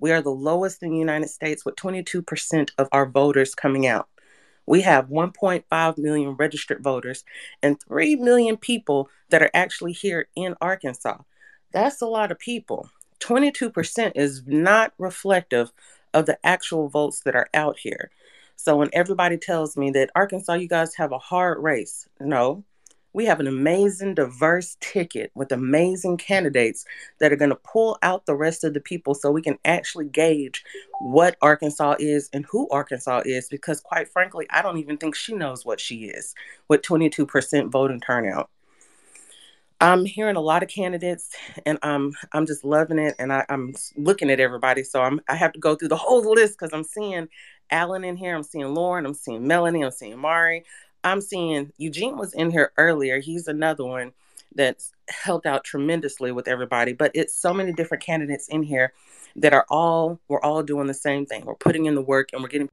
[0.00, 4.08] We are the lowest in the United States with 22% of our voters coming out.
[4.68, 7.24] We have 1.5 million registered voters
[7.62, 11.18] and 3 million people that are actually here in Arkansas.
[11.72, 12.90] That's a lot of people.
[13.20, 15.72] 22% is not reflective
[16.12, 18.10] of the actual votes that are out here.
[18.56, 22.64] So when everybody tells me that Arkansas, you guys have a hard race, no,
[23.18, 26.84] we have an amazing, diverse ticket with amazing candidates
[27.18, 30.04] that are going to pull out the rest of the people so we can actually
[30.04, 30.62] gauge
[31.00, 33.48] what Arkansas is and who Arkansas is.
[33.48, 36.32] Because, quite frankly, I don't even think she knows what she is
[36.68, 38.50] with 22% voting turnout.
[39.80, 41.34] I'm hearing a lot of candidates,
[41.66, 44.82] and I'm I'm just loving it, and I, am looking at everybody.
[44.82, 47.28] So I'm I have to go through the whole list because I'm seeing
[47.70, 50.64] Allen in here, I'm seeing Lauren, I'm seeing Melanie, I'm seeing Mari,
[51.04, 53.20] I'm seeing Eugene was in here earlier.
[53.20, 54.12] He's another one
[54.54, 56.92] that's helped out tremendously with everybody.
[56.92, 58.92] But it's so many different candidates in here
[59.36, 61.44] that are all we're all doing the same thing.
[61.44, 62.70] We're putting in the work and we're getting